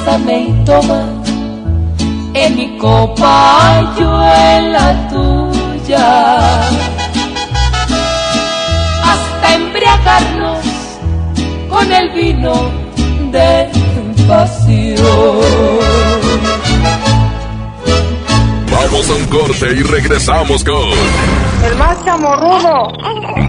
Bésame 0.05 0.49
y 0.49 0.65
toma 0.67 1.09
en 2.35 2.57
mi 2.57 2.77
copa, 2.77 3.95
yo 3.99 4.23
en 4.23 4.73
la 4.73 5.09
tuya. 5.09 6.59
Hasta 9.03 9.55
embriagarnos 9.55 10.59
con 11.71 11.91
el 11.91 12.11
vino 12.11 12.53
de 13.33 13.71
pasión. 14.29 14.99
Vamos 18.71 19.09
a 19.09 19.15
un 19.15 19.25
corte 19.27 19.67
y 19.75 19.83
regresamos 19.85 20.65
con 20.65 20.91
El 21.65 21.77
más 21.79 22.05
chamorrudo. 22.05 22.93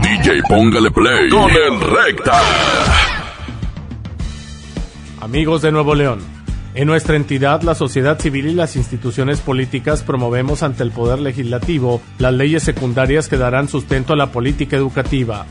DJ 0.01 0.41
Póngale 0.47 0.89
Play 0.89 1.29
con 1.29 1.51
el 1.51 1.81
Recta. 1.81 2.41
Amigos 5.19 5.63
de 5.63 5.71
Nuevo 5.71 5.95
León, 5.95 6.34
en 6.75 6.87
nuestra 6.87 7.15
entidad, 7.15 7.61
la 7.61 7.73
sociedad 7.73 8.19
civil 8.19 8.47
y 8.47 8.53
las 8.53 8.75
instituciones 8.75 9.39
políticas 9.39 10.03
promovemos 10.03 10.61
ante 10.61 10.83
el 10.83 10.91
Poder 10.91 11.19
Legislativo 11.19 12.01
las 12.19 12.33
leyes 12.33 12.63
secundarias 12.63 13.29
que 13.29 13.37
darán 13.37 13.69
sustento 13.69 14.11
a 14.11 14.17
la 14.17 14.33
política 14.33 14.75
educativa. 14.75 15.45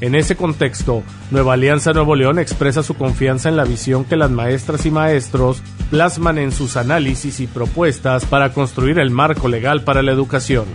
En 0.00 0.14
ese 0.14 0.36
contexto, 0.36 1.02
Nueva 1.32 1.54
Alianza 1.54 1.92
Nuevo 1.92 2.14
León 2.14 2.38
expresa 2.38 2.84
su 2.84 2.94
confianza 2.94 3.48
en 3.48 3.56
la 3.56 3.64
visión 3.64 4.04
que 4.04 4.16
las 4.16 4.30
maestras 4.30 4.86
y 4.86 4.92
maestros 4.92 5.64
plasman 5.90 6.38
en 6.38 6.52
sus 6.52 6.76
análisis 6.76 7.40
y 7.40 7.48
propuestas 7.48 8.24
para 8.24 8.52
construir 8.52 9.00
el 9.00 9.10
marco 9.10 9.48
legal 9.48 9.82
para 9.82 10.02
la 10.02 10.12
educación. 10.12 10.66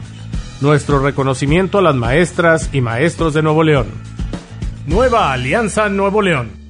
Nuestro 0.59 0.99
reconocimiento 0.99 1.77
a 1.77 1.81
las 1.81 1.95
maestras 1.95 2.69
y 2.73 2.81
maestros 2.81 3.33
de 3.33 3.41
Nuevo 3.41 3.63
León. 3.63 3.87
Nueva 4.85 5.31
Alianza 5.31 5.87
Nuevo 5.87 6.21
León. 6.21 6.62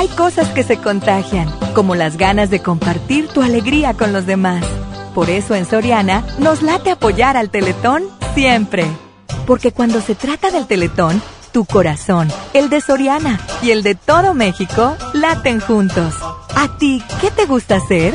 Hay 0.00 0.08
cosas 0.08 0.48
que 0.48 0.62
se 0.62 0.78
contagian, 0.78 1.46
como 1.74 1.94
las 1.94 2.16
ganas 2.16 2.48
de 2.48 2.62
compartir 2.62 3.28
tu 3.28 3.42
alegría 3.42 3.92
con 3.92 4.14
los 4.14 4.24
demás. 4.24 4.64
Por 5.14 5.28
eso 5.28 5.54
en 5.54 5.66
Soriana 5.66 6.24
nos 6.38 6.62
late 6.62 6.90
apoyar 6.90 7.36
al 7.36 7.50
Teletón 7.50 8.04
siempre. 8.32 8.86
Porque 9.46 9.72
cuando 9.72 10.00
se 10.00 10.14
trata 10.14 10.50
del 10.50 10.66
Teletón, 10.66 11.20
tu 11.52 11.66
corazón, 11.66 12.28
el 12.54 12.70
de 12.70 12.80
Soriana 12.80 13.38
y 13.60 13.72
el 13.72 13.82
de 13.82 13.94
todo 13.94 14.32
México 14.32 14.96
laten 15.12 15.60
juntos. 15.60 16.14
¿A 16.56 16.78
ti 16.78 17.02
qué 17.20 17.30
te 17.30 17.44
gusta 17.44 17.76
hacer? 17.76 18.14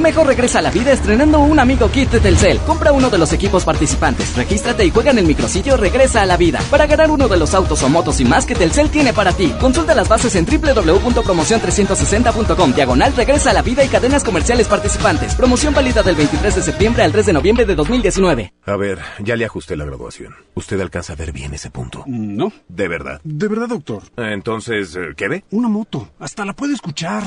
Mejor 0.00 0.26
regresa 0.26 0.60
a 0.60 0.62
la 0.62 0.70
vida 0.70 0.92
estrenando 0.92 1.40
un 1.40 1.58
amigo 1.58 1.90
kit 1.90 2.10
de 2.10 2.20
Telcel. 2.20 2.58
Compra 2.60 2.92
uno 2.92 3.10
de 3.10 3.18
los 3.18 3.34
equipos 3.34 3.64
participantes, 3.64 4.34
regístrate 4.34 4.82
y 4.84 4.90
juega 4.90 5.10
en 5.10 5.18
el 5.18 5.26
micrositio 5.26 5.76
Regresa 5.76 6.22
a 6.22 6.26
la 6.26 6.36
vida 6.36 6.60
para 6.70 6.86
ganar 6.86 7.10
uno 7.10 7.26
de 7.28 7.36
los 7.36 7.54
autos 7.54 7.82
o 7.82 7.88
motos 7.88 8.20
y 8.20 8.24
más 8.24 8.46
que 8.46 8.54
Telcel 8.54 8.88
tiene 8.90 9.12
para 9.12 9.32
ti. 9.32 9.52
Consulta 9.60 9.92
las 9.94 10.08
bases 10.08 10.34
en 10.36 10.46
www.promocion360.com. 10.46 12.72
Diagonal 12.74 13.12
Regresa 13.14 13.50
a 13.50 13.52
la 13.52 13.62
vida 13.62 13.84
y 13.84 13.88
cadenas 13.88 14.24
comerciales 14.24 14.68
participantes. 14.68 15.34
Promoción 15.34 15.74
válida 15.74 16.02
del 16.02 16.16
23 16.16 16.56
de 16.56 16.62
septiembre 16.62 17.02
al 17.02 17.12
3 17.12 17.26
de 17.26 17.32
noviembre 17.32 17.64
de 17.66 17.74
2019. 17.74 18.52
A 18.64 18.76
ver, 18.76 18.98
ya 19.18 19.36
le 19.36 19.44
ajusté 19.44 19.76
la 19.76 19.84
graduación. 19.84 20.34
¿Usted 20.54 20.80
alcanza 20.80 21.12
a 21.12 21.16
ver 21.16 21.32
bien 21.32 21.52
ese 21.54 21.70
punto? 21.70 22.04
No. 22.06 22.52
¿De 22.68 22.88
verdad? 22.88 23.20
De 23.24 23.48
verdad, 23.48 23.68
doctor. 23.68 24.02
Entonces, 24.16 24.96
eh, 24.96 25.10
¿qué 25.16 25.28
ve? 25.28 25.44
Una 25.50 25.68
moto. 25.68 26.08
Hasta 26.18 26.44
la 26.44 26.52
puede 26.54 26.74
escuchar. 26.74 27.22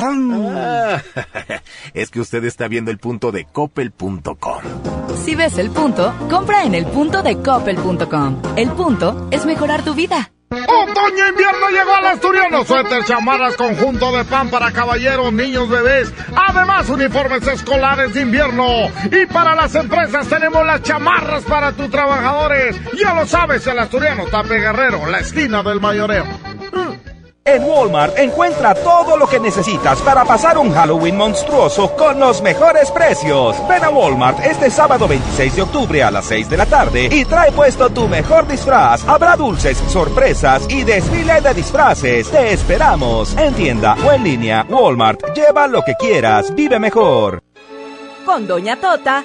Ah, 0.00 1.02
es 1.94 2.10
que 2.10 2.20
usted 2.20 2.44
está 2.44 2.68
viendo 2.68 2.90
el 2.90 2.98
punto 2.98 3.32
de 3.32 3.44
coppel.com. 3.44 4.62
Si 5.24 5.34
ves 5.34 5.58
el 5.58 5.70
punto, 5.70 6.14
compra 6.30 6.64
en 6.64 6.74
el 6.74 6.86
punto 6.86 7.22
de 7.22 7.36
coppel.com. 7.38 8.42
El 8.56 8.70
punto 8.70 9.28
es 9.30 9.44
mejorar 9.46 9.82
tu 9.82 9.94
vida. 9.94 10.30
Otoño 10.50 11.24
e 11.24 11.28
invierno 11.28 11.68
llegó 11.70 11.94
al 11.94 12.06
asturiano. 12.06 12.64
Suéter, 12.64 13.04
chamarras, 13.04 13.54
conjunto 13.56 14.16
de 14.16 14.24
pan 14.24 14.48
para 14.48 14.72
caballeros, 14.72 15.32
niños, 15.32 15.68
bebés. 15.68 16.12
Además, 16.34 16.88
uniformes 16.88 17.46
escolares 17.46 18.14
de 18.14 18.22
invierno. 18.22 18.66
Y 19.10 19.26
para 19.26 19.54
las 19.54 19.74
empresas 19.74 20.26
tenemos 20.28 20.64
las 20.64 20.82
chamarras 20.82 21.44
para 21.44 21.72
tus 21.72 21.90
trabajadores. 21.90 22.76
Ya 22.96 23.12
lo 23.12 23.26
sabes, 23.26 23.66
el 23.66 23.78
asturiano 23.78 24.24
Tape 24.26 24.58
Guerrero, 24.60 25.06
la 25.06 25.18
esquina 25.18 25.62
del 25.62 25.80
mayoreo. 25.80 26.24
En 27.48 27.64
Walmart 27.64 28.18
encuentra 28.18 28.74
todo 28.74 29.16
lo 29.16 29.26
que 29.26 29.40
necesitas 29.40 30.02
para 30.02 30.22
pasar 30.26 30.58
un 30.58 30.70
Halloween 30.70 31.16
monstruoso 31.16 31.96
con 31.96 32.20
los 32.20 32.42
mejores 32.42 32.90
precios. 32.90 33.56
Ven 33.66 33.84
a 33.84 33.88
Walmart 33.88 34.44
este 34.44 34.70
sábado 34.70 35.08
26 35.08 35.56
de 35.56 35.62
octubre 35.62 36.02
a 36.02 36.10
las 36.10 36.26
6 36.26 36.50
de 36.50 36.56
la 36.58 36.66
tarde 36.66 37.08
y 37.10 37.24
trae 37.24 37.50
puesto 37.52 37.88
tu 37.88 38.06
mejor 38.06 38.46
disfraz. 38.46 39.02
Habrá 39.08 39.34
dulces, 39.34 39.78
sorpresas 39.88 40.66
y 40.68 40.84
desfile 40.84 41.40
de 41.40 41.54
disfraces. 41.54 42.30
Te 42.30 42.52
esperamos 42.52 43.34
en 43.38 43.54
tienda 43.54 43.96
o 44.06 44.12
en 44.12 44.24
línea. 44.24 44.66
Walmart, 44.68 45.34
lleva 45.34 45.66
lo 45.68 45.80
que 45.80 45.94
quieras, 45.94 46.54
vive 46.54 46.78
mejor. 46.78 47.42
Con 48.26 48.46
Doña 48.46 48.76
Tota, 48.76 49.24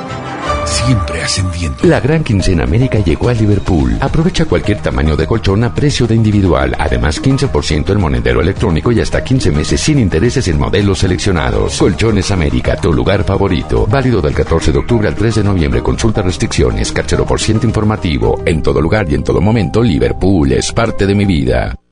siempre 0.71 1.21
ascendiendo. 1.21 1.77
La 1.83 1.99
gran 1.99 2.23
quincena 2.23 2.63
América 2.63 2.99
llegó 2.99 3.29
a 3.29 3.33
Liverpool. 3.33 3.97
Aprovecha 3.99 4.45
cualquier 4.45 4.79
tamaño 4.81 5.15
de 5.15 5.27
colchón 5.27 5.63
a 5.63 5.73
precio 5.73 6.07
de 6.07 6.15
individual. 6.15 6.75
Además, 6.79 7.21
15% 7.21 7.89
el 7.89 7.99
monedero 7.99 8.41
electrónico 8.41 8.91
y 8.91 9.01
hasta 9.01 9.23
15 9.23 9.51
meses 9.51 9.81
sin 9.81 9.99
intereses 9.99 10.47
en 10.47 10.57
modelos 10.57 10.99
seleccionados. 10.99 11.77
Colchones 11.77 12.31
América, 12.31 12.75
tu 12.77 12.93
lugar 12.93 13.23
favorito. 13.23 13.85
Válido 13.85 14.21
del 14.21 14.33
14 14.33 14.71
de 14.71 14.79
octubre 14.79 15.07
al 15.07 15.15
3 15.15 15.35
de 15.35 15.43
noviembre. 15.43 15.83
Consulta 15.83 16.21
restricciones. 16.21 16.91
Cachero 16.91 17.25
por 17.25 17.39
ciento 17.39 17.67
informativo. 17.67 18.41
En 18.45 18.61
todo 18.61 18.81
lugar 18.81 19.05
y 19.09 19.15
en 19.15 19.23
todo 19.23 19.41
momento, 19.41 19.83
Liverpool 19.83 20.51
es 20.53 20.71
parte 20.71 21.05
de 21.05 21.15
mi 21.15 21.25
vida. 21.25 21.80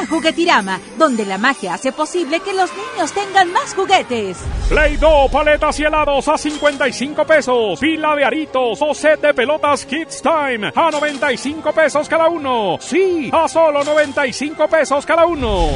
A 0.00 0.06
Juguetirama, 0.06 0.80
donde 0.96 1.26
la 1.26 1.36
magia 1.36 1.74
hace 1.74 1.92
posible 1.92 2.40
que 2.40 2.54
los 2.54 2.70
niños 2.72 3.12
tengan 3.12 3.52
más 3.52 3.74
juguetes. 3.74 4.38
Play-Doh, 4.70 5.30
paletas 5.30 5.78
y 5.78 5.84
helados 5.84 6.26
a 6.26 6.38
55 6.38 7.26
pesos. 7.26 7.78
Pila 7.78 8.16
de 8.16 8.24
aritos 8.24 8.78
o 8.80 8.94
set 8.94 9.20
de 9.20 9.34
pelotas 9.34 9.84
Kids 9.84 10.22
Time 10.22 10.72
a 10.74 10.90
95 10.90 11.72
pesos 11.72 12.08
cada 12.08 12.28
uno. 12.28 12.78
Sí, 12.80 13.30
a 13.30 13.46
solo 13.46 13.84
95 13.84 14.68
pesos 14.68 15.04
cada 15.04 15.26
uno. 15.26 15.68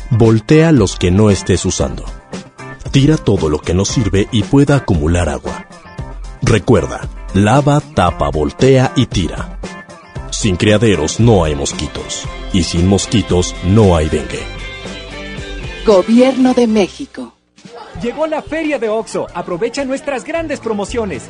Voltea 0.09 0.71
los 0.71 0.95
que 0.95 1.11
no 1.11 1.29
estés 1.29 1.65
usando. 1.65 2.03
Tira 2.89 3.15
todo 3.15 3.47
lo 3.47 3.59
que 3.59 3.75
no 3.75 3.85
sirve 3.85 4.27
y 4.31 4.41
pueda 4.41 4.77
acumular 4.77 5.29
agua. 5.29 5.67
Recuerda, 6.41 7.07
lava, 7.35 7.79
tapa, 7.79 8.29
voltea 8.31 8.91
y 8.95 9.05
tira. 9.05 9.59
Sin 10.31 10.55
criaderos 10.55 11.19
no 11.19 11.43
hay 11.43 11.55
mosquitos. 11.55 12.23
Y 12.53 12.63
sin 12.63 12.87
mosquitos 12.87 13.55
no 13.65 13.95
hay 13.95 14.09
dengue. 14.09 14.41
Gobierno 15.85 16.55
de 16.55 16.65
México. 16.65 17.33
Llegó 18.01 18.25
la 18.25 18.41
feria 18.41 18.79
de 18.79 18.89
OXO. 18.89 19.27
Aprovecha 19.33 19.85
nuestras 19.85 20.23
grandes 20.23 20.59
promociones. 20.59 21.29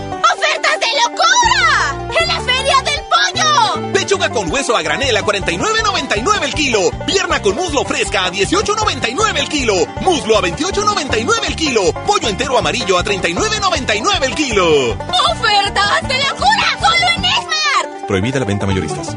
Pechuga 4.21 4.29
con 4.29 4.51
hueso 4.51 4.75
a 4.77 4.81
granel 4.83 5.17
a 5.17 5.23
49.99 5.23 6.43
el 6.43 6.53
kilo. 6.53 6.91
Pierna 7.07 7.41
con 7.41 7.55
muslo 7.55 7.83
fresca 7.83 8.25
a 8.25 8.31
18.99 8.31 9.39
el 9.39 9.49
kilo. 9.49 9.73
Muslo 10.01 10.37
a 10.37 10.41
28.99 10.41 11.27
el 11.47 11.55
kilo. 11.55 11.91
Pollo 12.05 12.29
entero 12.29 12.55
amarillo 12.57 12.97
a 12.99 13.03
39.99 13.03 14.23
el 14.23 14.35
kilo. 14.35 14.91
¡Ofertas 14.91 16.07
de 16.07 16.17
locura! 16.17 16.77
¡Solo 16.79 17.07
en 17.15 17.25
Esmar! 17.25 18.07
Prohibida 18.07 18.39
la 18.39 18.45
venta 18.45 18.65
mayoristas. 18.67 19.15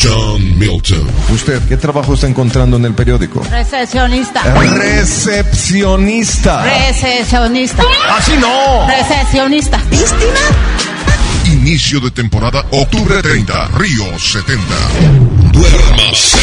John 0.00 0.58
Milton. 0.58 1.06
¿Usted 1.30 1.60
qué 1.68 1.76
trabajo 1.76 2.14
está 2.14 2.26
encontrando 2.26 2.78
en 2.78 2.86
el 2.86 2.94
periódico? 2.94 3.42
Recepcionista. 3.50 4.42
Recepcionista. 4.54 6.64
Recepcionista. 6.64 7.82
Así 8.16 8.32
no. 8.38 8.86
Recepcionista. 8.86 9.76
¿Víctima? 9.90 10.40
Inicio 11.68 12.00
de 12.00 12.10
temporada, 12.10 12.64
octubre 12.70 13.20
30, 13.20 13.68
Río 13.76 14.18
70. 14.18 14.62
Duérmase. 15.52 16.38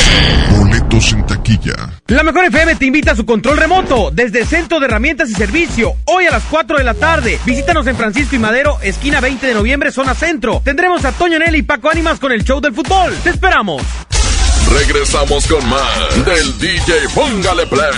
Boletos 0.52 1.14
en 1.14 1.26
taquilla. 1.26 1.74
La 2.06 2.22
Mejor 2.22 2.46
FM 2.46 2.76
te 2.76 2.86
invita 2.86 3.14
a 3.14 3.16
su 3.16 3.26
control 3.26 3.58
remoto 3.58 4.12
desde 4.12 4.42
el 4.42 4.48
Centro 4.48 4.80
de 4.80 4.86
Herramientas 4.86 5.32
y 5.32 5.34
Servicio. 5.34 5.94
Hoy 6.06 6.28
a 6.28 6.32
las 6.32 6.44
4 6.44 6.78
de 6.78 6.84
la 6.84 6.94
tarde. 6.94 7.40
Visítanos 7.44 7.88
en 7.88 7.98
Francisco 7.98 8.36
y 8.36 8.40
Madero, 8.40 8.78
esquina 8.84 9.20
20 9.20 9.48
de 9.48 9.56
noviembre, 9.56 9.92
zona 9.92 10.14
centro. 10.14 10.62
Tendremos 10.64 11.04
a 11.06 11.12
Toño 11.12 11.40
Nelly 11.40 11.58
y 11.58 11.64
Paco 11.64 11.90
Ánimas 11.90 12.20
con 12.20 12.32
el 12.32 12.44
show 12.44 12.62
del 12.62 12.76
fútbol. 12.76 13.16
¡Te 13.24 13.32
esperamos! 13.32 13.82
Regresamos 14.72 15.48
con 15.48 15.68
más 15.68 16.24
del 16.24 16.60
DJ 16.60 17.10
Póngale 17.16 17.66
Play. 17.66 17.90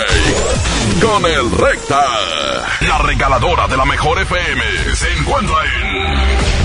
Con 1.02 1.26
el 1.26 1.52
Recta. 1.52 2.06
La 2.88 3.00
regaladora 3.00 3.68
de 3.68 3.76
la 3.76 3.84
Mejor 3.84 4.18
FM 4.22 4.64
se 4.96 5.12
encuentra 5.12 5.56
en... 5.66 6.57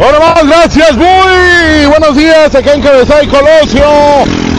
Ahora 0.00 0.18
más, 0.18 0.46
gracias, 0.46 0.96
muy 0.96 1.86
buenos 1.86 2.16
días 2.16 2.52
acá 2.52 2.74
en 2.74 2.82
Cabezal 2.82 3.24
y 3.24 3.28
Colosio. 3.28 3.84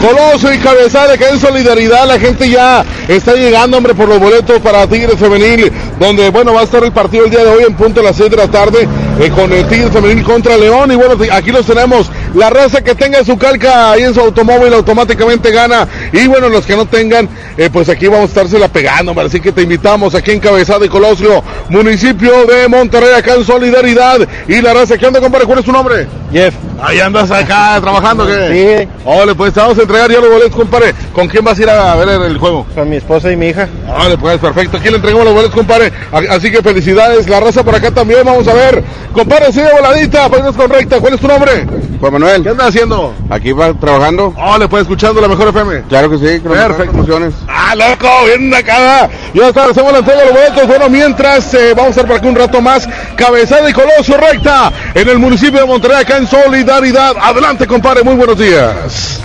Colosio 0.00 0.54
y 0.54 0.58
Cabezal, 0.58 1.10
acá 1.10 1.28
en 1.30 1.38
solidaridad, 1.38 2.06
la 2.06 2.18
gente 2.18 2.48
ya 2.48 2.84
está 3.06 3.34
llegando, 3.34 3.76
hombre, 3.76 3.94
por 3.94 4.08
los 4.08 4.18
boletos 4.18 4.60
para 4.60 4.86
Tigres 4.86 5.18
Femenil, 5.18 5.70
donde, 6.00 6.30
bueno, 6.30 6.54
va 6.54 6.62
a 6.62 6.64
estar 6.64 6.82
el 6.84 6.92
partido 6.92 7.24
el 7.24 7.30
día 7.30 7.44
de 7.44 7.50
hoy 7.50 7.64
en 7.64 7.74
punto 7.74 8.00
a 8.00 8.04
las 8.04 8.16
6 8.16 8.30
de 8.30 8.36
la 8.36 8.48
tarde 8.48 8.88
eh, 9.20 9.30
con 9.30 9.52
el 9.52 9.66
Tigres 9.68 9.90
Femenil 9.90 10.24
contra 10.24 10.56
León. 10.56 10.92
Y 10.92 10.96
bueno, 10.96 11.16
aquí 11.30 11.52
los 11.52 11.66
tenemos 11.66 12.10
La 12.36 12.50
raza 12.50 12.82
que 12.82 12.94
tenga 12.94 13.24
su 13.24 13.38
calca 13.38 13.92
ahí 13.92 14.02
en 14.02 14.12
su 14.12 14.20
automóvil 14.20 14.70
automáticamente 14.74 15.50
gana. 15.50 15.88
Y 16.12 16.26
bueno, 16.26 16.50
los 16.50 16.66
que 16.66 16.76
no 16.76 16.84
tengan, 16.84 17.30
eh, 17.56 17.70
pues 17.72 17.88
aquí 17.88 18.08
vamos 18.08 18.24
a 18.24 18.26
estársela 18.26 18.68
pegando. 18.68 19.18
Así 19.18 19.40
que 19.40 19.52
te 19.52 19.62
invitamos 19.62 20.14
aquí 20.14 20.32
en 20.32 20.40
Cabezada 20.40 20.84
y 20.84 20.88
Colosio, 20.90 21.42
municipio 21.70 22.44
de 22.44 22.68
Monterrey, 22.68 23.14
acá 23.14 23.36
en 23.36 23.44
Solidaridad. 23.44 24.18
Y 24.48 24.60
la 24.60 24.74
raza, 24.74 24.98
¿qué 24.98 25.06
onda, 25.06 25.18
compadre? 25.18 25.46
¿Cuál 25.46 25.60
es 25.60 25.64
tu 25.64 25.72
nombre? 25.72 26.06
Jeff. 26.30 26.54
Ahí 26.78 27.00
andas 27.00 27.30
acá 27.30 27.78
trabajando, 27.80 28.26
¿qué? 28.26 28.84
Sí. 28.84 28.88
Ole, 29.06 29.34
pues 29.34 29.54
te 29.54 29.60
vamos 29.60 29.78
a 29.78 29.82
entregar 29.82 30.10
ya 30.10 30.20
los 30.20 30.28
boletos, 30.28 30.54
compadre. 30.54 30.94
¿Con 31.14 31.28
quién 31.28 31.42
vas 31.42 31.58
a 31.58 31.62
ir 31.62 31.70
a 31.70 31.94
ver 31.96 32.08
el 32.20 32.36
juego? 32.36 32.66
Con 32.74 32.90
mi 32.90 32.96
esposa 32.96 33.32
y 33.32 33.36
mi 33.36 33.48
hija. 33.48 33.66
Vale, 33.88 34.18
pues 34.18 34.38
perfecto. 34.38 34.76
Aquí 34.76 34.90
le 34.90 34.96
entregamos 34.96 35.24
los 35.24 35.32
boletos, 35.32 35.54
compadre. 35.54 35.90
Así 36.28 36.50
que 36.50 36.60
felicidades. 36.60 37.26
La 37.30 37.40
raza 37.40 37.64
por 37.64 37.74
acá 37.74 37.90
también. 37.90 38.20
Vamos 38.26 38.46
a 38.46 38.52
ver. 38.52 38.84
Compadre, 39.14 39.52
sigue 39.52 39.68
voladita. 39.72 40.28
Pues 40.28 40.42
correcta. 40.54 41.00
¿Cuál 41.00 41.14
es 41.14 41.20
tu 41.20 41.28
nombre? 41.28 41.66
Juan 41.98 42.12
Manuel. 42.12 42.42
¿Qué 42.42 42.50
andas 42.50 42.68
haciendo? 42.68 43.14
Aquí 43.30 43.52
va 43.52 43.72
trabajando. 43.74 44.34
Oh, 44.36 44.58
le 44.58 44.68
puedes 44.68 44.86
escuchando 44.86 45.20
la 45.20 45.28
mejor 45.28 45.48
FM. 45.48 45.82
Claro 45.88 46.10
que 46.10 46.18
sí. 46.18 46.40
Perfecto. 46.40 47.04
Ah, 47.48 47.74
loco, 47.74 48.08
bien 48.26 48.54
acá. 48.54 49.08
Ya 49.34 49.48
está, 49.48 49.64
hacemos 49.64 49.92
la 49.92 49.98
entrega 49.98 50.20
de 50.20 50.26
los 50.26 50.34
boletos. 50.34 50.66
Bueno, 50.66 50.88
mientras 50.88 51.54
eh, 51.54 51.74
vamos 51.74 51.88
a 51.88 51.90
estar 51.90 52.06
por 52.06 52.16
aquí 52.16 52.26
un 52.26 52.36
rato 52.36 52.60
más. 52.60 52.88
Cabezada 53.16 53.68
y 53.68 53.72
Colosio 53.72 54.16
recta 54.16 54.72
en 54.94 55.08
el 55.08 55.18
municipio 55.18 55.60
de 55.60 55.66
Monterrey, 55.66 55.98
acá 55.98 56.16
en 56.18 56.26
Solidaridad. 56.26 57.14
Adelante, 57.20 57.66
compadre. 57.66 58.02
Muy 58.02 58.14
buenos 58.14 58.38
días. 58.38 59.20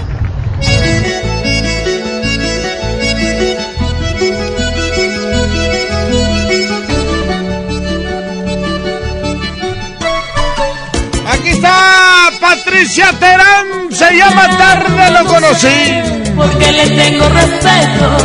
Patricia 12.63 13.11
Terán, 13.19 13.91
se 13.91 14.15
llama 14.15 14.47
Tarde 14.55 15.11
lo 15.11 15.25
conocí. 15.25 15.93
Porque 16.35 16.71
le 16.71 16.89
tengo 16.89 17.27
respeto. 17.29 18.17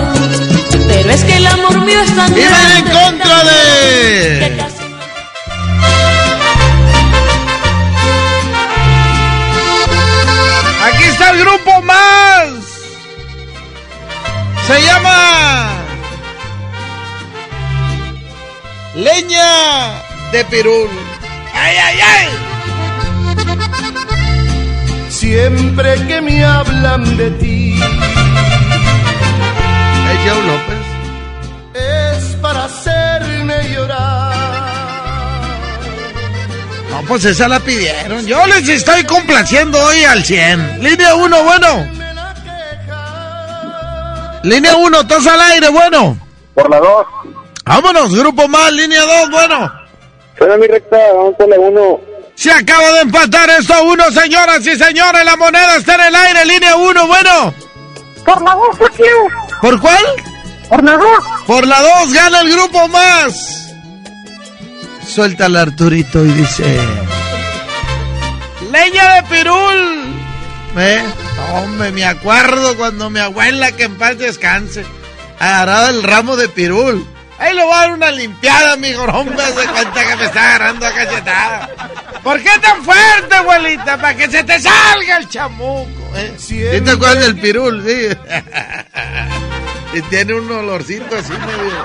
Pero 0.88 1.10
es 1.10 1.24
que 1.24 1.36
el 1.36 1.46
amor 1.46 1.80
mío 1.80 2.00
es 2.02 2.14
tan 2.14 2.36
Y 2.36 2.42
en 2.42 2.84
contra 2.84 3.44
de... 3.44 4.66
Aquí 10.84 11.04
está 11.04 11.30
el 11.30 11.40
grupo 11.40 11.82
más. 11.82 12.48
Se 14.66 14.82
llama... 14.82 15.70
Leña 18.96 20.02
de 20.32 20.44
Pirul. 20.44 20.90
¡Ay, 21.54 21.76
ay, 21.76 21.98
ay! 22.02 22.28
Siempre 25.26 26.06
que 26.06 26.20
me 26.20 26.44
hablan 26.44 27.16
de 27.16 27.30
ti. 27.32 27.74
Es 30.12 30.18
Joe 30.24 30.42
López. 30.46 30.84
Es 31.74 32.36
para 32.36 32.66
hacerme 32.66 33.56
llorar. 33.74 34.34
No, 36.92 37.02
pues 37.08 37.24
esa 37.24 37.48
la 37.48 37.58
pidieron. 37.58 38.24
Yo 38.24 38.46
les 38.46 38.68
estoy 38.68 39.02
complaciendo 39.02 39.82
hoy 39.82 40.04
al 40.04 40.22
100. 40.22 40.84
Línea 40.84 41.16
1, 41.16 41.42
bueno. 41.42 41.88
Línea 44.44 44.76
1, 44.76 45.00
estás 45.00 45.26
al 45.26 45.40
aire, 45.40 45.70
bueno. 45.70 46.16
Por 46.54 46.70
la 46.70 46.78
2. 46.78 47.06
Vámonos, 47.64 48.14
grupo 48.14 48.46
más, 48.46 48.72
línea 48.72 49.02
2, 49.02 49.30
bueno. 49.32 49.72
Suena 50.38 50.56
mi 50.56 50.68
recta, 50.68 50.96
vamos 51.16 51.34
por 51.34 51.48
la 51.48 51.58
1. 51.58 52.15
Se 52.36 52.52
acaba 52.52 52.92
de 52.92 53.00
empatar 53.00 53.48
esto 53.50 53.72
a 53.72 53.80
uno, 53.80 54.04
señoras 54.12 54.64
y 54.66 54.76
señores. 54.76 55.24
La 55.24 55.36
moneda 55.36 55.76
está 55.76 55.94
en 55.94 56.00
el 56.02 56.14
aire, 56.14 56.44
línea 56.44 56.76
1, 56.76 57.06
bueno. 57.06 57.54
Por 58.24 58.42
la 58.42 58.54
2, 58.54 58.90
¿Por 59.62 59.80
cuál? 59.80 60.04
Por 60.68 60.84
la 60.84 60.96
2. 60.98 61.08
Por 61.46 61.66
la 61.66 61.80
2, 61.80 62.12
gana 62.12 62.40
el 62.42 62.52
grupo 62.52 62.88
más. 62.88 63.72
Suelta 65.08 65.46
al 65.46 65.56
Arturito 65.56 66.24
y 66.24 66.28
dice... 66.32 66.78
Leña 68.70 69.14
de 69.14 69.22
pirul. 69.22 70.16
¿Eh? 70.76 71.02
Hombre, 71.54 71.90
me 71.92 72.04
acuerdo 72.04 72.76
cuando 72.76 73.08
mi 73.08 73.20
abuela, 73.20 73.72
que 73.72 73.84
en 73.84 73.96
paz 73.96 74.18
descanse, 74.18 74.84
agarraba 75.38 75.88
el 75.88 76.02
ramo 76.02 76.36
de 76.36 76.50
pirul. 76.50 77.06
Ahí 77.38 77.54
le 77.54 77.64
voy 77.64 77.74
a 77.74 77.80
dar 77.80 77.92
una 77.92 78.10
limpiada, 78.10 78.76
mi 78.76 78.94
hombre, 78.94 79.44
se 79.46 79.66
cuenta 79.68 80.06
que 80.06 80.16
me 80.16 80.24
está 80.24 80.40
agarrando 80.40 80.86
a 80.86 80.92
cachetada. 80.92 81.68
¿Por 82.22 82.42
qué 82.42 82.50
tan 82.60 82.82
fuerte, 82.82 83.34
abuelita? 83.34 83.98
Para 83.98 84.16
que 84.16 84.30
se 84.30 84.42
te 84.42 84.58
salga 84.58 85.18
el 85.18 85.28
chamuco. 85.28 86.16
¿eh? 86.16 86.34
¿Sí 86.38 86.62
te 86.84 86.90
acuerdas 86.90 87.24
del 87.24 87.38
pirul? 87.38 87.84
Sí. 87.86 88.08
y 89.98 90.02
tiene 90.02 90.34
un 90.34 90.50
olorcito 90.50 91.16
así 91.16 91.32
medio... 91.32 91.84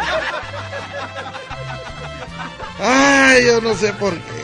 Ay, 2.83 3.45
yo 3.45 3.61
no 3.61 3.75
sé 3.75 3.93
por 3.93 4.13
qué. 4.13 4.41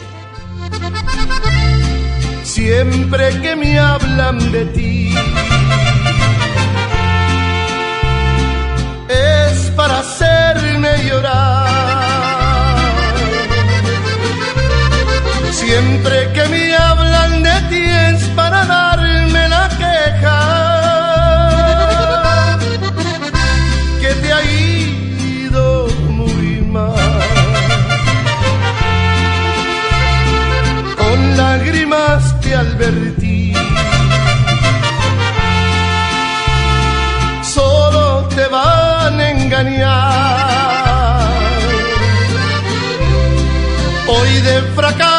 Siempre 2.43 3.41
que 3.41 3.55
me 3.55 3.79
hablan 3.79 4.51
de 4.51 4.65
ti. 4.65 5.15
Es 9.09 9.71
para 9.75 9.99
hacerme 9.99 10.89
llorar. 11.07 11.67
Siempre 15.51 16.31
que 16.33 16.43
me 16.49 16.75
hablan 16.75 17.43
de 17.43 17.61
ti 17.69 17.83
es 17.83 18.21
para 18.35 18.65
darme 18.65 19.49
la 19.49 19.69
queja. 19.81 20.39
Que 24.01 24.13
te 24.21 24.33
ha 24.33 24.41
ido 24.43 25.87
muy 26.09 26.61
mal. 26.61 26.93
Con 30.97 31.37
lágrimas 31.37 32.39
te 32.41 32.55
advertí. 32.55 33.16
engañar. 39.47 41.27
Hoy 44.07 44.41
de 44.41 44.61
fracaso 44.75 45.16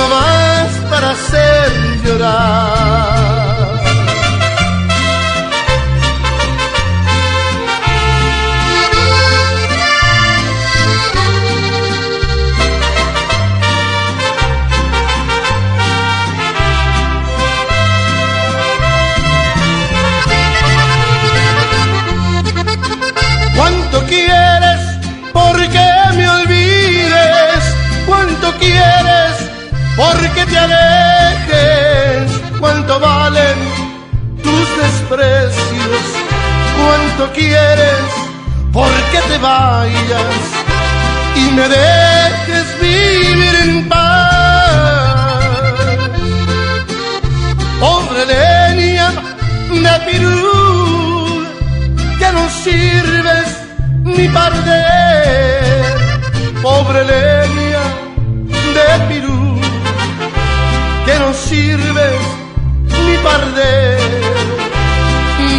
no 0.00 0.08
más 0.08 0.70
para 0.90 1.10
hacer 1.10 2.02
llorar. 2.04 3.09
te 30.50 30.58
alejes, 30.58 32.30
cuánto 32.58 32.98
valen 33.00 33.58
tus 34.42 34.66
desprecios, 34.82 36.02
cuánto 36.76 37.32
quieres 37.32 38.20
porque 38.72 39.18
te 39.28 39.38
vayas 39.38 40.36
y 41.36 41.50
me 41.56 41.68
dejes 41.68 42.80
vivir 42.80 43.54
en 43.64 43.88
paz. 43.88 44.00
Pobre 47.80 48.26
leña 48.26 49.10
de 49.70 49.94
Pirú, 50.06 51.46
que 52.18 52.32
no 52.32 52.44
sirves 52.64 53.48
ni 54.04 54.28
para 54.28 54.56
pobre 56.62 57.04
leña 57.04 57.29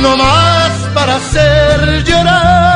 No 0.02 0.18
más 0.18 0.72
para 0.96 1.16
hacer 1.18 2.04
llorar. 2.04 2.72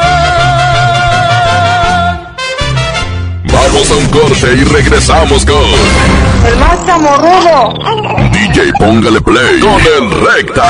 Vamos 3.45 3.91
a 3.91 3.95
un 3.95 4.05
corte 4.09 4.53
y 4.53 4.63
regresamos 4.63 5.43
con 5.43 5.57
El 6.47 6.55
más 6.57 6.85
chamorrudo. 6.85 7.73
DJ 8.31 8.71
Póngale 8.77 9.21
Play 9.21 9.59
con 9.59 9.81
el 9.81 10.11
Recta. 10.21 10.69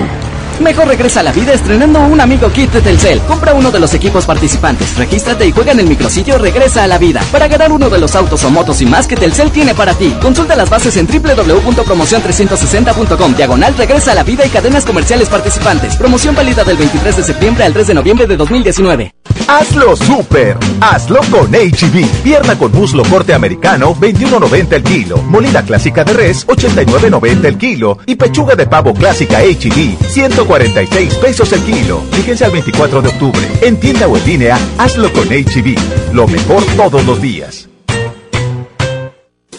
Mejor 0.61 0.87
regresa 0.87 1.21
a 1.21 1.23
la 1.23 1.31
vida 1.31 1.53
estrenando 1.53 2.01
un 2.01 2.21
amigo 2.21 2.51
kit 2.51 2.71
de 2.71 2.81
Telcel. 2.81 3.19
Compra 3.21 3.53
uno 3.53 3.71
de 3.71 3.79
los 3.79 3.95
equipos 3.95 4.25
participantes, 4.25 4.95
regístrate 4.95 5.47
y 5.47 5.51
juega 5.51 5.71
en 5.71 5.79
el 5.79 5.87
micrositio 5.87 6.37
Regresa 6.37 6.83
a 6.83 6.87
la 6.87 6.97
vida 6.97 7.21
para 7.31 7.47
ganar 7.47 7.71
uno 7.71 7.89
de 7.89 7.97
los 7.97 8.13
autos 8.15 8.43
o 8.43 8.51
motos 8.51 8.81
y 8.81 8.85
más 8.85 9.07
que 9.07 9.15
Telcel 9.15 9.49
tiene 9.51 9.73
para 9.73 9.93
ti. 9.95 10.15
Consulta 10.21 10.55
las 10.55 10.69
bases 10.69 10.97
en 10.97 11.07
www.promocion360.com. 11.07 13.35
Diagonal 13.35 13.75
Regresa 13.75 14.11
a 14.11 14.15
la 14.15 14.23
vida 14.23 14.45
y 14.45 14.49
cadenas 14.49 14.85
comerciales 14.85 15.29
participantes. 15.29 15.95
Promoción 15.95 16.35
válida 16.35 16.63
del 16.63 16.77
23 16.77 17.17
de 17.17 17.23
septiembre 17.23 17.63
al 17.63 17.73
3 17.73 17.87
de 17.87 17.93
noviembre 17.95 18.27
de 18.27 18.37
2019. 18.37 19.20
Hazlo 19.51 19.97
super, 19.97 20.57
hazlo 20.79 21.19
con 21.29 21.51
HB. 21.51 22.05
Pierna 22.23 22.57
con 22.57 22.71
muslo 22.71 23.03
corte 23.03 23.33
americano, 23.33 23.93
21.90 23.93 24.71
el 24.71 24.83
kilo. 24.83 25.17
Molida 25.23 25.61
clásica 25.63 26.05
de 26.05 26.13
res, 26.13 26.47
89.90 26.47 27.43
el 27.43 27.57
kilo. 27.57 27.97
Y 28.05 28.15
pechuga 28.15 28.55
de 28.55 28.65
pavo 28.65 28.93
clásica 28.93 29.41
HB, 29.41 30.07
146 30.07 31.15
pesos 31.15 31.51
el 31.51 31.61
kilo. 31.63 32.01
Fíjense 32.13 32.45
al 32.45 32.51
24 32.51 33.01
de 33.01 33.09
octubre. 33.09 33.45
En 33.59 33.77
tienda 33.77 34.07
o 34.07 34.15
en 34.15 34.25
línea, 34.25 34.57
hazlo 34.77 35.11
con 35.11 35.27
HB. 35.27 36.13
Lo 36.13 36.27
mejor 36.27 36.63
todos 36.77 37.05
los 37.05 37.21
días. 37.21 37.70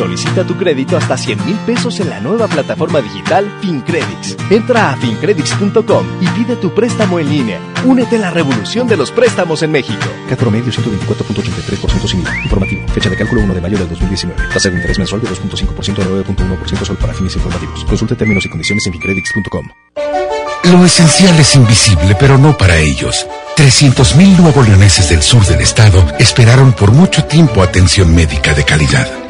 Solicita 0.00 0.46
tu 0.46 0.56
crédito 0.56 0.96
hasta 0.96 1.14
100 1.14 1.44
mil 1.44 1.56
pesos 1.66 2.00
en 2.00 2.08
la 2.08 2.20
nueva 2.20 2.48
plataforma 2.48 3.02
digital 3.02 3.46
FinCredits. 3.60 4.34
Entra 4.48 4.92
a 4.92 4.96
fincredits.com 4.96 6.06
y 6.22 6.26
pide 6.28 6.56
tu 6.56 6.72
préstamo 6.72 7.18
en 7.18 7.28
línea. 7.28 7.60
Únete 7.84 8.16
a 8.16 8.20
la 8.20 8.30
revolución 8.30 8.88
de 8.88 8.96
los 8.96 9.10
préstamos 9.10 9.62
en 9.62 9.72
México. 9.72 10.06
Cat 10.26 10.38
promedio 10.38 10.72
124.83% 10.72 12.08
sin 12.08 12.20
IVA. 12.20 12.34
Informativo. 12.44 12.88
Fecha 12.94 13.10
de 13.10 13.16
cálculo 13.18 13.42
1 13.42 13.52
de 13.52 13.60
mayo 13.60 13.76
del 13.76 13.90
2019. 13.90 14.42
Tasa 14.54 14.70
de 14.70 14.76
interés 14.76 14.98
mensual 14.98 15.20
de 15.20 15.28
2.5% 15.28 15.98
a 15.98 16.24
9.1% 16.24 16.84
solo 16.86 16.98
para 16.98 17.12
fines 17.12 17.36
informativos. 17.36 17.84
Consulte 17.84 18.16
términos 18.16 18.46
y 18.46 18.48
condiciones 18.48 18.86
en 18.86 18.94
fincredits.com. 18.94 19.68
Lo 20.72 20.82
esencial 20.82 21.38
es 21.38 21.54
invisible, 21.56 22.16
pero 22.18 22.38
no 22.38 22.56
para 22.56 22.78
ellos. 22.78 23.26
300.000 23.54 24.38
nuevos 24.38 24.66
leoneses 24.66 25.10
del 25.10 25.20
sur 25.20 25.44
del 25.44 25.60
estado 25.60 26.02
esperaron 26.18 26.72
por 26.72 26.90
mucho 26.90 27.24
tiempo 27.24 27.62
atención 27.62 28.14
médica 28.14 28.54
de 28.54 28.64
calidad. 28.64 29.29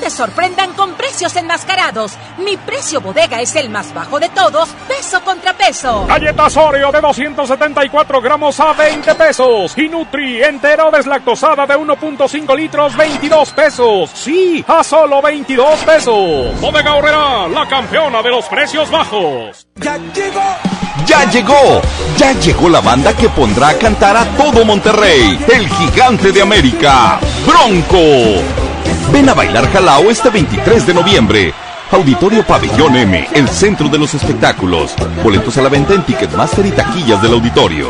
Te 0.00 0.08
sorprendan 0.08 0.72
con 0.72 0.94
precios 0.94 1.36
enmascarados. 1.36 2.12
Mi 2.38 2.56
precio 2.56 3.02
bodega 3.02 3.38
es 3.42 3.54
el 3.54 3.68
más 3.68 3.92
bajo 3.92 4.18
de 4.18 4.30
todos, 4.30 4.70
peso 4.88 5.22
contra 5.22 5.52
peso. 5.52 6.06
Galletas 6.06 6.56
Oreo 6.56 6.90
de 6.90 7.02
274 7.02 8.20
gramos 8.22 8.58
a 8.60 8.72
20 8.72 9.14
pesos. 9.14 9.76
Y 9.76 9.90
Nutri 9.90 10.42
entero 10.42 10.90
deslactosada 10.90 11.66
de 11.66 11.74
1.5 11.74 12.56
litros, 12.56 12.96
22 12.96 13.50
pesos. 13.50 14.10
Sí, 14.14 14.64
a 14.66 14.82
solo 14.82 15.20
22 15.20 15.80
pesos. 15.80 16.60
Bodega 16.60 16.94
Horrera, 16.94 17.48
la 17.48 17.68
campeona 17.68 18.22
de 18.22 18.30
los 18.30 18.46
precios 18.46 18.90
bajos. 18.90 19.66
¡Ya 19.76 19.98
llegó! 20.14 20.56
¡Ya 21.04 21.30
llegó! 21.30 21.82
Ya 22.16 22.32
llegó 22.32 22.70
la 22.70 22.80
banda 22.80 23.14
que 23.14 23.28
pondrá 23.28 23.68
a 23.68 23.74
cantar 23.74 24.16
a 24.16 24.24
todo 24.36 24.64
Monterrey. 24.64 25.38
El 25.52 25.68
gigante 25.68 26.32
de 26.32 26.40
América, 26.40 27.20
Bronco. 27.46 28.69
Ven 29.12 29.28
a 29.28 29.34
bailar 29.34 29.70
Jalao 29.72 30.10
este 30.10 30.30
23 30.30 30.86
de 30.86 30.94
noviembre. 30.94 31.54
Auditorio 31.90 32.44
Pabellón 32.46 32.96
M, 32.96 33.28
el 33.34 33.48
centro 33.48 33.88
de 33.88 33.98
los 33.98 34.14
espectáculos. 34.14 34.94
Boletos 35.24 35.58
a 35.58 35.62
la 35.62 35.68
venta 35.68 35.94
en 35.94 36.04
Ticketmaster 36.04 36.64
y 36.64 36.70
taquillas 36.70 37.20
del 37.20 37.32
auditorio. 37.32 37.88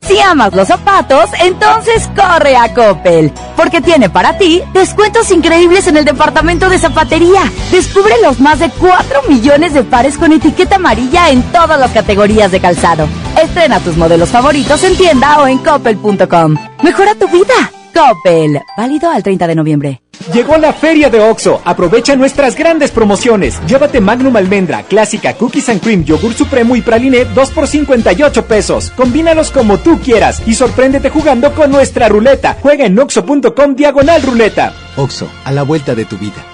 Si 0.00 0.18
amas 0.20 0.54
los 0.54 0.68
zapatos, 0.68 1.30
entonces 1.42 2.08
corre 2.14 2.56
a 2.56 2.72
Coppel, 2.72 3.32
porque 3.56 3.80
tiene 3.80 4.08
para 4.08 4.38
ti 4.38 4.62
descuentos 4.72 5.30
increíbles 5.30 5.86
en 5.86 5.96
el 5.96 6.04
departamento 6.04 6.68
de 6.68 6.78
zapatería. 6.78 7.50
Descubre 7.70 8.14
los 8.22 8.40
más 8.40 8.58
de 8.58 8.70
4 8.70 9.22
millones 9.28 9.74
de 9.74 9.82
pares 9.82 10.16
con 10.16 10.32
etiqueta 10.32 10.76
amarilla 10.76 11.30
en 11.30 11.42
todas 11.52 11.78
las 11.78 11.90
categorías 11.90 12.50
de 12.50 12.60
calzado. 12.60 13.08
Estrena 13.42 13.80
tus 13.80 13.96
modelos 13.96 14.30
favoritos 14.30 14.82
en 14.84 14.96
tienda 14.96 15.42
o 15.42 15.46
en 15.46 15.58
coppel.com. 15.58 16.56
Mejora 16.82 17.14
tu 17.14 17.28
vida. 17.28 17.54
Coppel, 17.94 18.60
válido 18.76 19.08
al 19.08 19.22
30 19.22 19.46
de 19.46 19.54
noviembre. 19.54 20.02
Llegó 20.32 20.56
la 20.56 20.72
feria 20.72 21.10
de 21.10 21.20
OXO. 21.20 21.60
Aprovecha 21.64 22.16
nuestras 22.16 22.56
grandes 22.56 22.90
promociones. 22.90 23.60
Llévate 23.66 24.00
Magnum 24.00 24.36
Almendra, 24.36 24.82
Clásica, 24.82 25.34
Cookies 25.34 25.68
and 25.68 25.80
Cream, 25.80 26.04
Yogur 26.04 26.32
Supremo 26.32 26.74
y 26.76 26.82
Praline 26.82 27.24
2 27.24 27.50
por 27.50 27.68
58 27.68 28.46
pesos. 28.46 28.90
Combínalos 28.96 29.50
como 29.50 29.78
tú 29.78 29.98
quieras 30.00 30.42
y 30.46 30.54
sorpréndete 30.54 31.10
jugando 31.10 31.54
con 31.54 31.70
nuestra 31.70 32.08
ruleta. 32.08 32.56
Juega 32.60 32.86
en 32.86 32.98
oxo.com 32.98 33.74
diagonal 33.76 34.22
ruleta. 34.22 34.72
OXO, 34.96 35.28
a 35.44 35.52
la 35.52 35.62
vuelta 35.62 35.94
de 35.94 36.04
tu 36.04 36.16
vida. 36.18 36.44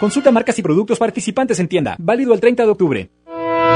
Consulta 0.00 0.30
marcas 0.30 0.58
y 0.58 0.62
productos 0.62 0.98
participantes 0.98 1.60
en 1.60 1.68
tienda. 1.68 1.94
Válido 1.98 2.32
el 2.32 2.40
30 2.40 2.64
de 2.64 2.70
octubre. 2.70 3.10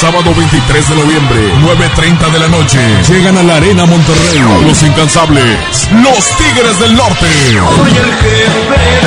Sábado 0.00 0.34
23 0.34 0.88
de 0.88 0.94
noviembre, 0.94 1.54
9.30 1.60 2.32
de 2.32 2.38
la 2.38 2.48
noche. 2.48 2.78
Llegan 3.06 3.36
a 3.36 3.42
la 3.42 3.56
Arena 3.56 3.84
Monterrey. 3.84 4.40
Los 4.66 4.82
incansables. 4.82 5.90
Los 5.92 6.26
Tigres 6.38 6.80
del 6.80 6.96
Norte. 6.96 7.26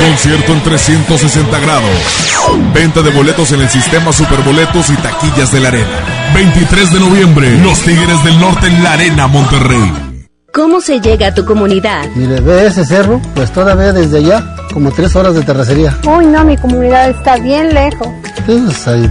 Concierto 0.08 0.52
en 0.52 0.62
360 0.62 1.58
grados. 1.58 1.90
Venta 2.72 3.02
de 3.02 3.10
boletos 3.10 3.50
en 3.50 3.62
el 3.62 3.68
sistema 3.68 4.12
Superboletos 4.12 4.88
y 4.90 4.94
taquillas 4.98 5.50
de 5.50 5.58
la 5.58 5.68
Arena. 5.68 5.98
23 6.32 6.92
de 6.92 7.00
noviembre, 7.00 7.58
los 7.58 7.80
Tigres 7.80 8.22
del 8.22 8.38
Norte 8.38 8.68
en 8.68 8.84
la 8.84 8.92
Arena 8.92 9.26
Monterrey. 9.26 9.92
¿Cómo 10.52 10.80
se 10.80 11.00
llega 11.00 11.26
a 11.26 11.34
tu 11.34 11.44
comunidad? 11.44 12.06
Mire, 12.14 12.40
ve 12.40 12.68
ese 12.68 12.84
cerro, 12.84 13.20
pues 13.34 13.52
todavía 13.52 13.92
desde 13.92 14.18
allá, 14.18 14.54
como 14.72 14.92
tres 14.92 15.16
horas 15.16 15.34
de 15.34 15.42
terracería. 15.42 15.98
Uy, 16.06 16.26
no, 16.26 16.44
mi 16.44 16.56
comunidad 16.56 17.10
está 17.10 17.34
bien 17.38 17.74
lejos. 17.74 18.06
Pues 18.46 18.86
hay 18.86 19.10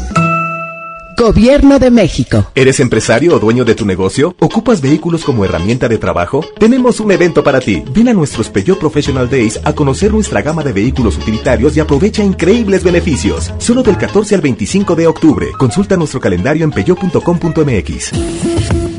Gobierno 1.21 1.77
de 1.77 1.91
México. 1.91 2.47
¿Eres 2.55 2.79
empresario 2.79 3.35
o 3.35 3.39
dueño 3.39 3.63
de 3.63 3.75
tu 3.75 3.85
negocio? 3.85 4.35
¿Ocupas 4.39 4.81
vehículos 4.81 5.23
como 5.23 5.45
herramienta 5.45 5.87
de 5.87 5.99
trabajo? 5.99 6.43
Tenemos 6.57 6.99
un 6.99 7.11
evento 7.11 7.43
para 7.43 7.59
ti. 7.59 7.83
Ven 7.93 8.09
a 8.09 8.13
nuestros 8.13 8.49
Peugeot 8.49 8.79
Professional 8.79 9.29
Days 9.29 9.59
a 9.63 9.73
conocer 9.73 10.11
nuestra 10.11 10.41
gama 10.41 10.63
de 10.63 10.73
vehículos 10.73 11.17
utilitarios 11.17 11.77
y 11.77 11.79
aprovecha 11.79 12.23
increíbles 12.23 12.83
beneficios. 12.83 13.53
Solo 13.59 13.83
del 13.83 13.99
14 13.99 14.33
al 14.33 14.41
25 14.41 14.95
de 14.95 15.05
octubre. 15.05 15.47
Consulta 15.59 15.95
nuestro 15.95 16.19
calendario 16.19 16.63
en 16.63 16.71
peugeot.com.mx. 16.71 18.90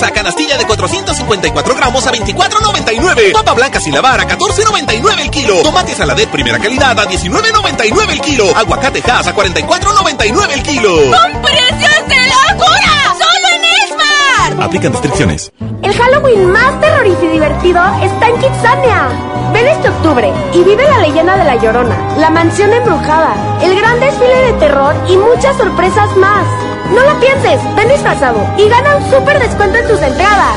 Fresa 0.00 0.14
canastilla 0.14 0.56
de 0.56 0.64
454 0.64 1.74
gramos 1.74 2.06
a 2.06 2.12
24.99. 2.12 3.32
Papa 3.34 3.52
blanca 3.52 3.78
sin 3.78 3.92
lavar 3.92 4.18
a 4.18 4.26
14.99 4.26 5.20
el 5.20 5.30
kilo. 5.30 5.60
Tomate 5.62 5.94
saladet 5.94 6.26
primera 6.30 6.58
calidad 6.58 6.98
a 6.98 7.06
19.99 7.06 8.10
el 8.10 8.20
kilo. 8.22 8.56
Aguacate 8.56 9.00
Hass 9.00 9.26
a 9.26 9.34
44.99 9.34 10.52
el 10.54 10.62
kilo. 10.62 10.90
¡Con 10.94 11.42
precios 11.42 12.08
de 12.08 12.16
locura! 12.16 13.12
¡Solo 13.12 13.48
en 13.56 14.54
Esmar! 14.54 14.64
Aplican 14.64 14.92
restricciones. 14.92 15.52
El 15.82 15.92
Halloween 15.92 16.50
más 16.50 16.80
terrorífico 16.80 17.26
y 17.26 17.28
divertido 17.32 17.82
está 18.02 18.28
en 18.28 18.36
Kitsania. 18.36 19.08
Ven 19.52 19.66
este 19.66 19.90
octubre 19.90 20.32
y 20.54 20.64
vive 20.64 20.88
la 20.88 20.96
leyenda 20.96 21.36
de 21.36 21.44
La 21.44 21.56
Llorona, 21.56 22.16
la 22.16 22.30
mansión 22.30 22.72
embrujada, 22.72 23.34
el 23.60 23.76
gran 23.76 24.00
desfile 24.00 24.46
de 24.46 24.52
terror 24.54 24.94
y 25.10 25.18
muchas 25.18 25.58
sorpresas 25.58 26.16
más. 26.16 26.46
No 26.94 27.04
lo 27.04 27.20
pienses, 27.20 27.60
ven 27.76 27.88
disfrazado 27.88 28.38
y 28.58 28.68
gana 28.68 28.96
un 28.96 29.10
súper 29.10 29.38
descuento 29.38 29.78
en 29.78 29.88
tus 29.88 30.00
entradas. 30.00 30.56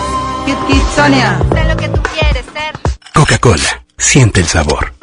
Kitsania. 0.67 1.39
Sé 1.53 1.63
lo 1.63 1.77
que 1.77 1.87
tú 1.89 2.01
quieres 2.13 2.45
ser. 2.53 2.73
Coca-Cola. 3.13 3.83
Siente 3.97 4.41
el 4.41 4.47
sabor. 4.47 4.93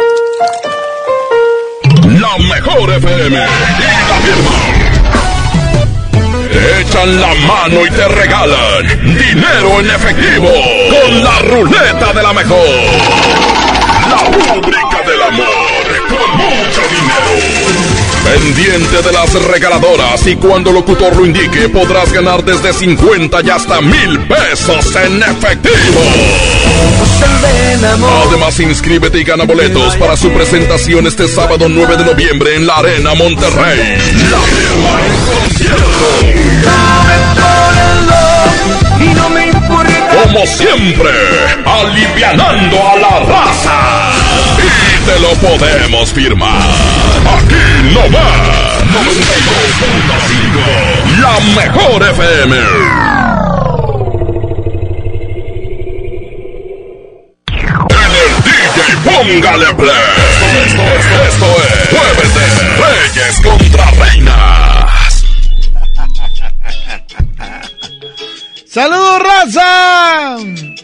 La 2.04 2.36
mejor 2.38 2.90
FM 2.90 3.36
y 3.36 3.40
la 4.08 4.16
firma. 4.20 4.50
Echan 6.80 7.20
la 7.20 7.34
mano 7.34 7.86
y 7.86 7.90
te 7.90 8.08
regalan 8.08 8.88
dinero 9.04 9.80
en 9.80 9.90
efectivo 9.90 10.48
con 10.48 11.24
la 11.24 11.38
ruleta 11.38 12.12
de 12.12 12.22
la 12.22 12.32
mejor. 12.32 12.66
La 14.08 14.18
rúbrica 14.24 15.02
del 15.06 15.22
amor 15.22 16.08
con 16.08 16.36
mucho 16.36 16.82
dinero. 16.90 17.89
Pendiente 18.24 19.02
de 19.02 19.12
las 19.12 19.32
regaladoras 19.44 20.26
y 20.26 20.36
cuando 20.36 20.70
el 20.70 20.76
locutor 20.76 21.16
lo 21.16 21.26
indique 21.26 21.68
podrás 21.68 22.12
ganar 22.12 22.44
desde 22.44 22.72
50 22.72 23.40
y 23.42 23.50
hasta 23.50 23.80
mil 23.80 24.20
pesos 24.20 24.94
en 24.96 25.22
efectivo. 25.22 26.00
Además 28.28 28.60
inscríbete 28.60 29.18
y 29.20 29.24
gana 29.24 29.44
boletos 29.44 29.96
para 29.96 30.16
su 30.16 30.30
presentación 30.30 31.06
este 31.06 31.26
sábado 31.28 31.68
9 31.68 31.96
de 31.96 32.04
noviembre 32.04 32.56
en 32.56 32.66
la 32.66 32.76
Arena 32.76 33.14
Monterrey. 33.14 33.98
La. 34.30 34.38
Como 40.22 40.46
siempre, 40.46 41.10
alivianando 41.64 42.76
a 42.76 42.96
la 42.96 43.20
raza. 43.20 44.10
Te 45.10 45.18
lo 45.18 45.34
podemos 45.34 46.12
firmar. 46.12 46.70
Aquí 47.26 47.64
no 47.92 48.08
más. 48.10 48.84
92.5. 48.84 51.20
La 51.20 51.40
mejor 51.60 52.00
FM. 52.10 52.56
En 57.88 58.12
el 58.20 58.30
DJ 58.44 58.78
Póngale 59.02 59.74
Play. 59.74 60.14
Esto, 60.64 60.84
esto, 60.94 61.14
esto 61.28 61.48
es 61.64 61.70
Jueves 61.90 62.30
de 62.36 62.46
Reyes 62.86 63.34
contra 63.40 63.84
Reinas. 63.90 65.24
¡Saludos, 68.64 69.18
raza! 69.24 70.36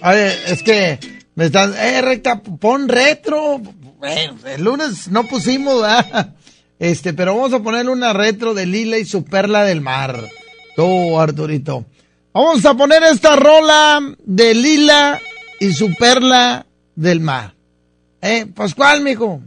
Oye, 0.03 0.29
es 0.49 0.63
que 0.65 0.99
me 1.37 1.45
están. 1.45 1.73
Eh, 1.79 2.03
recta, 2.03 2.41
pon 2.41 2.89
retro. 2.89 3.61
Bueno, 3.99 4.37
el 4.45 4.63
lunes 4.63 5.09
no 5.09 5.25
pusimos, 5.25 5.81
¿verdad? 5.81 6.35
Este, 6.79 7.15
pero 7.15 7.35
vamos 7.35 7.55
a 7.55 7.63
ponerle 7.63 7.91
una 7.91 8.13
retro 8.13 8.53
de 8.53 8.67
Lila 8.67 8.99
y 8.99 9.07
su 9.07 9.25
perla 9.25 9.65
del 9.65 9.81
mar. 9.81 10.29
Tú, 10.75 11.19
Arturito. 11.19 11.87
Vamos 12.35 12.67
a 12.67 12.75
poner 12.75 13.03
esta 13.05 13.35
rola 13.35 13.99
de 14.25 14.55
Lila 14.55 15.19
y 15.59 15.73
su 15.73 15.95
perla 15.95 16.67
del 16.95 17.21
mar. 17.21 17.55
¿Eh? 18.21 18.47
Pues, 18.55 18.75
¿cuál, 18.75 19.01
mijo? 19.01 19.41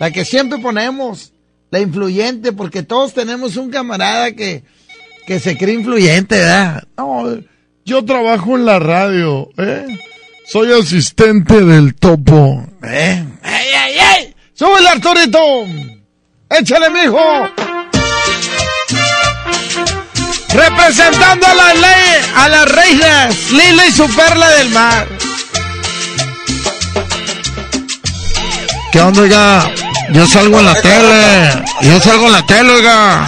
La 0.00 0.10
que 0.10 0.24
siempre 0.24 0.58
ponemos. 0.58 1.32
La 1.70 1.78
influyente, 1.78 2.52
porque 2.52 2.82
todos 2.82 3.14
tenemos 3.14 3.56
un 3.56 3.70
camarada 3.70 4.32
que, 4.32 4.64
que 5.24 5.38
se 5.38 5.56
cree 5.56 5.74
influyente, 5.74 6.36
¿verdad? 6.36 6.82
No, 6.98 7.38
yo 7.84 8.04
trabajo 8.04 8.56
en 8.56 8.64
la 8.64 8.80
radio, 8.80 9.50
¿eh? 9.56 9.86
Soy 10.50 10.72
asistente 10.72 11.60
del 11.60 11.94
topo, 11.94 12.66
¿eh? 12.82 13.24
¡Ey, 13.44 13.68
ey, 13.68 13.98
ey! 14.16 14.34
¡Súbele, 14.52 14.88
Arturito! 14.88 15.38
¡Échale, 16.50 16.90
mijo! 16.90 17.20
Representando 20.52 21.46
a 21.46 21.54
la 21.54 21.74
ley, 21.74 22.32
a 22.34 22.48
las 22.48 22.68
reinas, 22.72 23.50
Lila 23.52 23.86
y 23.86 23.92
su 23.92 24.12
perla 24.16 24.50
del 24.50 24.70
mar. 24.70 25.06
¿Qué 28.90 29.00
onda, 29.00 29.20
oiga? 29.20 29.70
Yo 30.10 30.26
salgo 30.26 30.58
en 30.58 30.66
la 30.66 30.82
tele. 30.82 31.64
Yo 31.82 32.00
salgo 32.00 32.26
en 32.26 32.32
la 32.32 32.46
tele, 32.46 32.72
oiga. 32.72 33.26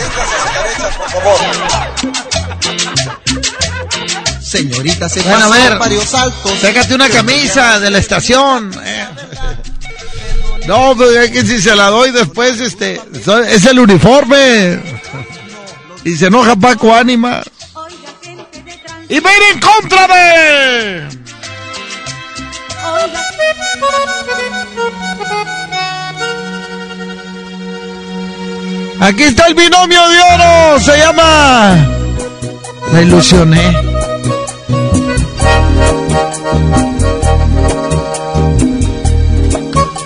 Señorita, 4.52 5.08
se 5.08 5.22
Bueno, 5.22 5.36
a 5.46 5.48
pasó 5.48 5.62
ver. 5.62 5.78
varios 5.78 6.04
saltos. 6.04 6.52
Sácate 6.60 6.94
una 6.94 7.08
camisa 7.08 7.80
de 7.80 7.90
la 7.90 7.98
estación. 7.98 8.70
eh. 8.84 9.06
No, 10.66 10.94
pero 10.96 11.10
es 11.20 11.30
que 11.30 11.42
si 11.44 11.60
se 11.60 11.74
la 11.74 11.88
doy 11.88 12.10
después, 12.12 12.60
este, 12.60 13.00
es 13.48 13.64
el 13.64 13.78
uniforme. 13.80 14.80
Y 16.04 16.16
se 16.16 16.26
enoja 16.26 16.54
Paco 16.56 16.94
Ánima. 16.94 17.42
Y 19.08 19.18
va 19.20 19.30
a 19.30 19.34
ir 19.36 19.42
en 19.54 19.60
contra 19.60 20.06
de... 20.06 21.08
Aquí 29.00 29.24
está 29.24 29.46
el 29.48 29.54
binomio 29.54 30.08
de 30.08 30.16
oro. 30.34 30.80
Se 30.80 30.96
llama... 30.98 31.74
Me 32.92 33.02
ilusioné. 33.02 33.91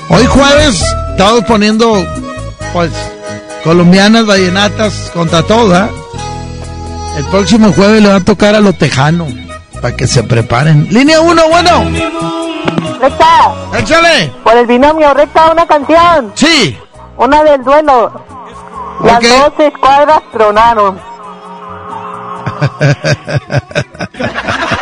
Hoy 0.09 0.25
jueves 0.27 0.83
estamos 1.11 1.45
poniendo, 1.45 1.95
pues, 2.73 2.91
colombianas, 3.65 4.27
vallenatas 4.27 5.11
contra 5.13 5.43
toda. 5.43 5.91
El 7.17 7.25
próximo 7.27 7.73
jueves 7.73 8.03
le 8.03 8.09
va 8.09 8.17
a 8.17 8.25
tocar 8.25 8.55
a 8.55 8.61
los 8.61 8.77
tejanos, 8.79 9.33
para 9.81 9.97
que 9.97 10.07
se 10.07 10.23
preparen. 10.23 10.87
Línea 10.91 11.21
1, 11.21 11.43
bueno. 11.49 11.85
Recta. 13.01 13.55
Échale. 13.79 14.33
Por 14.45 14.57
el 14.57 14.67
binomio, 14.67 15.13
recta 15.15 15.51
una 15.51 15.67
canción. 15.67 16.33
Sí. 16.35 16.79
Una 17.19 17.43
del 17.43 17.63
duelo. 17.65 18.13
Las 19.05 19.19
Ok. 19.19 19.25
dos 19.25 19.53
escuadras 19.67 20.23
tronaron. 20.33 20.99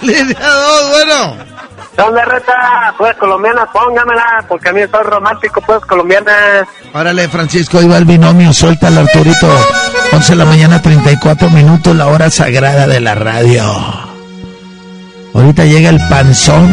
Línea 0.02 0.50
2, 0.50 0.90
bueno. 0.90 1.50
¿Dónde 1.96 2.24
reta? 2.24 2.94
Pues 2.96 3.14
colombiana, 3.16 3.66
póngamela, 3.66 4.44
porque 4.48 4.70
a 4.70 4.72
mí 4.72 4.80
soy 4.90 5.02
romántico, 5.04 5.60
pues 5.60 5.80
colombiana. 5.80 6.66
Órale, 6.94 7.28
Francisco, 7.28 7.78
ahí 7.78 7.88
va 7.88 7.98
el 7.98 8.04
binomio, 8.04 8.52
suelta 8.52 8.86
al 8.86 8.98
Arturito. 8.98 9.48
11 10.12 10.32
de 10.32 10.36
la 10.36 10.44
mañana, 10.44 10.80
34 10.80 11.50
minutos, 11.50 11.94
la 11.94 12.06
hora 12.06 12.30
sagrada 12.30 12.86
de 12.86 13.00
la 13.00 13.14
radio. 13.14 13.64
Ahorita 15.34 15.64
llega 15.64 15.90
el 15.90 16.00
panzón. 16.08 16.70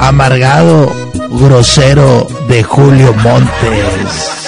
amargado, 0.00 0.92
grosero 1.30 2.28
de 2.46 2.62
Julio 2.62 3.12
Montes. 3.14 4.38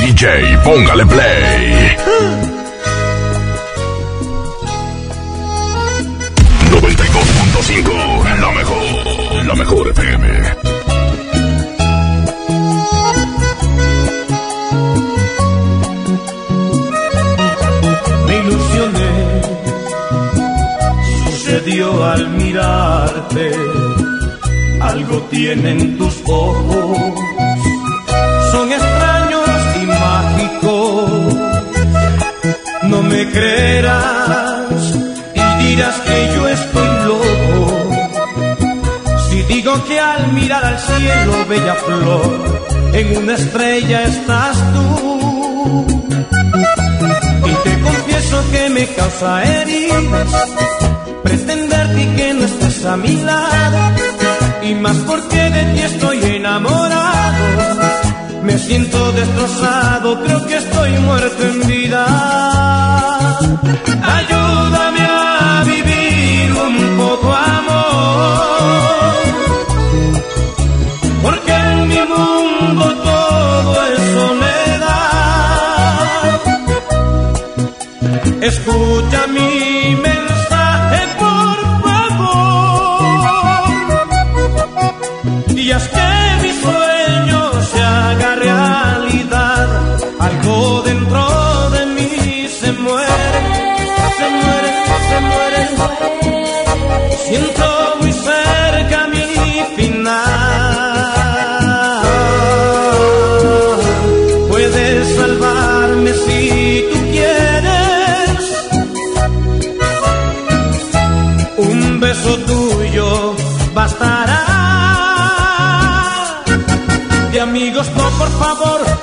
DJ, 0.00 0.58
póngale 0.64 1.06
play. 1.06 1.55
Mejor, 9.46 9.46
la 9.46 9.54
mejor 9.54 9.88
FM. 9.88 10.26
Me 18.26 18.36
ilusioné, 18.38 19.12
sucedió 21.30 22.04
al 22.04 22.28
mirarte, 22.30 23.52
algo 24.80 25.20
tienen 25.30 25.98
tus 25.98 26.14
ojos, 26.26 26.98
son 28.52 28.72
extraños 28.72 29.48
y 29.82 29.86
mágicos, 29.86 31.10
no 32.84 33.02
me 33.02 33.30
creerás 33.30 34.94
y 35.34 35.64
dirás 35.64 35.94
que 36.00 36.34
yo 36.34 36.48
estoy 36.48 36.95
digo 39.48 39.84
que 39.84 39.98
al 39.98 40.32
mirar 40.32 40.64
al 40.64 40.78
cielo, 40.78 41.46
bella 41.48 41.74
flor, 41.74 42.62
en 42.92 43.16
una 43.16 43.34
estrella 43.34 44.02
estás 44.04 44.56
tú. 44.72 45.86
Y 47.44 47.52
te 47.64 47.80
confieso 47.80 48.44
que 48.52 48.70
me 48.70 48.86
causa 48.94 49.44
heridas 49.44 50.56
pretenderte 51.26 52.02
y 52.02 52.16
que 52.16 52.34
no 52.34 52.44
estés 52.44 52.84
a 52.84 52.96
mi 52.96 53.14
lado. 53.22 53.78
Y 54.62 54.74
más 54.74 54.96
porque 55.08 55.50
de 55.56 55.62
ti 55.72 55.80
estoy 55.82 56.18
enamorado. 56.36 57.44
Me 58.42 58.58
siento 58.58 59.12
destrozado, 59.12 60.22
creo 60.22 60.46
que 60.46 60.56
estoy 60.56 60.90
muerto 60.98 61.42
en 61.42 61.66
vida. 61.66 62.45
Escucha 78.46 79.25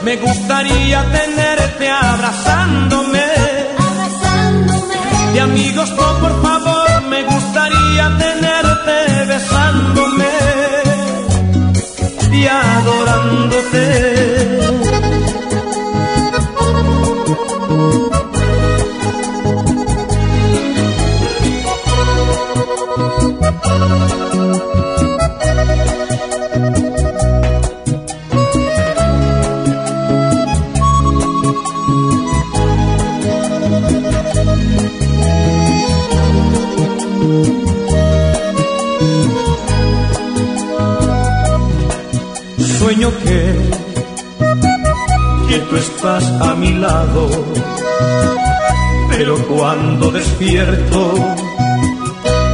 me 0.03 0.17
gustaría 0.17 1.03
tenerte 1.11 1.89
abrazándome. 1.89 3.23
De 5.33 5.41
amigos 5.41 5.89
no, 5.91 6.19
por 6.19 6.41
favor, 6.41 7.01
me 7.09 7.23
gustaría 7.23 8.17
tenerte 8.17 9.25
besándome 9.25 10.29
y 12.31 12.45
adorándote. 12.45 14.12
Lado, 46.71 47.29
pero 49.09 49.37
cuando 49.47 50.11
despierto 50.11 51.13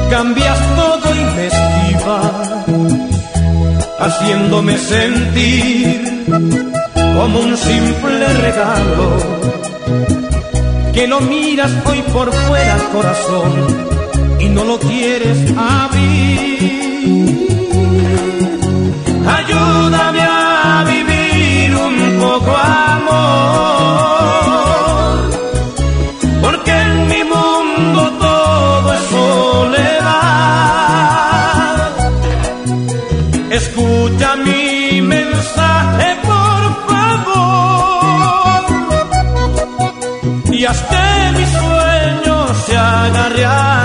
cambias 0.10 0.57
todo 0.76 1.15
y 1.15 1.23
me 1.36 1.48
esquivas, 1.48 2.49
haciéndome 3.99 4.77
sentir 4.77 6.26
como 7.15 7.40
un 7.40 7.56
simple 7.57 8.27
regalo, 8.34 9.18
que 10.94 11.07
lo 11.07 11.22
miras 11.22 11.72
hoy 11.86 12.02
por 12.14 12.31
fuera 12.34 12.77
corazón 12.91 13.52
y 14.40 14.49
no 14.49 14.64
lo 14.64 14.80
quieres 14.80 15.38
abrir. 15.57 16.80
Ayúdame 19.27 20.22
a 20.22 20.39
se 43.11 43.78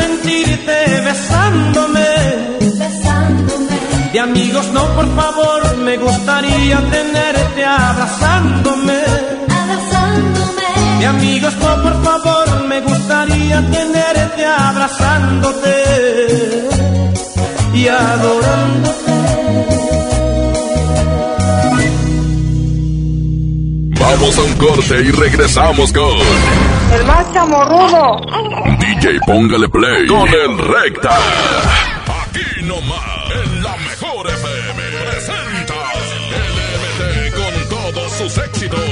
sentirte 0.00 1.00
besándome. 1.04 2.56
De 4.12 4.20
amigos, 4.20 4.66
no, 4.72 4.82
por 4.94 5.14
favor, 5.14 5.76
me 5.76 5.96
gustaría 5.98 6.80
tenerte 6.90 7.64
abrazándome. 7.64 9.02
De 10.98 11.06
amigos, 11.06 11.54
no, 11.56 11.82
por 11.82 12.02
favor, 12.02 12.64
me 12.66 12.80
gustaría 12.80 13.60
tenerte 13.70 14.46
abrazándote 14.46 15.74
y 17.74 17.88
adorándote. 17.88 18.96
Vamos 24.00 24.38
a 24.38 24.42
un 24.42 24.52
corte 24.54 25.02
y 25.02 25.10
regresamos 25.10 25.92
con 25.92 26.16
El 26.92 27.04
más 27.04 27.32
chamorrudo. 27.32 28.20
DJ 28.78 29.18
Póngale 29.26 29.68
Play 29.68 30.06
con 30.06 30.28
el 30.28 30.56
Recta. 30.58 31.18
Aquí 32.22 32.62
nomás, 32.62 33.00
en 33.44 33.62
la 33.62 33.76
mejor 33.76 34.28
FM, 34.28 34.82
presenta 35.04 35.74
LMT 35.74 37.16
sus 38.16 38.38
éxitos. 38.38 38.80
Con 38.80 38.90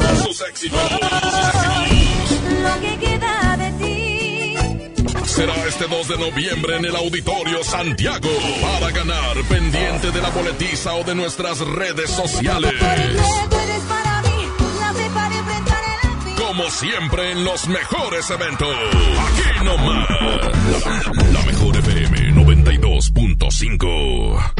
todos 0.00 0.18
sus 0.22 0.40
éxitos. 0.48 0.80
Lo 2.62 2.80
que 2.80 2.96
queda 2.98 3.56
de 3.56 3.70
ti. 3.72 4.56
Será 5.26 5.54
este 5.66 5.86
2 5.86 6.08
de 6.08 6.16
noviembre 6.18 6.76
en 6.76 6.86
el 6.86 6.96
Auditorio 6.96 7.62
Santiago 7.62 8.30
para 8.62 8.90
ganar 8.90 9.36
pendiente 9.48 10.10
de 10.12 10.22
la 10.22 10.30
boletiza 10.30 10.94
o 10.94 11.04
de 11.04 11.14
nuestras 11.14 11.60
redes 11.60 12.08
sociales. 12.10 12.72
Como 16.56 16.70
siempre 16.70 17.32
en 17.32 17.42
los 17.42 17.66
mejores 17.66 18.30
eventos. 18.30 18.68
Aquí 18.68 19.64
nomás. 19.64 20.08
La, 20.70 20.78
la 21.32 21.42
mejor 21.46 21.76
FM 21.76 22.32
92.5. 22.32 24.52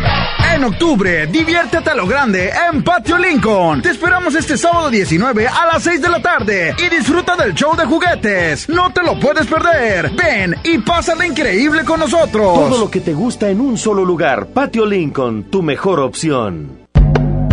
En 0.55 0.65
octubre, 0.65 1.29
diviértete 1.29 1.91
a 1.91 1.95
lo 1.95 2.09
grande 2.09 2.51
en 2.51 2.83
Patio 2.83 3.17
Lincoln. 3.17 3.81
Te 3.81 3.91
esperamos 3.91 4.35
este 4.35 4.59
sábado 4.59 4.91
19 4.91 5.47
a 5.47 5.67
las 5.67 5.85
6 5.85 6.03
de 6.03 6.09
la 6.09 6.21
tarde 6.21 6.75
y 6.85 6.89
disfruta 6.89 7.37
del 7.37 7.55
show 7.55 7.77
de 7.77 7.85
juguetes. 7.85 8.69
No 8.69 8.93
te 8.93 9.05
lo 9.05 9.21
puedes 9.21 9.47
perder. 9.47 10.11
Ven 10.17 10.57
y 10.65 10.79
pásala 10.79 11.25
increíble 11.25 11.85
con 11.85 12.01
nosotros. 12.01 12.55
Todo 12.55 12.81
lo 12.81 12.91
que 12.91 13.03
te 13.03 13.15
gusta 13.15 13.51
en 13.51 13.61
un 13.61 13.79
solo 13.79 14.05
lugar. 14.05 14.49
Patio 14.49 14.85
Lincoln, 14.85 15.45
tu 15.45 15.63
mejor 15.63 16.01
opción. 16.01 16.83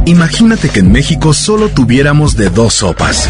Imagínate 0.06 0.70
que 0.70 0.80
en 0.80 0.92
México 0.92 1.32
solo 1.32 1.70
tuviéramos 1.70 2.36
de 2.36 2.50
dos 2.50 2.74
sopas. 2.74 3.30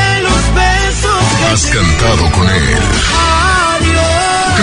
Has 1.49 1.65
cantado 1.67 2.31
con 2.31 2.49
él. 2.49 2.79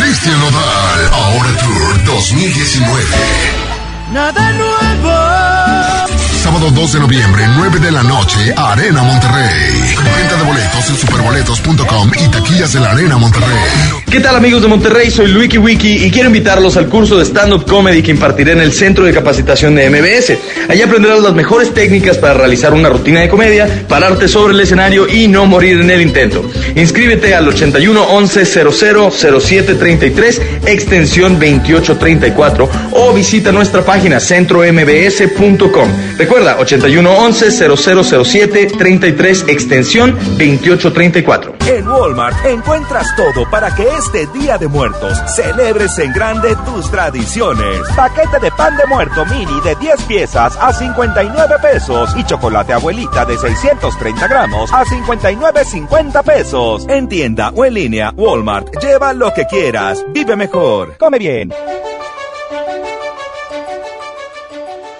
Cristian 0.00 0.40
Nodal, 0.40 1.10
ahora 1.12 1.56
Tour 1.58 2.04
2019. 2.04 3.04
Nada 4.12 4.52
nuevo. 4.52 6.27
Sábado 6.48 6.70
2 6.70 6.92
de 6.94 7.00
noviembre, 7.00 7.42
9 7.58 7.78
de 7.78 7.92
la 7.92 8.02
noche, 8.02 8.54
Arena 8.56 9.02
Monterrey. 9.02 9.98
Venta 10.16 10.36
de 10.38 10.44
boletos 10.44 10.88
en 10.88 10.96
superboletos.com 10.96 12.10
y 12.24 12.28
taquillas 12.28 12.72
de 12.72 12.80
la 12.80 12.92
Arena 12.92 13.18
Monterrey. 13.18 13.48
¿Qué 14.10 14.18
tal 14.20 14.34
amigos 14.34 14.62
de 14.62 14.68
Monterrey? 14.68 15.10
Soy 15.10 15.26
Luiki 15.26 15.58
Wiki 15.58 16.06
y 16.06 16.10
quiero 16.10 16.28
invitarlos 16.28 16.78
al 16.78 16.88
curso 16.88 17.18
de 17.18 17.26
stand-up 17.26 17.66
comedy 17.66 18.02
que 18.02 18.12
impartiré 18.12 18.52
en 18.52 18.62
el 18.62 18.72
Centro 18.72 19.04
de 19.04 19.12
Capacitación 19.12 19.74
de 19.74 19.90
MBS. 19.90 20.38
Allí 20.70 20.80
aprenderás 20.80 21.20
las 21.20 21.34
mejores 21.34 21.74
técnicas 21.74 22.16
para 22.16 22.32
realizar 22.32 22.72
una 22.72 22.88
rutina 22.88 23.20
de 23.20 23.28
comedia, 23.28 23.84
pararte 23.86 24.26
sobre 24.26 24.54
el 24.54 24.60
escenario 24.60 25.06
y 25.06 25.28
no 25.28 25.44
morir 25.44 25.78
en 25.78 25.90
el 25.90 26.00
intento. 26.00 26.50
Inscríbete 26.74 27.34
al 27.34 27.46
81 27.46 28.02
11 28.02 28.46
00 28.46 29.10
07 29.10 29.74
33 29.74 30.42
extensión 30.64 31.38
28 31.38 31.98
34 31.98 32.70
o 32.92 33.12
visita 33.12 33.52
nuestra 33.52 33.84
página 33.84 34.18
centrombs.com. 34.18 35.90
Recuerda 36.16 36.37
81 36.46 37.10
11 37.10 37.76
0007 37.76 38.66
33 38.78 39.44
extensión 39.48 40.16
28 40.36 40.92
34. 40.92 41.54
En 41.66 41.88
Walmart 41.88 42.44
encuentras 42.46 43.14
todo 43.16 43.48
para 43.50 43.74
que 43.74 43.86
este 43.98 44.26
Día 44.38 44.56
de 44.56 44.68
Muertos 44.68 45.18
celebres 45.34 45.98
en 45.98 46.12
grande 46.12 46.54
tus 46.64 46.90
tradiciones. 46.90 47.80
Paquete 47.96 48.38
de 48.40 48.50
pan 48.52 48.76
de 48.76 48.86
muerto 48.86 49.24
mini 49.26 49.60
de 49.62 49.74
10 49.76 50.02
piezas 50.02 50.56
a 50.60 50.72
59 50.72 51.56
pesos 51.60 52.10
y 52.16 52.24
chocolate 52.24 52.72
abuelita 52.72 53.24
de 53.24 53.36
630 53.36 54.28
gramos 54.28 54.72
a 54.72 54.84
59.50 54.84 56.22
pesos. 56.22 56.86
En 56.88 57.08
tienda 57.08 57.50
o 57.54 57.64
en 57.64 57.74
línea, 57.74 58.12
Walmart. 58.16 58.68
Lleva 58.80 59.12
lo 59.12 59.32
que 59.34 59.46
quieras. 59.46 60.04
Vive 60.12 60.36
mejor. 60.36 60.96
Come 60.98 61.18
bien. 61.18 61.52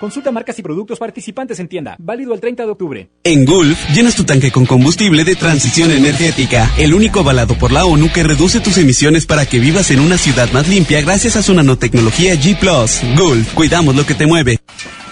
Consulta 0.00 0.30
marcas 0.30 0.58
y 0.58 0.62
productos 0.62 0.98
participantes 0.98 1.58
en 1.58 1.68
tienda. 1.68 1.96
Válido 1.98 2.32
el 2.32 2.40
30 2.40 2.64
de 2.64 2.70
octubre. 2.70 3.08
En 3.24 3.44
Gulf, 3.44 3.78
llenas 3.90 4.14
tu 4.14 4.24
tanque 4.24 4.52
con 4.52 4.64
combustible 4.64 5.24
de 5.24 5.34
transición 5.34 5.90
energética, 5.90 6.70
el 6.78 6.94
único 6.94 7.20
avalado 7.20 7.58
por 7.58 7.72
la 7.72 7.84
ONU 7.84 8.10
que 8.12 8.22
reduce 8.22 8.60
tus 8.60 8.78
emisiones 8.78 9.26
para 9.26 9.46
que 9.46 9.58
vivas 9.58 9.90
en 9.90 10.00
una 10.00 10.16
ciudad 10.16 10.50
más 10.52 10.68
limpia 10.68 11.00
gracias 11.00 11.36
a 11.36 11.42
su 11.42 11.52
nanotecnología 11.52 12.34
G⁇ 12.34 12.58
Gulf, 13.16 13.54
cuidamos 13.54 13.96
lo 13.96 14.06
que 14.06 14.14
te 14.14 14.26
mueve. 14.26 14.60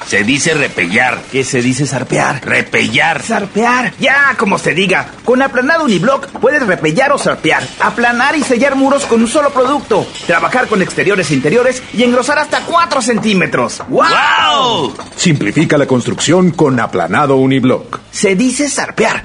Se 0.06 0.22
dice 0.22 0.54
repellar. 0.54 1.20
¿Qué 1.32 1.42
se 1.42 1.60
dice 1.60 1.84
zarpear? 1.84 2.44
Repellar. 2.44 3.22
Zarpear. 3.22 3.92
Ya, 3.98 4.36
como 4.38 4.56
se 4.56 4.72
diga. 4.72 5.08
Con 5.24 5.42
aplanado 5.42 5.84
uniblock 5.84 6.28
puedes 6.40 6.64
repellar 6.64 7.10
o 7.10 7.18
zarpear. 7.18 7.66
Aplanar 7.80 8.36
y 8.36 8.42
sellar 8.42 8.76
muros 8.76 9.04
con 9.04 9.20
un 9.20 9.28
solo 9.28 9.50
producto. 9.50 10.06
Trabajar 10.26 10.68
con 10.68 10.80
exteriores 10.80 11.30
e 11.30 11.34
interiores 11.34 11.82
y 11.92 12.04
engrosar 12.04 12.38
hasta 12.38 12.60
4 12.60 13.02
centímetros. 13.02 13.82
¡Wow! 13.88 14.94
Simplifica 15.16 15.76
la 15.76 15.86
construcción 15.86 16.52
con 16.52 16.78
aplanado 16.78 17.36
uniblock. 17.36 17.98
Se 18.12 18.36
dice 18.36 18.70
zarpear. 18.70 19.24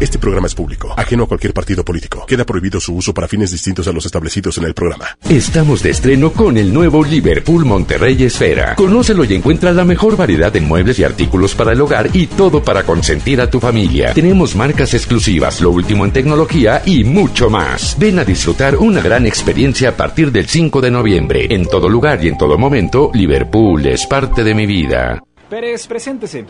Este 0.00 0.18
programa 0.18 0.46
es 0.46 0.54
público, 0.54 0.94
ajeno 0.96 1.24
a 1.24 1.26
cualquier 1.26 1.52
partido 1.52 1.84
político. 1.84 2.24
Queda 2.26 2.46
prohibido 2.46 2.80
su 2.80 2.94
uso 2.94 3.12
para 3.12 3.28
fines 3.28 3.50
distintos 3.50 3.86
a 3.86 3.92
los 3.92 4.06
establecidos 4.06 4.56
en 4.56 4.64
el 4.64 4.72
programa. 4.72 5.06
Estamos 5.28 5.82
de 5.82 5.90
estreno 5.90 6.32
con 6.32 6.56
el 6.56 6.72
nuevo 6.72 7.04
Liverpool 7.04 7.66
Monterrey 7.66 8.22
Esfera. 8.22 8.76
Conócelo 8.76 9.24
y 9.24 9.34
encuentra 9.34 9.72
la 9.72 9.84
mejor 9.84 10.16
variedad 10.16 10.50
de 10.50 10.62
muebles 10.62 10.98
y 10.98 11.04
artículos 11.04 11.54
para 11.54 11.72
el 11.72 11.80
hogar 11.82 12.08
y 12.14 12.28
todo 12.28 12.62
para 12.62 12.84
consentir 12.84 13.42
a 13.42 13.50
tu 13.50 13.60
familia. 13.60 14.14
Tenemos 14.14 14.56
marcas 14.56 14.94
exclusivas, 14.94 15.60
lo 15.60 15.70
último 15.70 16.06
en 16.06 16.12
tecnología 16.12 16.80
y 16.86 17.04
mucho 17.04 17.50
más. 17.50 17.94
Ven 17.98 18.20
a 18.20 18.24
disfrutar 18.24 18.76
una 18.76 19.02
gran 19.02 19.26
experiencia 19.26 19.90
a 19.90 19.96
partir 19.96 20.32
del 20.32 20.48
5 20.48 20.80
de 20.80 20.90
noviembre. 20.90 21.46
En 21.50 21.66
todo 21.66 21.90
lugar 21.90 22.24
y 22.24 22.28
en 22.28 22.38
todo 22.38 22.56
momento, 22.56 23.10
Liverpool 23.12 23.84
es 23.84 24.06
parte 24.06 24.44
de 24.44 24.54
mi 24.54 24.64
vida. 24.64 25.22
Pérez, 25.50 25.86
preséntese. 25.86 26.46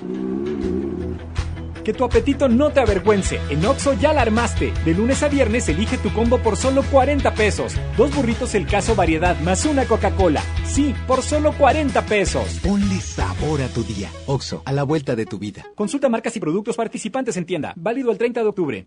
Que 1.85 1.93
tu 1.93 2.05
apetito 2.05 2.48
no 2.48 2.70
te 2.70 2.81
avergüence. 2.81 3.40
En 3.51 3.65
Oxo 3.65 3.94
ya 3.94 4.12
la 4.12 4.23
armaste. 4.23 4.73
De 4.85 4.94
lunes 4.94 5.23
a 5.23 5.28
viernes 5.28 5.69
elige 5.69 5.98
tu 5.98 6.12
combo 6.12 6.39
por 6.39 6.57
solo 6.57 6.82
40 6.90 7.35
pesos. 7.35 7.74
Dos 7.97 8.15
burritos 8.15 8.55
el 8.55 8.66
caso 8.66 8.94
variedad 8.94 9.39
más 9.40 9.65
una 9.65 9.85
Coca-Cola. 9.85 10.43
Sí, 10.65 10.94
por 11.07 11.23
solo 11.23 11.52
40 11.52 12.02
pesos. 12.07 12.61
Ponle 12.62 13.01
sabor 13.01 13.62
a 13.62 13.69
tu 13.69 13.82
día. 13.82 14.11
Oxo, 14.27 14.62
a 14.65 14.73
la 14.73 14.82
vuelta 14.82 15.16
de 15.16 15.27
tu 15.27 15.39
vida. 15.39 15.66
Consulta 15.74 16.09
marcas 16.09 16.36
y 16.36 16.40
productos 16.40 16.77
participantes 16.77 17.36
en 17.36 17.47
tienda. 17.47 17.73
Válido 17.77 18.11
el 18.11 18.19
30 18.19 18.40
de 18.43 18.47
octubre. 18.48 18.86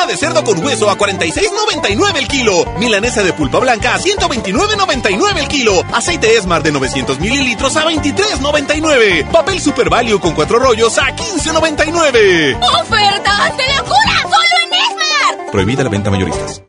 Pierna 0.00 0.06
de 0.06 0.16
cerdo 0.16 0.44
con 0.44 0.64
hueso 0.64 0.88
a 0.88 0.96
46.99 0.96 2.16
el 2.16 2.28
kilo. 2.28 2.64
Milanesa 2.78 3.22
de 3.22 3.32
pulpa 3.32 3.58
blanca 3.58 3.94
a 3.94 3.98
129.99 3.98 5.38
el 5.38 5.48
kilo. 5.48 5.82
Aceite 5.92 6.36
Esmar 6.36 6.62
de 6.62 6.72
900 6.72 7.18
mililitros 7.20 7.76
a 7.76 7.84
23.99. 7.84 9.30
Papel 9.30 9.60
Super 9.60 9.90
Value 9.90 10.20
con 10.20 10.34
cuatro 10.34 10.58
rollos 10.58 10.96
a 10.98 11.14
15.99. 11.14 12.58
¡Ofertas 12.80 13.56
de 13.56 13.74
locura! 13.76 14.22
¡Solo 14.22 14.56
en 14.64 14.72
Esmar! 14.72 15.50
Prohibida 15.52 15.84
la 15.84 15.90
venta 15.90 16.10
mayoristas. 16.10 16.62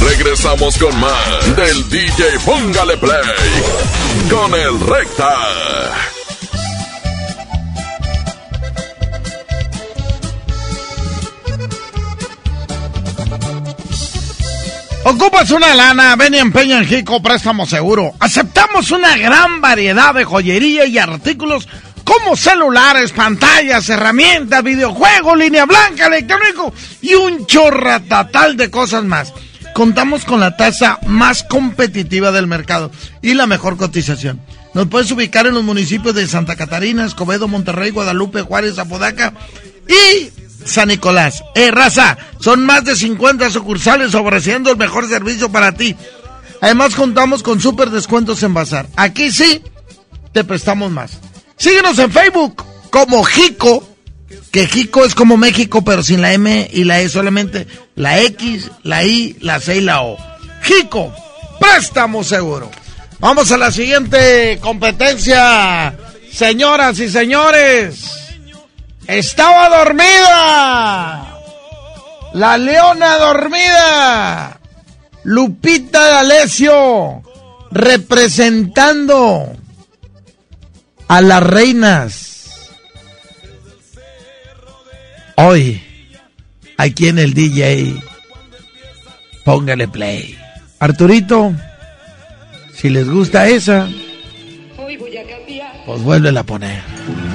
Regresamos 0.00 0.78
con 0.78 0.98
más 1.00 1.56
del 1.56 1.88
DJ 1.90 2.38
Póngale 2.44 2.96
Play 2.96 3.20
con 4.30 4.54
el 4.54 4.80
Recta. 4.80 6.13
Ocupas 15.06 15.50
una 15.50 15.74
lana, 15.74 16.16
ven 16.16 16.32
y 16.32 16.38
empeña 16.38 16.78
en 16.78 16.86
Jico 16.86 17.20
Préstamo 17.20 17.66
Seguro. 17.66 18.14
Aceptamos 18.20 18.90
una 18.90 19.18
gran 19.18 19.60
variedad 19.60 20.14
de 20.14 20.24
joyería 20.24 20.86
y 20.86 20.96
artículos 20.96 21.68
como 22.04 22.34
celulares, 22.36 23.12
pantallas, 23.12 23.86
herramientas, 23.90 24.62
videojuegos, 24.62 25.36
línea 25.36 25.66
blanca, 25.66 26.06
electrónico 26.06 26.72
y 27.02 27.12
un 27.12 27.44
chorratatal 27.44 28.56
de 28.56 28.70
cosas 28.70 29.04
más. 29.04 29.34
Contamos 29.74 30.24
con 30.24 30.40
la 30.40 30.56
tasa 30.56 30.98
más 31.06 31.42
competitiva 31.42 32.32
del 32.32 32.46
mercado 32.46 32.90
y 33.20 33.34
la 33.34 33.46
mejor 33.46 33.76
cotización. 33.76 34.40
Nos 34.72 34.88
puedes 34.88 35.10
ubicar 35.10 35.46
en 35.46 35.52
los 35.52 35.64
municipios 35.64 36.14
de 36.14 36.26
Santa 36.26 36.56
Catarina, 36.56 37.04
Escobedo, 37.04 37.46
Monterrey, 37.46 37.90
Guadalupe, 37.90 38.40
Juárez, 38.40 38.78
Apodaca 38.78 39.34
y 39.86 40.30
San 40.64 40.88
Nicolás. 40.88 41.42
Eh, 41.54 41.70
raza, 41.70 42.16
son 42.40 42.64
más 42.64 42.84
de 42.84 42.96
50 42.96 43.50
sucursales 43.50 44.14
ofreciendo 44.14 44.70
el 44.70 44.76
mejor 44.76 45.08
servicio 45.08 45.50
para 45.50 45.72
ti. 45.72 45.96
Además 46.60 46.94
contamos 46.94 47.42
con 47.42 47.60
super 47.60 47.90
descuentos 47.90 48.42
en 48.42 48.54
Bazar. 48.54 48.86
Aquí 48.96 49.30
sí, 49.30 49.62
te 50.32 50.44
prestamos 50.44 50.90
más. 50.90 51.18
Síguenos 51.56 51.98
en 51.98 52.10
Facebook 52.10 52.64
como 52.90 53.22
Jico, 53.24 53.86
que 54.50 54.66
Jico 54.66 55.04
es 55.04 55.14
como 55.14 55.36
México, 55.36 55.82
pero 55.82 56.02
sin 56.02 56.22
la 56.22 56.32
M 56.32 56.68
y 56.72 56.84
la 56.84 57.00
E 57.00 57.08
solamente. 57.08 57.66
La 57.96 58.20
X, 58.20 58.70
la 58.82 59.04
I, 59.04 59.36
la 59.40 59.60
C 59.60 59.76
y 59.76 59.80
la 59.80 60.02
O. 60.02 60.16
Jico, 60.62 61.12
préstamo 61.60 62.24
seguro. 62.24 62.70
Vamos 63.18 63.52
a 63.52 63.58
la 63.58 63.70
siguiente 63.70 64.58
competencia. 64.60 65.96
Señoras 66.32 66.98
y 66.98 67.08
señores, 67.08 68.23
estaba 69.06 69.78
dormida. 69.78 71.38
La 72.34 72.58
leona 72.58 73.16
dormida. 73.18 74.60
Lupita 75.24 76.00
D'Alessio 76.00 77.22
representando 77.70 79.52
a 81.08 81.20
las 81.20 81.42
reinas. 81.42 82.70
Hoy, 85.36 85.82
aquí 86.76 87.08
en 87.08 87.18
el 87.18 87.34
DJ, 87.34 88.00
póngale 89.44 89.88
play. 89.88 90.38
Arturito, 90.78 91.52
si 92.72 92.90
les 92.90 93.08
gusta 93.08 93.48
esa, 93.48 93.88
pues 95.86 96.02
vuélvela 96.02 96.40
a 96.40 96.44
poner. 96.44 97.33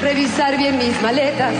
Revisar 0.00 0.56
bien 0.56 0.78
mis 0.78 1.00
maletas 1.02 1.54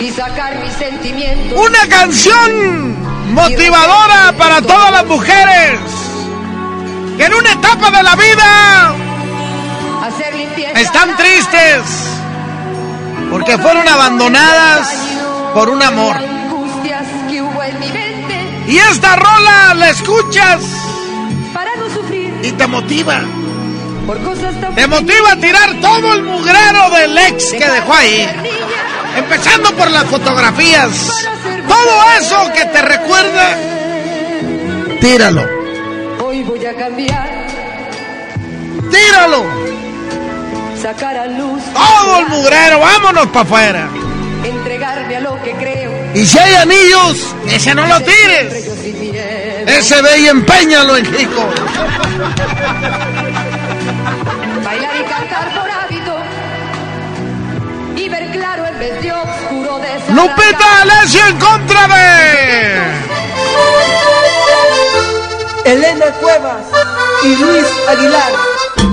y 0.00 0.10
sacar 0.10 0.58
mis 0.60 0.72
sentimientos. 0.72 1.58
Una 1.58 1.86
canción 1.88 3.32
motivadora 3.34 4.32
para 4.36 4.62
todas 4.62 4.90
las 4.90 5.06
mujeres 5.06 5.78
que 7.16 7.24
en 7.24 7.34
una 7.34 7.52
etapa 7.52 7.90
de 7.90 8.02
la 8.02 8.16
vida 8.16 8.94
están 10.74 11.16
tristes 11.16 11.82
porque 13.30 13.58
fueron 13.58 13.86
abandonadas 13.86 14.88
por 15.54 15.68
un 15.68 15.82
amor. 15.82 16.16
Y 18.66 18.76
esta 18.78 19.16
rola 19.16 19.74
la 19.74 19.90
escuchas 19.90 20.62
para 21.52 21.74
no 21.76 21.90
sufrir 21.90 22.32
y 22.42 22.52
te 22.52 22.66
motiva. 22.66 23.20
Te 24.74 24.86
motiva 24.86 25.32
a 25.32 25.36
tirar 25.36 25.80
todo 25.80 26.14
el 26.14 26.22
mugrero 26.24 26.90
del 26.90 27.16
ex 27.18 27.52
que 27.52 27.68
dejó 27.70 27.92
ahí. 27.94 28.28
Empezando 29.16 29.72
por 29.76 29.90
las 29.90 30.04
fotografías. 30.04 30.90
Todo 31.68 32.02
eso 32.20 32.52
que 32.54 32.64
te 32.66 32.82
recuerda, 32.82 33.56
tíralo. 35.00 35.44
Hoy 36.24 36.42
voy 36.42 36.64
a 36.66 36.74
cambiar, 36.74 37.28
Tíralo. 38.90 39.44
sacar 40.80 41.16
a 41.16 41.26
luz, 41.26 41.62
Todo 41.72 42.18
el 42.20 42.26
mugrero, 42.28 42.80
vámonos 42.80 43.26
para 43.28 43.40
afuera. 43.42 43.88
entregarme 44.44 45.16
a 45.16 45.20
lo 45.20 45.42
que 45.42 45.52
creo. 45.52 45.90
Y 46.14 46.26
si 46.26 46.38
hay 46.38 46.54
anillos, 46.54 47.34
ese 47.48 47.74
no 47.74 47.86
lo 47.86 48.00
tires. 48.00 48.66
Ese 49.66 50.02
ve 50.02 50.18
y 50.18 50.26
empeñalo 50.28 50.96
en 50.96 51.04
Jico. 51.14 51.48
Lupita 60.14 60.82
Alessio 60.82 61.26
en 61.26 61.38
contra 61.38 61.88
de. 61.88 63.00
Elena 65.64 66.06
Cuevas 66.20 66.66
y 67.22 67.36
Luis 67.36 67.66
Aguilar. 67.88 68.32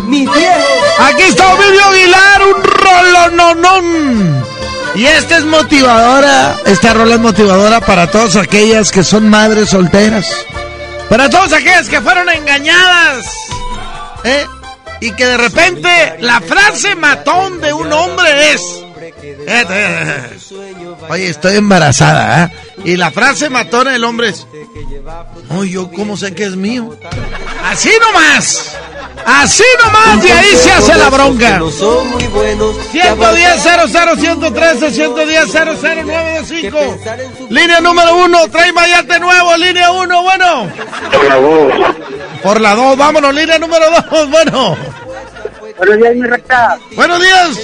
mis 0.06 0.32
viejos. 0.32 1.00
Aquí 1.00 1.24
está 1.24 1.54
Ovidio 1.54 1.86
Aguilar, 1.86 2.42
un 2.44 2.64
rolononón. 2.64 4.46
Y 4.96 5.06
esta 5.06 5.38
es 5.38 5.46
motivadora, 5.46 6.58
esta 6.66 6.94
rola 6.94 7.16
es 7.16 7.22
motivadora 7.22 7.82
para 7.82 8.10
todas 8.10 8.36
aquellas 8.36 8.92
que 8.92 9.04
son 9.04 9.30
madres 9.30 9.70
solteras. 9.70 10.28
Para 11.10 11.30
todas 11.30 11.54
aquellas 11.54 11.88
que 11.88 12.02
fueron 12.02 12.30
engañadas. 12.30 13.26
¿eh? 14.24 14.48
Y 15.00 15.12
que 15.12 15.26
de 15.26 15.38
repente 15.38 16.18
la 16.20 16.42
frase 16.42 16.96
matón 16.96 17.62
de 17.62 17.74
un 17.74 17.92
hombre 17.94 18.54
es... 18.54 18.62
Oye, 21.10 21.30
estoy 21.30 21.56
embarazada, 21.58 22.46
¿eh? 22.46 22.52
Y 22.86 22.98
la 22.98 23.12
frase 23.12 23.50
matona 23.50 23.92
del 23.92 24.04
hombre 24.04 24.30
es... 24.30 24.48
Oye, 25.50 25.72
¿yo 25.72 25.92
cómo 25.92 26.18
sé 26.18 26.34
que 26.34 26.44
es 26.44 26.56
mío? 26.56 26.98
Así 27.64 27.92
nomás. 28.02 28.76
Así 29.26 29.64
nomás, 29.84 30.24
y 30.24 30.32
ahí 30.32 30.56
se 30.56 30.72
hace 30.72 30.96
la 30.96 31.10
bronca. 31.10 31.60
110 32.92 33.64
00 33.92 34.16
113 34.16 34.92
110 34.92 35.48
00925 35.52 36.78
Línea 37.50 37.82
número 37.82 38.16
uno, 38.24 38.48
trae 38.50 38.72
mayate 38.72 39.20
nuevo, 39.20 39.58
línea 39.58 39.92
uno, 39.92 40.24
bueno. 40.24 40.70
Por 41.12 41.26
la 41.28 41.36
dos. 41.36 41.74
Por 42.42 42.62
la 42.62 42.76
dos, 42.76 42.98
vámonos, 42.98 43.34
línea 43.36 43.60
número 43.60 43.86
dos, 43.90 44.30
bueno. 44.30 44.78
Buenos 45.78 45.98
días, 45.98 46.16
mi 46.16 46.28
recta. 46.28 46.80
Buenos 46.96 47.20
días. 47.20 47.60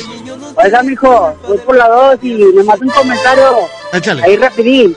Oiga, 0.55 0.83
mijo, 0.83 1.35
voy 1.47 1.57
por 1.59 1.75
la 1.75 1.87
dos 1.87 2.19
y 2.21 2.33
me 2.33 2.63
mata 2.63 2.83
un 2.83 2.89
comentario. 2.89 3.59
Échale. 3.91 4.23
Ahí 4.23 4.37
rapidín. 4.37 4.95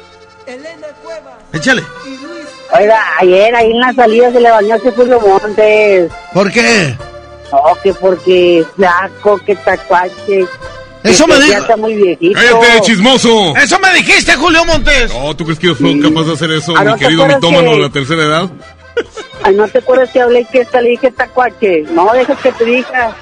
Échale. 1.52 1.82
Oiga, 2.78 3.00
ayer 3.20 3.54
ahí 3.54 3.70
en 3.70 3.80
la 3.80 3.92
salida 3.94 4.30
se 4.32 4.40
le 4.40 4.50
bañó 4.50 4.74
ese 4.74 4.90
Julio 4.92 5.20
Montes. 5.20 6.12
¿Por 6.34 6.52
qué? 6.52 6.96
No, 7.52 7.62
que 7.82 7.94
porque 7.94 8.64
flaco, 8.74 9.38
que 9.46 9.54
tacuache. 9.56 10.46
Eso 11.04 11.26
me 11.28 11.38
viejito. 11.94 12.34
¡Cállate, 12.34 12.80
chismoso! 12.82 13.54
Eso 13.56 13.78
me 13.78 13.92
dijiste, 13.94 14.34
Julio 14.34 14.64
Montes. 14.64 15.12
Oh, 15.14 15.34
¿tú 15.36 15.44
crees 15.44 15.58
que 15.60 15.68
yo 15.68 15.74
soy 15.76 16.00
capaz 16.00 16.24
de 16.24 16.32
hacer 16.32 16.50
eso, 16.50 16.74
Ah, 16.76 16.80
mi 16.82 16.90
¿no 16.90 16.96
querido 16.96 17.26
mitómano 17.26 17.70
de 17.72 17.78
la 17.78 17.90
tercera 17.90 18.24
edad? 18.24 18.50
Ay, 19.42 19.54
¿no 19.54 19.68
te 19.68 19.78
acuerdas 19.78 20.10
que 20.10 20.20
hablé 20.20 20.44
que 20.46 20.60
esta 20.62 20.80
le 20.80 20.90
dije 20.90 21.10
tacuache? 21.10 21.82
No, 21.90 22.12
deja 22.12 22.34
que 22.36 22.52
te 22.52 22.64
diga. 22.64 23.14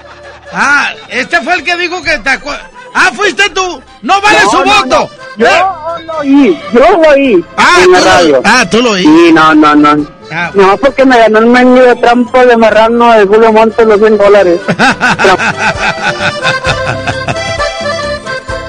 Ah, 0.53 0.91
este 1.09 1.41
fue 1.43 1.55
el 1.55 1.65
que 1.65 1.77
dijo 1.77 2.03
que 2.03 2.19
acu- 2.23 2.57
Ah, 2.95 3.11
fuiste 3.15 3.51
tú. 3.51 3.83
No 4.03 4.21
vale 4.21 4.39
No, 4.45 4.51
su 4.51 4.59
no, 4.59 4.65
voto. 4.65 4.87
no. 4.89 5.09
Yo 5.37 5.47
Eh. 5.47 5.63
lo 6.07 6.19
oí, 6.19 6.61
yo 6.73 6.81
lo 6.81 7.09
oí. 7.11 7.45
Ah, 7.57 7.79
en 7.85 7.91
la 7.93 7.99
tú 7.99 8.05
lo- 8.05 8.11
radio. 8.11 8.43
ah, 8.45 8.65
tú 8.71 8.83
lo 8.83 8.91
oí. 8.93 9.03
Sí, 9.03 9.33
no, 9.33 9.53
no, 9.55 9.75
no. 9.75 10.07
Ah. 10.33 10.51
No, 10.55 10.77
porque 10.79 11.05
me 11.05 11.19
ganó 11.19 11.41
el 11.41 11.47
mendigo 11.47 11.87
de 11.87 11.97
trampa 11.97 12.45
de 12.47 12.57
marrano 12.57 13.13
de 13.13 13.27
Julio 13.27 13.53
Montes 13.53 13.85
los 13.87 13.99
100 13.99 14.17
dólares. 14.17 14.61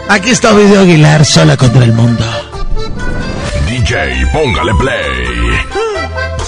Aquí 0.09 0.30
está 0.31 0.51
Video 0.53 0.81
Aguilar 0.81 1.23
sola 1.26 1.55
contra 1.57 1.84
el 1.84 1.91
mundo. 1.93 2.23
DJ, 3.67 4.26
póngale 4.31 4.72
play. 4.76 5.35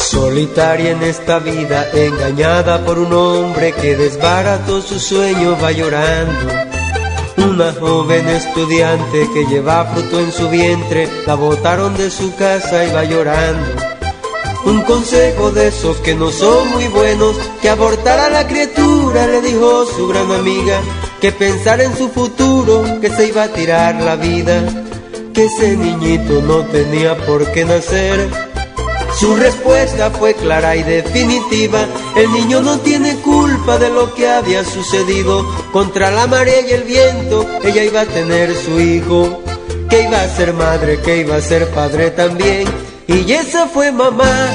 Solitaria 0.10 0.92
en 0.92 1.04
esta 1.04 1.40
vida, 1.40 1.90
engañada 1.94 2.86
por 2.86 2.98
un 2.98 3.12
hombre 3.12 3.74
que 3.74 3.98
desbarató 3.98 4.82
su 4.82 5.02
sueño, 5.02 5.58
va 5.62 5.74
llorando. 5.74 6.54
Una 7.46 7.74
joven 7.74 8.26
estudiante 8.30 9.28
que 9.34 9.46
lleva 9.48 9.84
fruto 9.84 10.22
en 10.22 10.32
su 10.32 10.50
vientre, 10.50 11.10
la 11.26 11.36
botaron 11.36 11.98
de 11.98 12.10
su 12.10 12.34
casa 12.38 12.86
y 12.86 12.94
va 12.94 13.04
llorando. 13.04 13.68
Un 14.64 14.82
consejo 14.84 15.52
de 15.52 15.68
esos 15.68 15.98
que 15.98 16.16
no 16.16 16.32
son 16.32 16.70
muy 16.70 16.88
buenos, 16.88 17.36
que 17.62 17.68
abortar 17.68 18.18
a 18.18 18.30
la 18.30 18.48
criatura, 18.48 19.28
le 19.28 19.42
dijo 19.42 19.86
su 19.88 20.08
gran 20.08 20.32
amiga, 20.32 20.80
que 21.20 21.34
pensar 21.34 21.82
en 21.82 21.94
su 21.98 22.08
futuro, 22.08 22.82
que 23.02 23.10
se 23.10 23.28
iba 23.28 23.44
a 23.44 23.50
tirar 23.50 23.96
la 23.96 24.16
vida, 24.16 24.64
que 25.34 25.46
ese 25.48 25.76
niñito 25.76 26.42
no 26.42 26.60
tenía 26.68 27.18
por 27.26 27.52
qué 27.52 27.66
nacer. 27.66 28.47
Su 29.20 29.36
respuesta 29.36 30.12
fue 30.12 30.36
clara 30.36 30.76
y 30.76 30.84
definitiva, 30.84 31.88
el 32.16 32.32
niño 32.32 32.62
no 32.62 32.78
tiene 32.82 33.16
culpa 33.16 33.80
de 33.80 33.90
lo 33.90 34.14
que 34.14 34.30
había 34.30 34.64
sucedido, 34.64 35.44
contra 35.72 36.12
la 36.12 36.28
marea 36.28 36.62
y 36.62 36.72
el 36.72 36.84
viento, 36.84 37.48
ella 37.64 37.84
iba 37.84 38.02
a 38.02 38.06
tener 38.06 38.56
su 38.56 38.80
hijo, 38.80 39.42
que 39.90 40.04
iba 40.04 40.22
a 40.22 40.30
ser 40.30 40.54
madre, 40.54 41.02
que 41.02 41.18
iba 41.22 41.36
a 41.36 41.42
ser 41.42 41.68
padre 41.72 42.12
también, 42.12 42.68
y 43.08 43.32
esa 43.32 43.66
fue 43.66 43.92
mamá, 43.92 44.50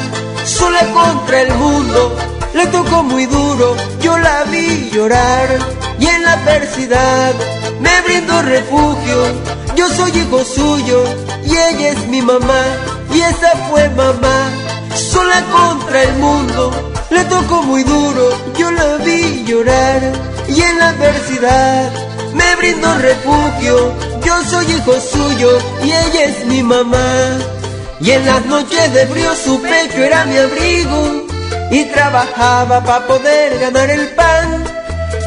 sola 0.45 0.87
contra 0.93 1.43
el 1.43 1.53
mundo, 1.55 2.17
le 2.55 2.65
tocó 2.67 3.03
muy 3.03 3.27
duro, 3.27 3.75
yo 4.01 4.17
la 4.17 4.45
vi 4.45 4.91
llorar, 4.93 5.59
y 5.99 6.07
en 6.07 6.23
la 6.23 6.35
adversidad 6.35 7.35
me 7.81 8.01
brindó 8.03 8.41
refugio, 8.43 9.25
yo 9.75 9.89
soy 9.89 10.13
hijo 10.13 10.45
suyo, 10.45 11.03
y 11.45 11.51
ella 11.51 11.89
es 11.89 12.07
mi 12.07 12.23
mamá, 12.23 12.63
y 13.15 13.21
esa 13.21 13.51
fue 13.69 13.89
mamá, 13.91 14.51
sola 14.95 15.43
contra 15.51 16.03
el 16.03 16.13
mundo, 16.15 16.71
le 17.11 17.25
tocó 17.25 17.63
muy 17.63 17.83
duro, 17.85 18.31
yo 18.57 18.71
la 18.71 18.97
vi 18.99 19.45
llorar, 19.45 20.01
y 20.49 20.61
en 20.61 20.79
la 20.79 20.89
adversidad 20.91 21.91
me 22.35 22.57
brindó 22.57 22.99
refugio, 22.99 23.93
yo 24.25 24.43
soy 24.45 24.67
hijo 24.73 24.95
suyo, 25.01 25.59
y 25.83 25.89
ella 25.89 26.25
es 26.25 26.47
mi 26.47 26.63
mamá. 26.63 27.39
Y 28.01 28.11
en 28.11 28.27
las 28.27 28.45
noches 28.47 28.93
de 28.93 29.07
frío 29.07 29.31
su 29.37 29.63
pecho 29.63 30.03
era 30.03 30.25
mi 30.25 30.37
abrigo 30.37 31.27
y 31.71 31.85
trabajaba 31.85 32.83
para 32.83 33.07
poder 33.07 33.61
ganar 33.61 33.91
el 33.91 34.09
pan. 34.15 34.65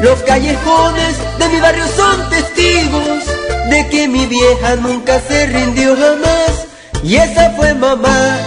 Los 0.02 0.22
callejones 0.24 1.16
de 1.38 1.48
mi 1.48 1.60
barrio 1.60 1.86
son 1.96 2.28
testigos 2.28 3.24
de 3.70 3.88
que 3.88 4.08
mi 4.08 4.26
vieja 4.26 4.76
nunca 4.76 5.18
se 5.26 5.46
rindió 5.46 5.96
jamás. 5.96 6.66
Y 7.02 7.16
esa 7.16 7.50
fue 7.50 7.74
mamá, 7.74 8.38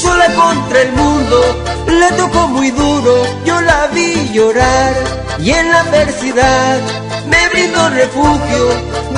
sola 0.00 0.26
contra 0.34 0.82
el 0.82 0.92
mundo, 0.92 1.38
le 1.86 2.16
tocó 2.16 2.48
muy 2.48 2.70
duro, 2.70 3.24
yo 3.44 3.60
la 3.60 3.88
vi 3.88 4.30
llorar. 4.32 4.94
Y 5.38 5.50
en 5.50 5.70
la 5.70 5.80
adversidad 5.80 6.80
me 7.28 7.48
brindó 7.50 7.90
refugio, 7.90 8.68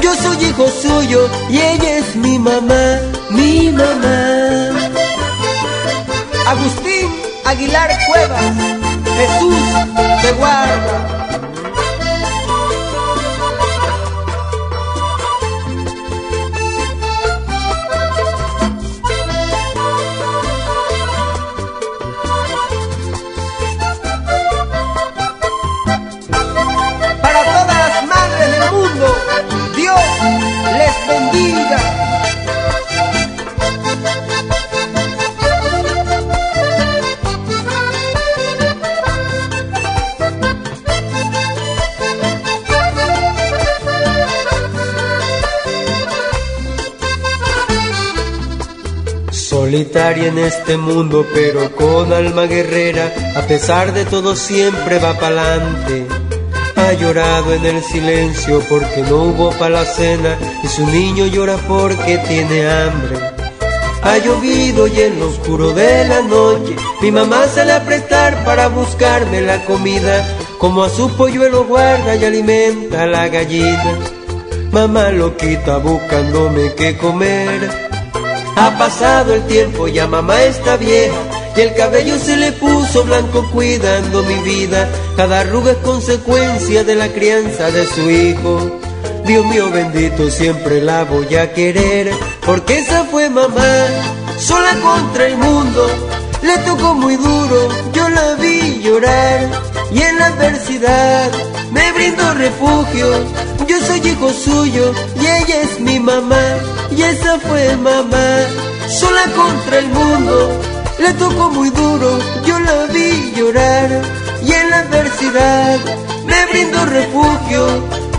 yo 0.01 0.15
soy 0.15 0.45
hijo 0.47 0.69
suyo 0.69 1.29
y 1.49 1.59
ella 1.61 1.99
es 1.99 2.17
mi 2.17 2.39
mamá, 2.39 2.99
mi 3.31 3.71
mamá. 3.71 4.71
Agustín 6.47 7.15
Aguilar 7.45 7.91
Cuevas, 8.09 8.55
Jesús 9.17 9.57
te 10.23 10.33
guarda. 10.33 11.48
Solitaria 49.69 50.29
en 50.29 50.39
este 50.39 50.79
mundo, 50.79 51.27
pero 51.35 51.71
con 51.77 52.11
alma 52.11 52.45
guerrera, 52.47 53.13
a 53.37 53.43
pesar 53.43 53.93
de 53.93 54.07
todo 54.07 54.35
siempre 54.35 54.99
va 54.99 55.13
pa'lante. 55.13 56.07
Ha 56.75 56.95
llorado 56.95 57.53
en 57.53 57.67
el 57.67 57.85
silencio 57.85 58.63
porque 58.67 59.03
no 59.03 59.25
hubo 59.25 59.51
pa' 59.51 59.69
la 59.69 59.85
cena 59.85 60.39
y 60.65 60.69
su 60.69 60.87
niño 60.87 61.27
llora 61.27 61.59
porque 61.69 62.17
tiene 62.27 62.67
hambre. 62.67 63.19
Ha 64.05 64.17
llovido 64.17 64.87
y 64.87 65.03
en 65.03 65.21
lo 65.21 65.29
oscuro 65.29 65.75
de 65.75 66.09
la 66.09 66.23
noche 66.23 66.75
mi 67.03 67.11
mamá 67.11 67.47
sale 67.47 67.73
a 67.73 67.85
prestar 67.85 68.43
para 68.47 68.69
buscarme 68.69 69.43
la 69.43 69.63
comida. 69.67 70.27
Como 70.57 70.83
a 70.83 70.89
su 70.89 71.15
polluelo 71.15 71.67
guarda 71.67 72.17
y 72.17 72.25
alimenta 72.25 73.03
a 73.03 73.07
la 73.07 73.29
gallina. 73.29 73.99
Mamá 74.73 75.11
lo 75.11 75.37
quita 75.37 75.77
buscándome 75.77 76.73
qué 76.75 76.97
comer. 76.97 77.88
Ha 78.61 78.77
pasado 78.77 79.35
el 79.35 79.47
tiempo, 79.47 79.87
ya 79.87 80.09
mamá 80.09 80.43
está 80.43 80.77
vieja 80.77 81.15
y 81.57 81.61
el 81.61 81.75
cabello 81.75 82.19
se 82.19 82.37
le 82.37 82.51
puso 82.53 83.05
blanco 83.05 83.49
cuidando 83.53 84.25
mi 84.25 84.35
vida. 84.41 84.89
Cada 85.17 85.41
arruga 85.41 85.73
es 85.73 85.79
consecuencia 85.79 86.83
de 86.83 86.97
la 86.97 87.09
crianza 87.09 87.71
de 87.71 87.87
su 87.87 88.11
hijo. 88.11 88.81
Dios 89.25 89.47
mío 89.47 89.71
bendito, 89.71 90.29
siempre 90.29 90.81
la 90.81 91.05
voy 91.05 91.37
a 91.37 91.53
querer, 91.53 92.11
porque 92.45 92.79
esa 92.79 93.05
fue 93.05 93.31
mamá, 93.31 93.87
sola 94.39 94.75
contra 94.83 95.27
el 95.27 95.37
mundo. 95.37 95.87
Le 96.43 96.59
tocó 96.59 96.95
muy 96.95 97.15
duro, 97.15 97.69
yo 97.93 98.09
la 98.09 98.35
vi 98.35 98.81
llorar, 98.83 99.49
y 99.93 100.01
en 100.01 100.19
la 100.19 100.27
adversidad 100.27 101.31
me 101.71 101.93
brindo 101.93 102.35
refugio. 102.35 103.09
Yo 103.69 103.81
soy 103.87 103.99
hijo 103.99 104.33
suyo 104.33 104.93
y 105.15 105.27
ella 105.27 105.63
es 105.63 105.79
mi 105.79 106.01
mamá 106.01 106.57
y 106.99 107.03
esa 107.03 107.39
fue 107.39 107.77
mamá. 107.77 108.29
Sola 108.89 109.23
contra 109.37 109.79
el 109.79 109.89
mundo, 109.89 110.61
le 110.99 111.13
tocó 111.15 111.51
muy 111.51 111.71
duro, 111.71 112.19
yo 112.45 112.59
la 112.59 112.87
vi 112.93 113.33
llorar 113.37 113.89
y 114.45 114.53
en 114.53 114.71
la 114.71 114.79
adversidad 114.81 115.79
me 116.27 116.47
brindo 116.47 116.85
refugio. 116.87 117.63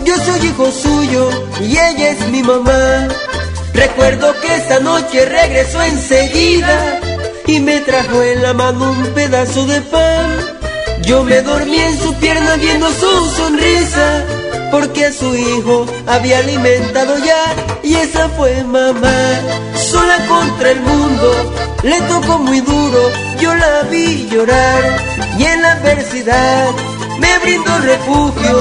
Yo 0.04 0.16
soy 0.16 0.46
hijo 0.46 0.70
suyo 0.70 1.30
y 1.60 1.72
ella 1.72 2.10
es 2.10 2.28
mi 2.28 2.42
mamá. 2.42 3.08
Recuerdo 3.74 4.34
que 4.40 4.54
esa 4.56 4.80
noche 4.80 5.26
regresó 5.26 5.82
enseguida 5.82 7.00
y 7.46 7.60
me 7.60 7.80
trajo 7.80 8.22
en 8.22 8.42
la 8.42 8.54
mano 8.54 8.92
un 8.92 9.06
pedazo 9.08 9.66
de 9.66 9.80
pan. 9.82 10.26
Yo 11.02 11.22
me 11.24 11.42
dormí 11.42 11.78
en 11.78 11.98
su 11.98 12.14
pierna 12.14 12.56
viendo 12.56 12.88
su 12.92 13.30
sonrisa, 13.36 14.24
porque 14.70 15.06
a 15.06 15.12
su 15.12 15.34
hijo 15.34 15.86
había 16.06 16.38
alimentado 16.38 17.18
ya, 17.18 17.42
y 17.82 17.94
esa 17.94 18.28
fue 18.30 18.62
mamá, 18.64 19.18
sola 19.90 20.18
contra 20.26 20.70
el 20.70 20.80
mundo, 20.80 21.32
le 21.82 22.00
tocó 22.02 22.38
muy 22.38 22.60
duro, 22.60 23.10
yo 23.40 23.54
la 23.54 23.82
vi 23.90 24.28
llorar, 24.30 24.82
y 25.38 25.44
en 25.44 25.62
la 25.62 25.72
adversidad 25.72 26.68
me 27.18 27.38
brindó 27.38 27.78
refugio, 27.78 28.60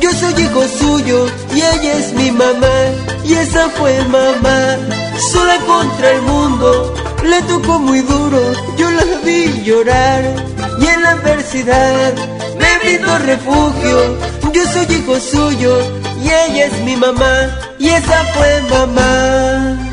yo 0.00 0.12
soy 0.12 0.42
hijo 0.42 0.62
suyo, 0.78 1.26
y 1.54 1.58
ella 1.58 1.92
es 1.98 2.12
mi 2.12 2.30
mamá, 2.30 2.76
y 3.24 3.34
esa 3.34 3.68
fue 3.70 3.98
mamá, 4.04 4.76
sola 5.32 5.56
contra 5.66 6.10
el 6.10 6.22
mundo, 6.22 6.94
le 7.24 7.42
tocó 7.42 7.78
muy 7.78 8.00
duro, 8.00 8.52
yo 8.76 8.90
la 8.90 9.04
vi 9.24 9.62
llorar 9.64 10.22
y 10.80 10.86
en 10.86 11.02
la 11.02 11.10
adversidad 11.10 12.12
brindó 12.82 13.18
refugio. 13.18 14.18
Yo 14.52 14.64
soy 14.72 14.96
hijo 14.96 15.20
suyo 15.20 15.78
y 16.22 16.28
ella 16.28 16.66
es 16.66 16.80
mi 16.80 16.96
mamá 16.96 17.60
y 17.78 17.88
esa 17.88 18.24
fue 18.34 18.62
mamá. 18.70 19.92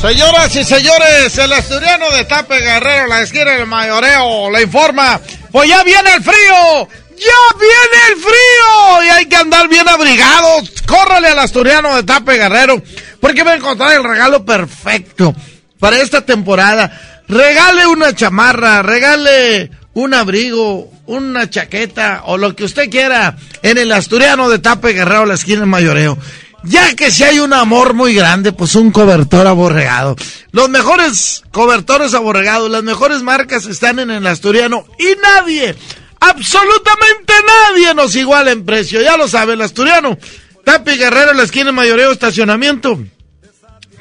Señoras 0.00 0.54
y 0.54 0.64
señores, 0.64 1.36
el 1.38 1.52
asturiano 1.52 2.08
de 2.10 2.24
Tape 2.24 2.60
Guerrero, 2.60 3.08
la 3.08 3.20
esquina 3.20 3.50
del 3.50 3.66
mayoreo, 3.66 4.48
le 4.50 4.62
informa, 4.62 5.20
pues 5.50 5.68
ya 5.68 5.82
viene 5.82 6.14
el 6.14 6.22
frío, 6.22 6.88
¡Ya 7.18 7.58
viene 7.58 8.12
el 8.12 8.20
frío! 8.20 9.04
Y 9.04 9.08
hay 9.08 9.26
que 9.26 9.34
andar 9.34 9.66
bien 9.66 9.88
abrigados. 9.88 10.70
Córrale 10.86 11.28
al 11.28 11.38
asturiano 11.40 11.96
de 11.96 12.04
Tape 12.04 12.34
Guerrero, 12.34 12.80
porque 13.20 13.42
va 13.42 13.52
a 13.52 13.56
encontrar 13.56 13.92
el 13.92 14.04
regalo 14.04 14.44
perfecto 14.44 15.34
para 15.78 16.00
esta 16.00 16.24
temporada. 16.24 17.22
Regale 17.28 17.86
una 17.86 18.14
chamarra, 18.14 18.82
regale 18.82 19.70
un 19.94 20.14
abrigo, 20.14 20.90
una 21.06 21.50
chaqueta 21.50 22.22
o 22.26 22.36
lo 22.36 22.54
que 22.54 22.64
usted 22.64 22.90
quiera 22.90 23.36
en 23.62 23.78
el 23.78 23.92
asturiano 23.92 24.48
de 24.48 24.58
Tape 24.58 24.92
Guerrero, 24.92 25.26
la 25.26 25.34
esquina 25.34 25.60
del 25.60 25.68
mayoreo. 25.68 26.18
Ya 26.64 26.94
que 26.94 27.10
si 27.10 27.22
hay 27.24 27.38
un 27.38 27.52
amor 27.52 27.94
muy 27.94 28.14
grande, 28.14 28.52
pues 28.52 28.74
un 28.74 28.90
cobertor 28.90 29.46
aborregado. 29.46 30.16
Los 30.50 30.68
mejores 30.68 31.42
cobertores 31.52 32.14
aborregados, 32.14 32.70
las 32.70 32.82
mejores 32.82 33.22
marcas 33.22 33.66
están 33.66 33.98
en 34.00 34.10
el 34.10 34.26
asturiano 34.26 34.84
y 34.98 35.16
nadie, 35.22 35.76
absolutamente 36.20 37.32
nadie 37.46 37.94
nos 37.94 38.16
iguala 38.16 38.50
en 38.50 38.64
precio. 38.64 39.00
Ya 39.00 39.16
lo 39.16 39.28
sabe 39.28 39.54
el 39.54 39.62
asturiano. 39.62 40.18
Tapi 40.64 40.96
Guerrero, 40.96 41.32
la 41.32 41.44
esquina 41.44 41.72
mayoreo, 41.72 42.12
estacionamiento. 42.12 42.98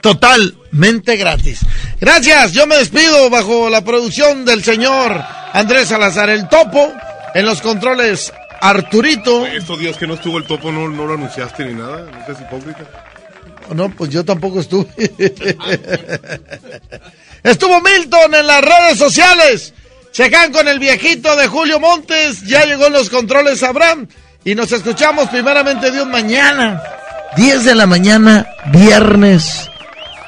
Totalmente 0.01 1.17
gratis. 1.17 1.59
Gracias, 1.99 2.53
yo 2.53 2.67
me 2.67 2.77
despido 2.77 3.29
bajo 3.29 3.69
la 3.69 3.83
producción 3.83 4.45
del 4.45 4.63
señor 4.63 5.21
Andrés 5.53 5.89
Salazar, 5.89 6.29
el 6.29 6.47
topo, 6.47 6.93
en 7.33 7.45
los 7.45 7.61
controles 7.61 8.31
Arturito. 8.61 9.45
Estos 9.45 9.79
días 9.79 9.97
que 9.97 10.07
no 10.07 10.15
estuvo 10.15 10.37
el 10.37 10.45
topo 10.45 10.71
no, 10.71 10.87
no 10.87 11.05
lo 11.05 11.13
anunciaste 11.15 11.65
ni 11.65 11.73
nada, 11.73 12.05
no 12.11 12.25
seas 12.25 12.41
hipócrita. 12.41 12.85
No, 13.73 13.89
pues 13.89 14.09
yo 14.11 14.23
tampoco 14.23 14.61
estuve. 14.61 14.87
Estuvo 17.43 17.81
Milton 17.81 18.33
en 18.35 18.47
las 18.47 18.61
redes 18.61 18.97
sociales. 18.97 19.73
Checan 20.13 20.53
con 20.53 20.69
el 20.69 20.79
viejito 20.79 21.35
de 21.35 21.47
Julio 21.47 21.77
Montes. 21.79 22.43
Ya 22.47 22.63
llegó 22.65 22.87
en 22.87 22.93
los 22.93 23.09
controles 23.09 23.61
Abraham. 23.63 24.07
Y 24.45 24.55
nos 24.55 24.71
escuchamos 24.71 25.27
primeramente 25.29 25.91
Dios 25.91 26.07
mañana. 26.07 26.81
10 27.35 27.65
de 27.65 27.75
la 27.75 27.85
mañana, 27.85 28.47
viernes 28.71 29.69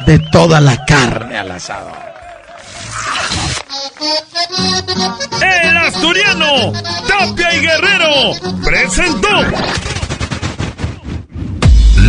de 0.06 0.20
toda 0.32 0.60
la 0.60 0.84
carne 0.86 1.38
al 1.38 1.52
asado. 1.52 1.92
El 5.42 5.78
asturiano, 5.78 6.74
Tapia 7.08 7.54
y 7.54 7.60
Guerrero, 7.62 8.34
presentó. 8.64 9.30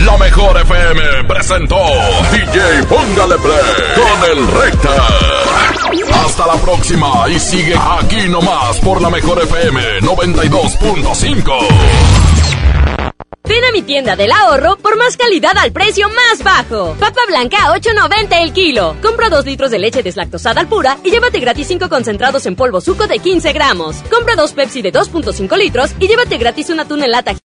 La 0.05 0.17
mejor 0.17 0.59
FM 0.61 1.25
presentó 1.25 1.77
DJ 2.33 2.85
Póngale 2.89 3.37
Play 3.37 3.75
con 3.95 4.25
el 4.31 4.47
Recta. 4.63 4.97
Hasta 6.25 6.47
la 6.47 6.55
próxima 6.55 7.29
y 7.29 7.39
sigue 7.39 7.75
aquí 7.77 8.27
nomás 8.29 8.79
por 8.79 9.03
la 9.03 9.11
mejor 9.11 9.43
FM 9.43 10.01
92.5. 10.01 11.53
Ven 13.51 13.65
a 13.65 13.73
mi 13.73 13.83
tienda 13.83 14.15
del 14.15 14.31
ahorro 14.31 14.77
por 14.77 14.97
más 14.97 15.17
calidad 15.17 15.59
al 15.59 15.73
precio 15.73 16.09
más 16.09 16.45
bajo. 16.45 16.95
Papa 17.01 17.23
blanca 17.27 17.57
a 17.65 17.77
8.90 17.77 18.43
el 18.43 18.53
kilo. 18.53 18.95
Compra 19.03 19.29
2 19.29 19.45
litros 19.45 19.73
de 19.73 19.81
leche 19.81 20.05
deslactosada 20.05 20.61
al 20.61 20.69
pura 20.69 20.99
y 21.03 21.11
llévate 21.11 21.41
gratis 21.41 21.67
5 21.67 21.89
concentrados 21.89 22.47
en 22.47 22.55
polvo 22.55 22.81
suco 22.81 23.09
de 23.09 23.19
15 23.19 23.53
gramos. 23.53 24.05
Compra 24.09 24.37
2 24.37 24.53
Pepsi 24.53 24.83
de 24.83 24.93
2.5 24.93 25.59
litros 25.59 25.91
y 25.99 26.07
llévate 26.07 26.39
gratis 26.39 26.71
un 26.71 26.79
atún 26.79 27.03
en 27.03 27.11
lata 27.11 27.41